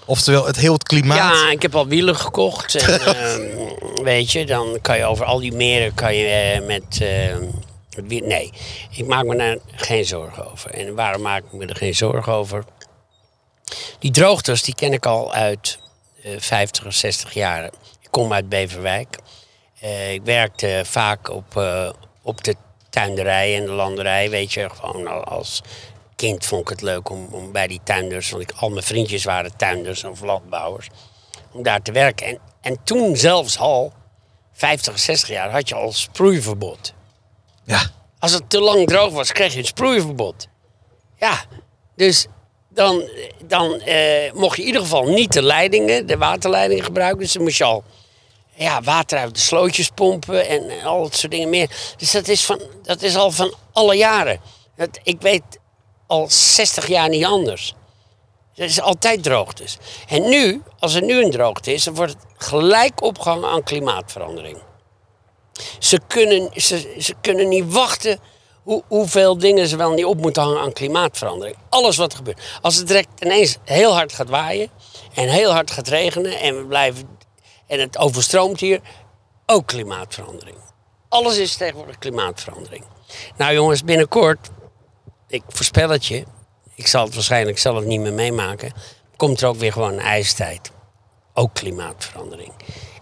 Oftewel, 0.05 0.47
het 0.47 0.57
heel 0.57 0.73
het 0.73 0.83
klimaat. 0.83 1.19
Ja, 1.19 1.51
ik 1.51 1.63
heb 1.63 1.75
al 1.75 1.87
wielen 1.87 2.17
gekocht. 2.17 2.75
En, 2.75 3.01
ehm, 3.17 4.03
weet 4.03 4.33
je, 4.33 4.47
dan 4.47 4.79
kan 4.83 4.97
je 4.99 5.05
over 5.05 5.25
al 5.25 5.39
die 5.39 5.53
meren 5.53 5.95
kan 5.95 6.15
je 6.15 6.27
eh, 6.27 6.67
met, 6.67 7.01
ehm, 7.01 7.45
Nee, 8.07 8.53
ik 8.91 9.07
maak 9.07 9.25
me 9.25 9.37
daar 9.37 9.59
geen 9.75 10.05
zorgen 10.05 10.51
over. 10.51 10.71
En 10.71 10.95
waarom 10.95 11.23
maak 11.23 11.45
ik 11.45 11.53
me 11.53 11.67
er 11.67 11.77
geen 11.77 11.95
zorgen 11.95 12.33
over? 12.33 12.65
Die 13.99 14.11
droogtes, 14.11 14.63
die 14.63 14.75
ken 14.75 14.93
ik 14.93 15.07
al 15.07 15.33
uit 15.33 15.79
eh 16.23 16.33
50 16.39 16.87
of 16.87 16.95
60 16.95 17.35
jaren. 17.35 17.71
Ik 18.01 18.09
kom 18.11 18.33
uit 18.33 18.49
Beverwijk. 18.49 19.19
Eh, 19.81 20.13
ik 20.13 20.23
werkte 20.25 20.83
vaak 20.85 21.31
op, 21.31 21.57
eh, 21.57 21.91
op 22.23 22.45
de 22.45 22.55
tuinderij 22.91 23.57
en 23.57 23.65
de 23.65 23.73
landerij. 23.73 24.31
Weet 24.31 24.53
je, 24.53 24.71
gewoon 24.71 25.07
al 25.07 25.25
als 25.25 25.63
kind 26.17 26.47
vond 26.47 26.63
ik 26.63 26.69
het 26.69 26.83
leuk 26.83 27.11
om, 27.11 27.29
om 27.31 27.53
bij 27.53 27.67
die 27.67 27.81
tuinders... 27.85 28.31
want 28.31 28.43
ik, 28.43 28.53
al 28.57 28.71
mijn 28.71 28.85
vriendjes 28.85 29.25
waren 29.25 29.57
tuinders 29.57 30.05
of 30.05 30.21
landbouwers... 30.21 30.89
om 31.53 31.63
daar 31.63 31.83
te 31.83 31.93
werken. 31.93 32.27
En, 32.27 32.39
en 32.61 32.77
toen 32.85 33.17
zelfs 33.17 33.59
al, 33.59 33.93
50, 34.53 34.99
60 34.99 35.29
jaar, 35.29 35.51
had 35.51 35.69
je 35.69 35.75
al 35.75 35.93
sproeiverbod. 35.93 36.95
Ja. 37.65 37.83
Als 38.19 38.33
het 38.33 38.51
te 38.51 38.61
lang 38.61 38.87
droog 38.87 39.13
was, 39.13 39.33
kreeg 39.33 39.53
je 39.53 39.59
een 39.59 39.65
sproeiverbod. 39.65 40.49
Ja, 41.17 41.45
dus 41.97 42.27
dan, 42.69 43.09
dan 43.47 43.81
eh, 43.81 44.33
mocht 44.33 44.57
je 44.57 44.63
in 44.63 44.67
ieder 44.67 44.83
geval 44.83 45.07
niet 45.09 45.33
de 45.33 45.43
leidingen, 45.43 46.07
de 46.07 46.17
waterleidingen 46.17 46.85
gebruiken. 46.85 47.19
Dus 47.19 47.33
dan 47.33 47.43
moest 47.43 47.59
je 47.59 47.65
al 47.65 47.85
ja, 48.63 48.83
water 48.83 49.19
uit 49.19 49.35
de 49.35 49.41
slootjes 49.41 49.89
pompen 49.95 50.49
en, 50.49 50.69
en 50.69 50.85
al 50.85 51.03
dat 51.03 51.17
soort 51.17 51.33
dingen 51.33 51.49
meer. 51.49 51.95
Dus 51.97 52.11
dat 52.11 52.29
is, 52.29 52.45
van, 52.45 52.61
dat 52.83 53.03
is 53.03 53.17
al 53.17 53.31
van 53.31 53.55
alle 53.73 53.97
jaren. 53.97 54.41
Dat, 54.77 54.99
ik 55.03 55.21
weet 55.21 55.43
al 56.07 56.27
60 56.31 56.87
jaar 56.87 57.09
niet 57.09 57.25
anders. 57.25 57.75
Het 58.55 58.71
is 58.71 58.81
altijd 58.81 59.23
droogtes. 59.23 59.79
En 60.09 60.29
nu, 60.29 60.63
als 60.79 60.95
er 60.95 61.03
nu 61.03 61.25
een 61.25 61.31
droogte 61.31 61.73
is, 61.73 61.85
dan 61.85 61.95
wordt 61.95 62.13
het 62.13 62.47
gelijk 62.47 63.03
opgehangen 63.03 63.49
aan 63.49 63.63
klimaatverandering. 63.63 64.59
Ze 65.79 66.01
kunnen, 66.07 66.51
ze, 66.57 66.95
ze 66.99 67.15
kunnen 67.21 67.49
niet 67.49 67.73
wachten 67.73 68.19
hoe, 68.63 68.83
hoeveel 68.89 69.39
dingen 69.39 69.69
ze 69.69 69.77
wel 69.77 69.91
niet 69.91 70.05
op 70.05 70.21
moeten 70.21 70.43
hangen 70.43 70.61
aan 70.61 70.73
klimaatverandering. 70.73 71.57
Alles 71.69 71.97
wat 71.97 72.11
er 72.11 72.17
gebeurt. 72.17 72.41
Als 72.61 72.77
het 72.77 72.87
direct 72.87 73.09
ineens 73.25 73.57
heel 73.65 73.95
hard 73.95 74.13
gaat 74.13 74.29
waaien 74.29 74.71
en 75.15 75.29
heel 75.29 75.53
hard 75.53 75.71
gaat 75.71 75.89
regenen 75.89 76.41
en 76.41 76.57
we 76.57 76.65
blijven 76.65 77.19
en 77.73 77.81
het 77.81 77.99
overstroomt 77.99 78.61
hier, 78.61 78.81
ook 79.47 79.67
klimaatverandering. 79.67 80.57
Alles 81.09 81.39
is 81.39 81.57
tegenwoordig 81.57 81.99
klimaatverandering. 81.99 82.85
Nou 83.37 83.55
jongens, 83.55 83.85
binnenkort, 83.85 84.51
ik 85.29 85.43
voorspel 85.49 85.89
het 85.89 86.07
je, 86.07 86.25
ik 86.75 86.87
zal 86.87 87.05
het 87.05 87.15
waarschijnlijk 87.15 87.59
zelf 87.59 87.85
niet 87.85 88.01
meer 88.01 88.13
meemaken, 88.13 88.73
komt 89.17 89.41
er 89.41 89.49
ook 89.49 89.57
weer 89.57 89.73
gewoon 89.73 89.93
een 89.93 90.01
ijstijd. 90.01 90.71
Ook 91.35 91.55
klimaatverandering. 91.55 92.53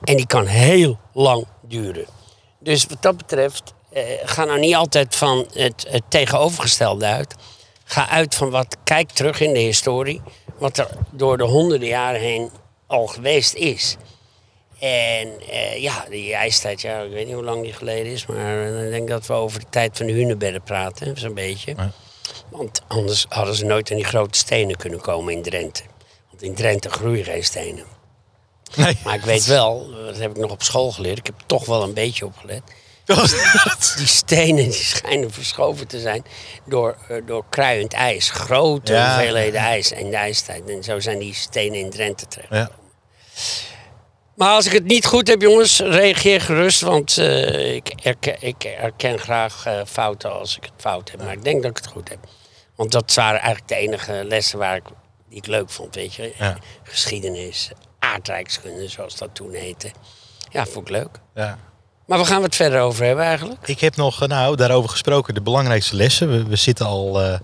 En 0.05 0.17
die 0.17 0.27
kan 0.27 0.47
heel 0.47 0.99
lang 1.13 1.47
duren. 1.63 2.07
Dus 2.59 2.87
wat 2.87 3.03
dat 3.03 3.17
betreft, 3.17 3.75
eh, 3.91 4.03
ga 4.25 4.45
nou 4.45 4.59
niet 4.59 4.75
altijd 4.75 5.17
van 5.17 5.47
het, 5.53 5.87
het 5.89 6.03
tegenovergestelde 6.09 7.07
uit. 7.07 7.35
Ga 7.85 8.09
uit 8.09 8.35
van 8.35 8.51
wat, 8.51 8.77
kijk 8.85 9.11
terug 9.11 9.41
in 9.41 9.53
de 9.53 9.59
historie, 9.59 10.23
wat 10.59 10.79
er 10.79 10.89
door 11.11 11.37
de 11.39 11.45
honderden 11.45 11.89
jaren 11.89 12.21
heen 12.21 12.51
al 12.87 13.07
geweest 13.07 13.55
is. 13.55 13.97
En 14.81 15.40
eh, 15.51 15.83
ja, 15.83 16.05
die 16.11 16.35
ijstijd, 16.35 16.81
ja, 16.81 17.01
ik 17.01 17.11
weet 17.12 17.27
niet 17.27 17.35
hoe 17.35 17.45
lang 17.45 17.62
die 17.62 17.73
geleden 17.73 18.12
is, 18.12 18.27
maar 18.27 18.62
eh, 18.66 18.85
ik 18.85 18.90
denk 18.90 19.09
dat 19.09 19.27
we 19.27 19.33
over 19.33 19.61
de 19.61 19.66
tijd 19.71 19.97
van 19.97 20.07
de 20.07 20.12
hunebedden 20.12 20.62
praten, 20.62 21.16
zo'n 21.19 21.35
beetje. 21.35 21.75
Want 22.49 22.83
anders 22.88 23.27
hadden 23.29 23.55
ze 23.55 23.64
nooit 23.64 23.90
aan 23.90 23.97
die 23.97 24.05
grote 24.07 24.38
stenen 24.38 24.77
kunnen 24.77 25.01
komen 25.01 25.33
in 25.33 25.43
Drenthe. 25.43 25.83
Want 26.31 26.43
in 26.43 26.55
Drenthe 26.55 26.90
groeien 26.90 27.25
geen 27.25 27.45
stenen. 27.45 27.85
Nee. 28.77 28.99
Maar 29.05 29.14
ik 29.14 29.25
weet 29.25 29.45
wel, 29.45 29.90
dat 29.90 30.16
heb 30.19 30.31
ik 30.31 30.37
nog 30.37 30.51
op 30.51 30.62
school 30.62 30.93
geleerd, 30.93 31.19
ik 31.19 31.27
heb 31.27 31.38
er 31.40 31.47
toch 31.47 31.64
wel 31.66 31.83
een 31.83 31.95
beetje 31.95 32.27
opgelet. 32.27 32.62
Die 33.97 34.07
stenen 34.07 34.64
die 34.64 34.73
schijnen 34.73 35.31
verschoven 35.33 35.87
te 35.87 36.01
zijn 36.01 36.25
door, 36.64 36.97
eh, 37.09 37.16
door 37.27 37.45
kruiend 37.49 37.93
ijs. 37.93 38.31
Grote 38.31 38.93
Ja. 38.93 39.14
hoeveelheden 39.14 39.61
ijs 39.61 39.93
in 39.93 40.11
de 40.11 40.16
ijstijd. 40.16 40.69
En 40.71 40.83
zo 40.83 41.01
zijn 41.01 41.19
die 41.19 41.35
stenen 41.35 41.79
in 41.79 41.90
Drenthe 41.90 42.27
terecht. 42.27 42.51
Ja. 42.53 42.71
Maar 44.40 44.55
als 44.55 44.66
ik 44.66 44.72
het 44.72 44.85
niet 44.85 45.07
goed 45.07 45.29
heb, 45.29 45.42
jongens, 45.42 45.79
reageer 45.79 46.40
gerust. 46.40 46.81
Want 46.81 47.18
eh, 47.18 47.74
ik, 47.74 47.88
erken, 48.03 48.37
ik 48.40 48.64
erken 48.64 49.18
graag 49.18 49.66
eh, 49.66 49.81
fouten 49.87 50.33
als 50.33 50.57
ik 50.57 50.62
het 50.62 50.72
fout 50.76 51.11
heb. 51.11 51.22
Maar 51.22 51.33
ik 51.33 51.44
denk 51.44 51.62
dat 51.62 51.70
ik 51.70 51.76
het 51.76 51.87
goed 51.87 52.09
heb. 52.09 52.18
Want 52.76 52.92
dat 52.92 53.14
waren 53.14 53.40
eigenlijk 53.40 53.68
de 53.68 53.74
enige 53.74 54.24
lessen 54.24 54.59
waar 54.59 54.76
ik, 54.76 54.85
die 55.29 55.38
ik 55.38 55.46
leuk 55.46 55.70
vond, 55.70 55.94
weet 55.94 56.14
je. 56.14 56.33
Ja. 56.38 56.57
Geschiedenis, 56.83 57.70
aardrijkskunde, 57.98 58.88
zoals 58.88 59.16
dat 59.16 59.29
toen 59.33 59.53
heette. 59.53 59.90
Ja, 60.50 60.66
vond 60.66 60.88
ik 60.88 60.94
leuk. 60.94 61.20
Ja. 61.35 61.59
Maar 62.07 62.18
waar 62.18 62.26
gaan 62.26 62.38
we 62.38 62.44
het 62.44 62.57
verder 62.57 62.81
over 62.81 63.05
hebben 63.05 63.24
eigenlijk? 63.24 63.68
Ik 63.68 63.81
heb 63.81 63.96
nog, 63.96 64.22
eh, 64.22 64.29
nou, 64.29 64.57
daarover 64.57 64.90
gesproken, 64.90 65.35
de 65.35 65.42
belangrijkste 65.42 65.96
lessen. 65.96 66.31
We, 66.31 66.44
we 66.44 66.57
zitten 66.57 66.87
al 66.87 67.38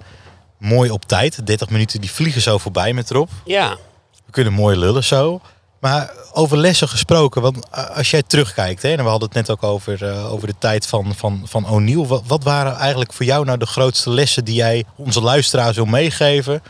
mooi 0.58 0.90
op 0.90 1.04
tijd. 1.04 1.46
30 1.46 1.70
minuten, 1.70 2.00
die 2.00 2.10
vliegen 2.10 2.42
zo 2.42 2.58
voorbij 2.58 2.92
met 2.92 3.10
erop. 3.10 3.30
Ja, 3.44 3.76
We 4.26 4.32
kunnen 4.32 4.52
mooi 4.52 4.76
lullen 4.76 5.04
zo. 5.04 5.40
Maar 5.86 6.10
over 6.32 6.56
lessen 6.56 6.88
gesproken, 6.88 7.42
want 7.42 7.68
eh, 7.70 7.96
als 7.96 8.10
jij 8.10 8.22
terugkijkt, 8.22 8.82
hè, 8.82 8.88
en 8.88 9.04
we 9.04 9.10
hadden 9.10 9.28
het 9.28 9.36
net 9.36 9.50
ook 9.50 9.62
over, 9.62 10.04
eh, 10.04 10.32
over 10.32 10.46
de 10.46 10.54
tijd 10.58 10.86
van, 10.86 11.14
van, 11.14 11.42
van 11.44 11.68
O'Neill. 11.68 12.06
Wat, 12.06 12.22
wat 12.26 12.44
waren 12.44 12.76
eigenlijk 12.76 13.12
voor 13.12 13.26
jou 13.26 13.44
nou 13.44 13.58
de 13.58 13.66
grootste 13.66 14.10
lessen 14.10 14.44
die 14.44 14.54
jij 14.54 14.84
onze 14.96 15.20
luisteraars 15.20 15.76
wil 15.76 15.84
meegeven? 15.84 16.62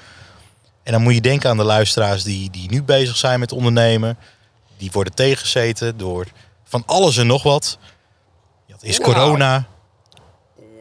En 0.82 0.92
dan 0.92 1.02
moet 1.02 1.14
je 1.14 1.20
denken 1.20 1.50
aan 1.50 1.56
de 1.56 1.64
luisteraars 1.64 2.22
die, 2.22 2.50
die 2.50 2.70
nu 2.70 2.82
bezig 2.82 3.16
zijn 3.16 3.40
met 3.40 3.52
ondernemen. 3.52 4.18
Die 4.76 4.90
worden 4.92 5.14
tegengezeten 5.14 5.96
door 5.96 6.26
van 6.64 6.82
alles 6.86 7.16
en 7.16 7.26
nog 7.26 7.42
wat. 7.42 7.78
Is 8.80 8.98
Nou. 8.98 9.12
corona. 9.12 9.66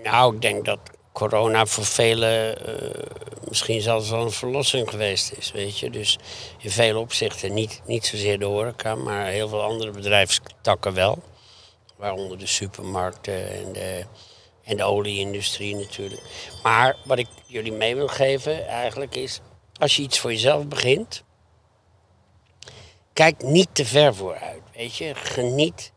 nou, 0.03 0.35
ik 0.35 0.41
denk 0.41 0.65
dat 0.65 0.79
corona 1.15 1.65
voor 1.65 1.85
velen 1.85 2.65
eh, 2.65 3.03
misschien 3.47 3.81
zelfs 3.81 4.09
wel 4.09 4.21
een 4.21 4.31
verlossing 4.31 4.89
geweest 4.89 5.31
is, 5.31 5.51
weet 5.51 5.79
je. 5.79 5.89
Dus 5.89 6.17
in 6.59 6.71
vele 6.71 6.99
opzichten 6.99 7.53
niet, 7.53 7.81
niet 7.85 8.05
zozeer 8.05 8.39
de 8.39 8.45
horeca, 8.45 8.95
maar 8.95 9.25
heel 9.25 9.47
veel 9.47 9.61
andere 9.61 9.91
bedrijfstakken 9.91 10.93
wel. 10.93 11.23
Waaronder 11.95 12.37
de 12.37 12.47
supermarkten 12.47 13.49
en 13.51 13.73
de, 13.73 14.05
en 14.63 14.77
de 14.77 14.83
olieindustrie 14.83 15.75
natuurlijk. 15.75 16.21
Maar 16.63 16.95
wat 17.05 17.17
ik 17.17 17.27
jullie 17.45 17.73
mee 17.73 17.95
wil 17.95 18.07
geven 18.07 18.67
eigenlijk 18.67 19.15
is, 19.15 19.39
als 19.79 19.95
je 19.95 20.01
iets 20.01 20.19
voor 20.19 20.31
jezelf 20.31 20.67
begint, 20.67 21.23
kijk 23.13 23.43
niet 23.43 23.69
te 23.71 23.85
ver 23.85 24.15
vooruit, 24.15 24.61
weet 24.75 24.95
je. 24.95 25.15
Geniet 25.15 25.91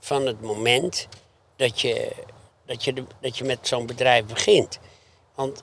van 0.00 0.26
het 0.26 0.40
moment 0.40 1.08
dat 1.56 1.80
je, 1.80 2.12
dat 2.68 2.84
je, 2.84 3.04
dat 3.20 3.38
je 3.38 3.44
met 3.44 3.58
zo'n 3.62 3.86
bedrijf 3.86 4.24
begint. 4.24 4.78
Want 5.34 5.62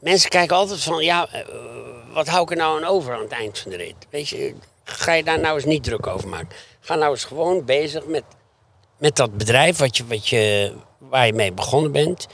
mensen 0.00 0.30
kijken 0.30 0.56
altijd 0.56 0.82
van, 0.82 1.04
ja, 1.04 1.28
eh, 1.28 1.46
wat 2.12 2.26
hou 2.26 2.42
ik 2.42 2.50
er 2.50 2.56
nou 2.56 2.76
aan 2.76 2.88
over 2.88 3.14
aan 3.14 3.20
het 3.20 3.32
eind 3.32 3.58
van 3.58 3.70
de 3.70 3.76
rit? 3.76 3.94
Weet 4.10 4.28
je, 4.28 4.54
ga 4.84 5.12
je 5.12 5.24
daar 5.24 5.40
nou 5.40 5.54
eens 5.54 5.64
niet 5.64 5.84
druk 5.84 6.06
over 6.06 6.28
maken. 6.28 6.48
Ga 6.80 6.94
nou 6.94 7.10
eens 7.10 7.24
gewoon 7.24 7.64
bezig 7.64 8.06
met, 8.06 8.24
met 8.98 9.16
dat 9.16 9.36
bedrijf 9.36 9.78
wat 9.78 9.96
je, 9.96 10.06
wat 10.06 10.28
je, 10.28 10.74
waar 10.98 11.26
je 11.26 11.32
mee 11.32 11.52
begonnen 11.52 11.92
bent. 11.92 12.26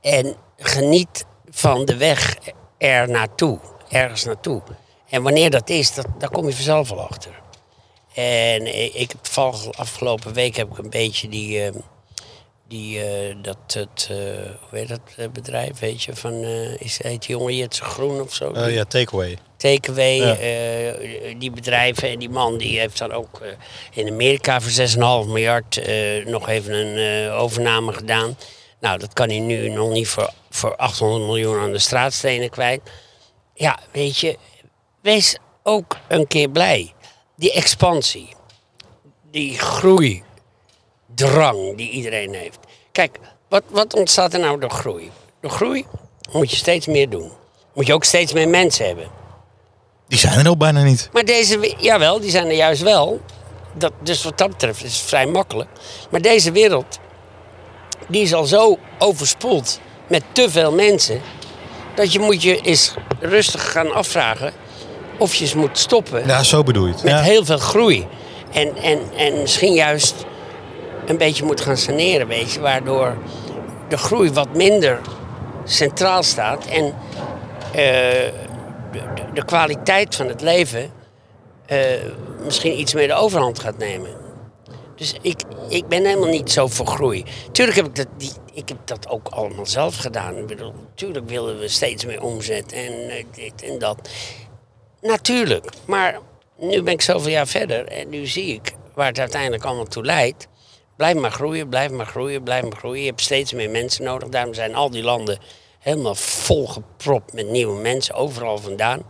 En 0.00 0.36
geniet 0.56 1.24
van 1.50 1.84
de 1.84 1.96
weg 1.96 2.36
er 2.78 3.08
naartoe, 3.08 3.58
ergens 3.88 4.24
naartoe. 4.24 4.62
En 5.08 5.22
wanneer 5.22 5.50
dat 5.50 5.68
is, 5.68 5.94
dat, 5.94 6.06
daar 6.18 6.30
kom 6.30 6.46
je 6.46 6.54
vanzelf 6.54 6.88
wel 6.88 7.00
achter. 7.08 7.42
En 8.14 8.66
ik, 8.82 8.94
ik 8.94 9.10
heb 9.10 9.44
afgelopen 9.76 10.32
week 10.32 10.56
heb 10.56 10.70
ik 10.70 10.78
een 10.78 10.90
beetje 10.90 11.28
die, 11.28 11.64
eh, 11.64 11.72
die 12.70 13.02
eh, 13.04 13.36
dat 13.42 13.56
het, 13.66 14.08
eh, 14.10 14.16
hoe 14.68 14.78
heet 14.78 14.88
dat 14.88 15.00
eh, 15.16 15.28
bedrijf, 15.28 15.78
weet 15.78 16.02
je, 16.02 16.16
van, 16.16 16.44
is, 16.78 17.02
heet 17.02 17.26
die 17.26 17.36
jongen 17.36 17.56
Jitse 17.56 17.84
Groen 17.84 18.20
of 18.20 18.34
zo? 18.34 18.68
Ja, 18.68 18.84
takeaway. 18.84 19.38
Takeaway, 19.56 20.16
Ja. 20.16 21.34
die 21.38 21.50
bedrijven 21.50 22.08
en 22.08 22.18
die 22.18 22.30
man 22.30 22.58
die 22.58 22.78
heeft 22.78 22.98
dan 22.98 23.12
ook 23.12 23.40
in 23.92 24.08
Amerika 24.08 24.60
voor 24.60 24.70
6,5 24.70 25.28
miljard 25.32 25.80
nog 26.26 26.48
even 26.48 26.74
een 26.74 27.30
overname 27.30 27.92
gedaan. 27.92 28.36
Nou, 28.80 28.98
dat 28.98 29.12
kan 29.12 29.28
hij 29.28 29.38
nu 29.38 29.68
nog 29.68 29.90
niet 29.90 30.08
voor, 30.08 30.30
voor 30.50 30.76
800 30.76 31.24
miljoen 31.24 31.58
aan 31.58 31.72
de 31.72 31.78
straatstenen 31.78 32.50
kwijt. 32.50 32.80
Ja, 33.54 33.78
weet 33.92 34.18
je, 34.18 34.38
wees 35.02 35.36
ook 35.62 35.96
een 36.08 36.26
keer 36.26 36.50
blij. 36.50 36.92
Die 37.36 37.52
expansie, 37.52 38.28
die 39.30 39.58
groei, 39.58 40.22
drang 41.14 41.76
die 41.76 41.90
iedereen 41.90 42.34
heeft. 42.34 42.58
Kijk, 43.00 43.18
wat, 43.48 43.62
wat 43.70 43.94
ontstaat 43.94 44.34
er 44.34 44.40
nou 44.40 44.60
door 44.60 44.70
groei? 44.70 45.10
Door 45.40 45.50
groei 45.50 45.86
moet 46.32 46.50
je 46.50 46.56
steeds 46.56 46.86
meer 46.86 47.08
doen. 47.08 47.30
Moet 47.74 47.86
je 47.86 47.94
ook 47.94 48.04
steeds 48.04 48.32
meer 48.32 48.48
mensen 48.48 48.86
hebben. 48.86 49.06
Die 50.08 50.18
zijn 50.18 50.38
er 50.44 50.50
ook 50.50 50.58
bijna 50.58 50.82
niet. 50.82 51.08
Maar 51.12 51.24
deze, 51.24 51.58
we- 51.58 51.74
jawel, 51.78 52.20
die 52.20 52.30
zijn 52.30 52.46
er 52.46 52.52
juist 52.54 52.82
wel. 52.82 53.20
Dat, 53.74 53.92
dus 54.02 54.22
wat 54.24 54.38
dat 54.38 54.48
betreft 54.48 54.84
is 54.84 54.96
het 54.98 55.08
vrij 55.08 55.26
makkelijk. 55.26 55.68
Maar 56.10 56.20
deze 56.20 56.52
wereld, 56.52 56.98
die 58.08 58.22
is 58.22 58.34
al 58.34 58.44
zo 58.44 58.78
overspoeld 58.98 59.80
met 60.06 60.22
te 60.32 60.50
veel 60.50 60.72
mensen. 60.72 61.20
Dat 61.94 62.12
je 62.12 62.18
moet 62.18 62.42
je 62.42 62.60
eens 62.60 62.94
rustig 63.20 63.72
gaan 63.72 63.92
afvragen 63.94 64.52
of 65.18 65.34
je 65.34 65.44
eens 65.44 65.54
moet 65.54 65.78
stoppen 65.78 66.26
Ja, 66.26 66.42
zo 66.42 66.62
bedoel 66.62 66.86
je 66.86 66.92
het. 66.92 67.02
met 67.02 67.12
Ja. 67.12 67.20
heel 67.20 67.44
veel 67.44 67.58
groei. 67.58 68.06
En, 68.52 68.76
en, 68.76 68.98
en 69.16 69.40
misschien 69.40 69.72
juist 69.74 70.14
een 71.10 71.18
beetje 71.18 71.44
moet 71.44 71.60
gaan 71.60 71.76
saneren, 71.76 72.26
weet 72.26 72.52
je, 72.52 72.60
waardoor 72.60 73.16
de 73.88 73.98
groei 73.98 74.32
wat 74.32 74.54
minder 74.54 75.00
centraal 75.64 76.22
staat 76.22 76.66
en 76.66 76.94
eh, 77.72 78.32
de, 79.34 79.44
kwaliteit 79.44 80.14
van 80.14 80.28
het 80.28 80.40
leven 80.40 80.90
eh, 81.66 81.78
misschien 82.44 82.80
iets 82.80 82.94
meer 82.94 83.08
de 83.08 83.14
overhand 83.14 83.58
gaat 83.58 83.78
nemen. 83.78 84.10
Dus 84.96 85.14
ik, 85.22 85.42
ik 85.68 85.88
ben 85.88 86.04
helemaal 86.04 86.28
niet 86.28 86.52
zo 86.52 86.66
voor 86.66 86.86
groei. 86.86 87.24
Tuurlijk 87.52 87.76
heb 87.76 87.86
ik 87.86 87.94
dat, 87.94 88.06
die, 88.16 88.32
ik 88.52 88.68
heb 88.68 88.78
dat 88.84 89.08
ook 89.08 89.28
allemaal 89.28 89.66
zelf 89.66 89.96
gedaan. 89.96 90.36
Ik 90.36 90.46
bedoel, 90.46 90.74
tuurlijk 90.94 91.28
willen 91.28 91.58
we 91.58 91.68
steeds 91.68 92.04
meer 92.04 92.22
omzet 92.22 92.72
en 92.72 93.08
eh, 93.08 93.24
dit 93.34 93.62
en 93.62 93.78
dat. 93.78 94.08
Natuurlijk, 95.00 95.70
maar 95.84 96.18
nu 96.58 96.82
ben 96.82 96.92
ik 96.92 97.02
zoveel 97.02 97.30
jaar 97.30 97.46
verder 97.46 97.86
en 97.86 98.08
nu 98.08 98.26
zie 98.26 98.54
ik 98.54 98.74
waar 98.94 99.06
het 99.06 99.18
uiteindelijk 99.18 99.64
allemaal 99.64 99.84
toe 99.84 100.04
leidt. 100.04 100.48
Blijf 101.00 101.16
maar 101.16 101.32
groeien, 101.32 101.68
blijf 101.68 101.90
maar 101.90 102.06
groeien, 102.06 102.42
blijf 102.42 102.62
maar 102.62 102.76
groeien. 102.76 103.00
Je 103.00 103.08
hebt 103.08 103.20
steeds 103.20 103.52
meer 103.52 103.70
mensen 103.70 104.04
nodig. 104.04 104.28
Daarom 104.28 104.54
zijn 104.54 104.74
al 104.74 104.90
die 104.90 105.02
landen 105.02 105.38
helemaal 105.78 106.14
volgepropt 106.14 107.32
met 107.32 107.48
nieuwe 107.48 107.80
mensen, 107.80 108.14
overal 108.14 108.58
vandaan. 108.58 109.02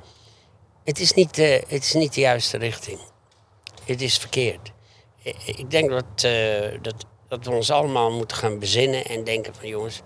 Het 0.84 1.00
is 1.00 1.12
niet 1.12 1.34
de, 1.34 1.64
het 1.68 1.82
is 1.82 1.92
niet 1.92 2.14
de 2.14 2.20
juiste 2.20 2.58
richting. 2.58 2.98
Het 3.84 4.00
is 4.02 4.18
verkeerd. 4.18 4.72
Ik 5.44 5.70
denk 5.70 5.90
dat, 5.90 6.24
eh, 6.24 6.78
dat, 6.82 6.94
dat 7.28 7.44
we 7.44 7.50
ons 7.50 7.70
allemaal 7.70 8.10
moeten 8.10 8.36
gaan 8.36 8.58
bezinnen 8.58 9.04
en 9.04 9.24
denken 9.24 9.54
van 9.54 9.68
jongens, 9.68 10.00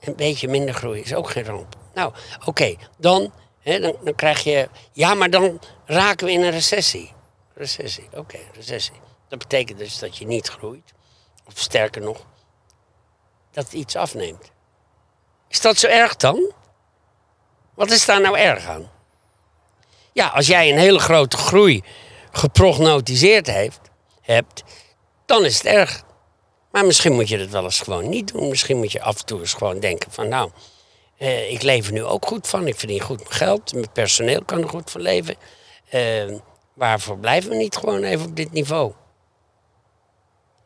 een 0.00 0.16
beetje 0.16 0.48
minder 0.48 0.74
groei 0.74 1.00
is 1.00 1.14
ook 1.14 1.30
geen 1.30 1.44
ramp. 1.44 1.76
Nou, 1.94 2.12
oké, 2.44 2.74
dan, 2.98 3.32
dan, 3.62 3.96
dan 4.04 4.14
krijg 4.14 4.44
je... 4.44 4.68
Ja, 4.92 5.14
maar 5.14 5.30
dan 5.30 5.60
raken 5.84 6.26
we 6.26 6.32
in 6.32 6.42
een 6.42 6.50
recessie. 6.50 7.16
Recessie, 7.58 8.08
oké, 8.12 8.38
recessie. 8.52 9.00
Dat 9.28 9.38
betekent 9.38 9.78
dus 9.78 9.98
dat 9.98 10.16
je 10.16 10.26
niet 10.26 10.48
groeit. 10.48 10.92
Of 11.46 11.58
sterker 11.58 12.02
nog, 12.02 12.26
dat 13.50 13.72
iets 13.72 13.96
afneemt. 13.96 14.50
Is 15.48 15.60
dat 15.60 15.76
zo 15.76 15.86
erg 15.86 16.16
dan? 16.16 16.52
Wat 17.74 17.90
is 17.90 18.04
daar 18.04 18.20
nou 18.20 18.38
erg 18.38 18.66
aan? 18.66 18.90
Ja, 20.12 20.28
als 20.28 20.46
jij 20.46 20.70
een 20.70 20.78
hele 20.78 20.98
grote 20.98 21.36
groei 21.36 21.82
geprognotiseerd 22.30 23.46
heeft, 23.46 23.80
hebt, 24.20 24.62
dan 25.26 25.44
is 25.44 25.56
het 25.56 25.66
erg. 25.66 26.02
Maar 26.70 26.84
misschien 26.84 27.12
moet 27.12 27.28
je 27.28 27.38
dat 27.38 27.48
wel 27.48 27.64
eens 27.64 27.80
gewoon 27.80 28.08
niet 28.08 28.32
doen. 28.32 28.48
Misschien 28.48 28.76
moet 28.76 28.92
je 28.92 29.02
af 29.02 29.18
en 29.18 29.26
toe 29.26 29.40
eens 29.40 29.54
gewoon 29.54 29.80
denken 29.80 30.12
van 30.12 30.28
nou, 30.28 30.50
eh, 31.16 31.50
ik 31.52 31.62
leef 31.62 31.90
nu 31.90 32.04
ook 32.04 32.26
goed 32.26 32.48
van. 32.48 32.66
Ik 32.66 32.78
verdien 32.78 33.00
goed 33.00 33.18
mijn 33.18 33.32
geld. 33.32 33.72
Mijn 33.72 33.92
personeel 33.92 34.44
kan 34.44 34.62
er 34.62 34.68
goed 34.68 34.90
van 34.90 35.00
leven. 35.00 35.36
Eh, 35.90 36.24
waarvoor 36.78 37.18
blijven 37.18 37.50
we 37.50 37.56
niet 37.56 37.76
gewoon 37.76 38.02
even 38.02 38.26
op 38.26 38.36
dit 38.36 38.52
niveau? 38.52 38.92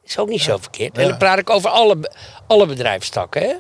Is 0.05 0.19
ook 0.19 0.29
niet 0.29 0.43
zo 0.43 0.57
verkeerd. 0.57 0.99
En 0.99 1.09
dan 1.09 1.19
praat 1.19 1.39
ik 1.39 1.51
over 1.51 1.71
alle, 1.71 2.13
alle 2.47 2.67
bedrijfstakken. 2.67 3.43
Hè? 3.43 3.55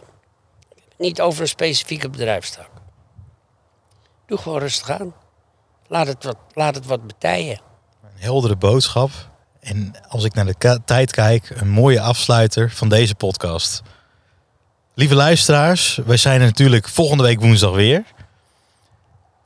Niet 0.99 1.21
over 1.21 1.41
een 1.41 1.49
specifieke 1.49 2.11
bedrijfstak. 2.11 2.69
Doe 4.27 4.38
gewoon 4.38 4.59
rustig 4.59 4.91
aan. 4.91 5.15
Laat 5.87 6.07
het 6.07 6.25
wat, 6.25 6.37
laat 6.53 6.75
het 6.75 6.87
wat 6.87 7.07
betijen. 7.07 7.61
Een 8.03 8.23
heldere 8.23 8.57
boodschap. 8.57 9.11
En 9.61 9.95
als 10.09 10.25
ik 10.25 10.35
naar 10.35 10.47
de 10.47 10.81
tijd 10.85 11.11
kijk, 11.11 11.51
een 11.51 11.69
mooie 11.69 12.01
afsluiter 12.01 12.71
van 12.71 12.88
deze 12.88 13.15
podcast. 13.15 13.83
Lieve 14.95 15.15
luisteraars, 15.15 16.01
wij 16.05 16.17
zijn 16.17 16.41
er 16.41 16.47
natuurlijk 16.47 16.88
volgende 16.88 17.23
week 17.23 17.41
woensdag 17.41 17.75
weer. 17.75 18.05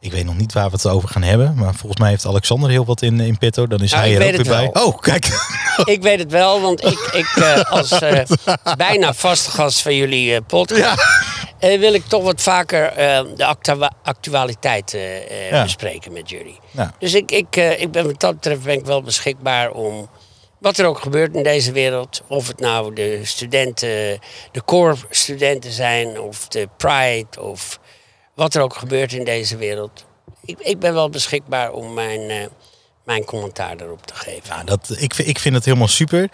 Ik 0.06 0.12
weet 0.12 0.24
nog 0.24 0.36
niet 0.36 0.52
waar 0.52 0.64
we 0.64 0.72
het 0.72 0.86
over 0.86 1.08
gaan 1.08 1.22
hebben, 1.22 1.54
maar 1.54 1.74
volgens 1.74 2.00
mij 2.00 2.10
heeft 2.10 2.26
Alexander 2.26 2.70
heel 2.70 2.84
wat 2.84 3.02
in, 3.02 3.20
in 3.20 3.38
petto. 3.38 3.66
Dan 3.66 3.80
is 3.80 3.90
Nou, 3.90 4.02
hij 4.04 4.14
er 4.14 4.26
ook 4.38 4.44
weer 4.44 4.70
bij. 4.72 4.82
Oh, 4.82 4.98
kijk. 5.00 5.26
Ik 5.84 6.02
weet 6.02 6.18
het 6.18 6.30
wel, 6.30 6.60
want 6.60 6.84
ik, 6.84 6.98
ik 7.12 7.36
eh, 7.42 7.70
als 7.70 7.90
eh, 7.90 8.20
bijna 8.76 9.14
vaste 9.14 9.50
gast 9.50 9.82
van 9.82 9.94
jullie 9.94 10.34
eh, 10.34 10.40
podcast... 10.46 11.02
wil 11.60 11.94
ik 11.94 12.04
toch 12.06 12.22
wat 12.22 12.40
vaker 12.42 12.92
de 13.36 13.44
actua- 13.44 13.92
actualiteit 14.02 14.96
Ja. 15.50 15.62
bespreken 15.62 16.12
met 16.12 16.30
jullie. 16.30 16.58
Dus 16.98 17.14
ik, 17.14 17.30
ik, 17.30 17.56
ik 17.56 17.90
ben 17.90 18.06
wat 18.06 18.20
dat 18.20 18.34
betreft 18.34 18.62
ben 18.62 18.74
ik 18.74 18.84
wel 18.84 19.02
beschikbaar 19.02 19.70
om... 19.70 20.08
Wat 20.58 20.78
er 20.78 20.86
ook 20.86 20.98
gebeurt 21.00 21.34
in 21.34 21.42
deze 21.42 21.72
wereld, 21.72 22.22
of 22.28 22.48
het 22.48 22.60
nou 22.60 22.94
de 22.94 23.20
studenten, 23.22 24.18
de 24.52 24.64
core 24.64 24.96
studenten 25.10 25.72
zijn, 25.72 26.20
of 26.20 26.48
de 26.48 26.68
Pride, 26.76 27.26
of 27.40 27.78
wat 28.36 28.54
er 28.54 28.62
ook 28.62 28.76
gebeurt 28.76 29.12
in 29.12 29.24
deze 29.24 29.56
wereld. 29.56 30.04
Ik, 30.44 30.56
ik 30.60 30.78
ben 30.78 30.94
wel 30.94 31.10
beschikbaar 31.10 31.70
om 31.72 31.94
mijn, 31.94 32.20
eh, 32.30 32.36
mijn 33.04 33.24
commentaar 33.24 33.76
daarop 33.76 34.06
te 34.06 34.14
geven. 34.14 34.48
Nou, 34.48 34.64
dat, 34.64 34.94
ik, 34.98 35.14
vind- 35.14 35.28
ik 35.28 35.38
vind 35.38 35.54
het 35.54 35.64
helemaal 35.64 35.88
super. 35.88 36.28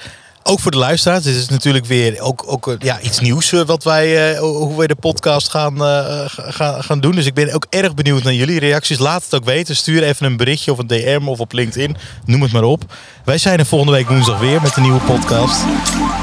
Ook 0.45 0.61
voor 0.61 0.71
de 0.71 0.77
luisteraars. 0.79 1.25
Dit 1.25 1.35
is 1.37 1.49
natuurlijk 1.49 1.87
weer 1.87 2.21
ook, 2.21 2.45
ook 2.47 2.69
eh, 2.69 2.75
ja, 2.79 3.01
iets 3.01 3.21
nieuws 3.21 3.53
eh, 3.53 3.61
wat 3.61 3.85
wij, 3.85 4.33
eh, 4.35 4.39
hoe 4.41 4.77
wij 4.77 4.87
de 4.87 4.95
podcast 4.95 5.49
gaan, 5.49 5.75
eh, 5.85 6.23
ga- 6.27 6.51
gaan, 6.51 6.85
gaan 6.85 7.01
doen. 7.01 7.13
Dus 7.15 7.27
ik 7.27 7.35
ben 7.35 7.53
ook 7.55 7.67
erg 7.71 7.95
benieuwd 7.95 8.23
naar 8.23 8.33
jullie 8.33 8.59
reacties. 8.59 8.99
Laat 8.99 9.25
het 9.25 9.35
ook 9.35 9.45
weten. 9.45 9.77
Stuur 9.77 10.03
even 10.03 10.27
een 10.27 10.37
berichtje 10.37 10.73
of 10.73 10.79
een 10.79 10.87
DM 10.87 11.21
of 11.27 11.39
op 11.41 11.53
LinkedIn. 11.53 11.97
Noem 12.25 12.43
het 12.43 12.53
maar 12.53 12.63
op. 12.63 12.83
Wij 13.25 13.39
zijn 13.39 13.59
er 13.59 13.67
volgende 13.67 13.93
week 13.93 14.09
woensdag 14.09 14.39
weer 14.39 14.63
met 14.63 14.77
een 14.77 14.83
nieuwe 14.83 15.01
podcast. 15.01 15.61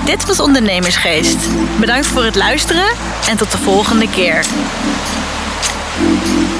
Dit 0.05 0.25
was 0.25 0.39
Ondernemersgeest. 0.39 1.37
Bedankt 1.79 2.07
voor 2.07 2.23
het 2.23 2.35
luisteren 2.35 2.89
en 3.29 3.37
tot 3.37 3.51
de 3.51 3.57
volgende 3.57 4.09
keer. 4.09 4.45
Thank 5.99 6.53
you. 6.53 6.58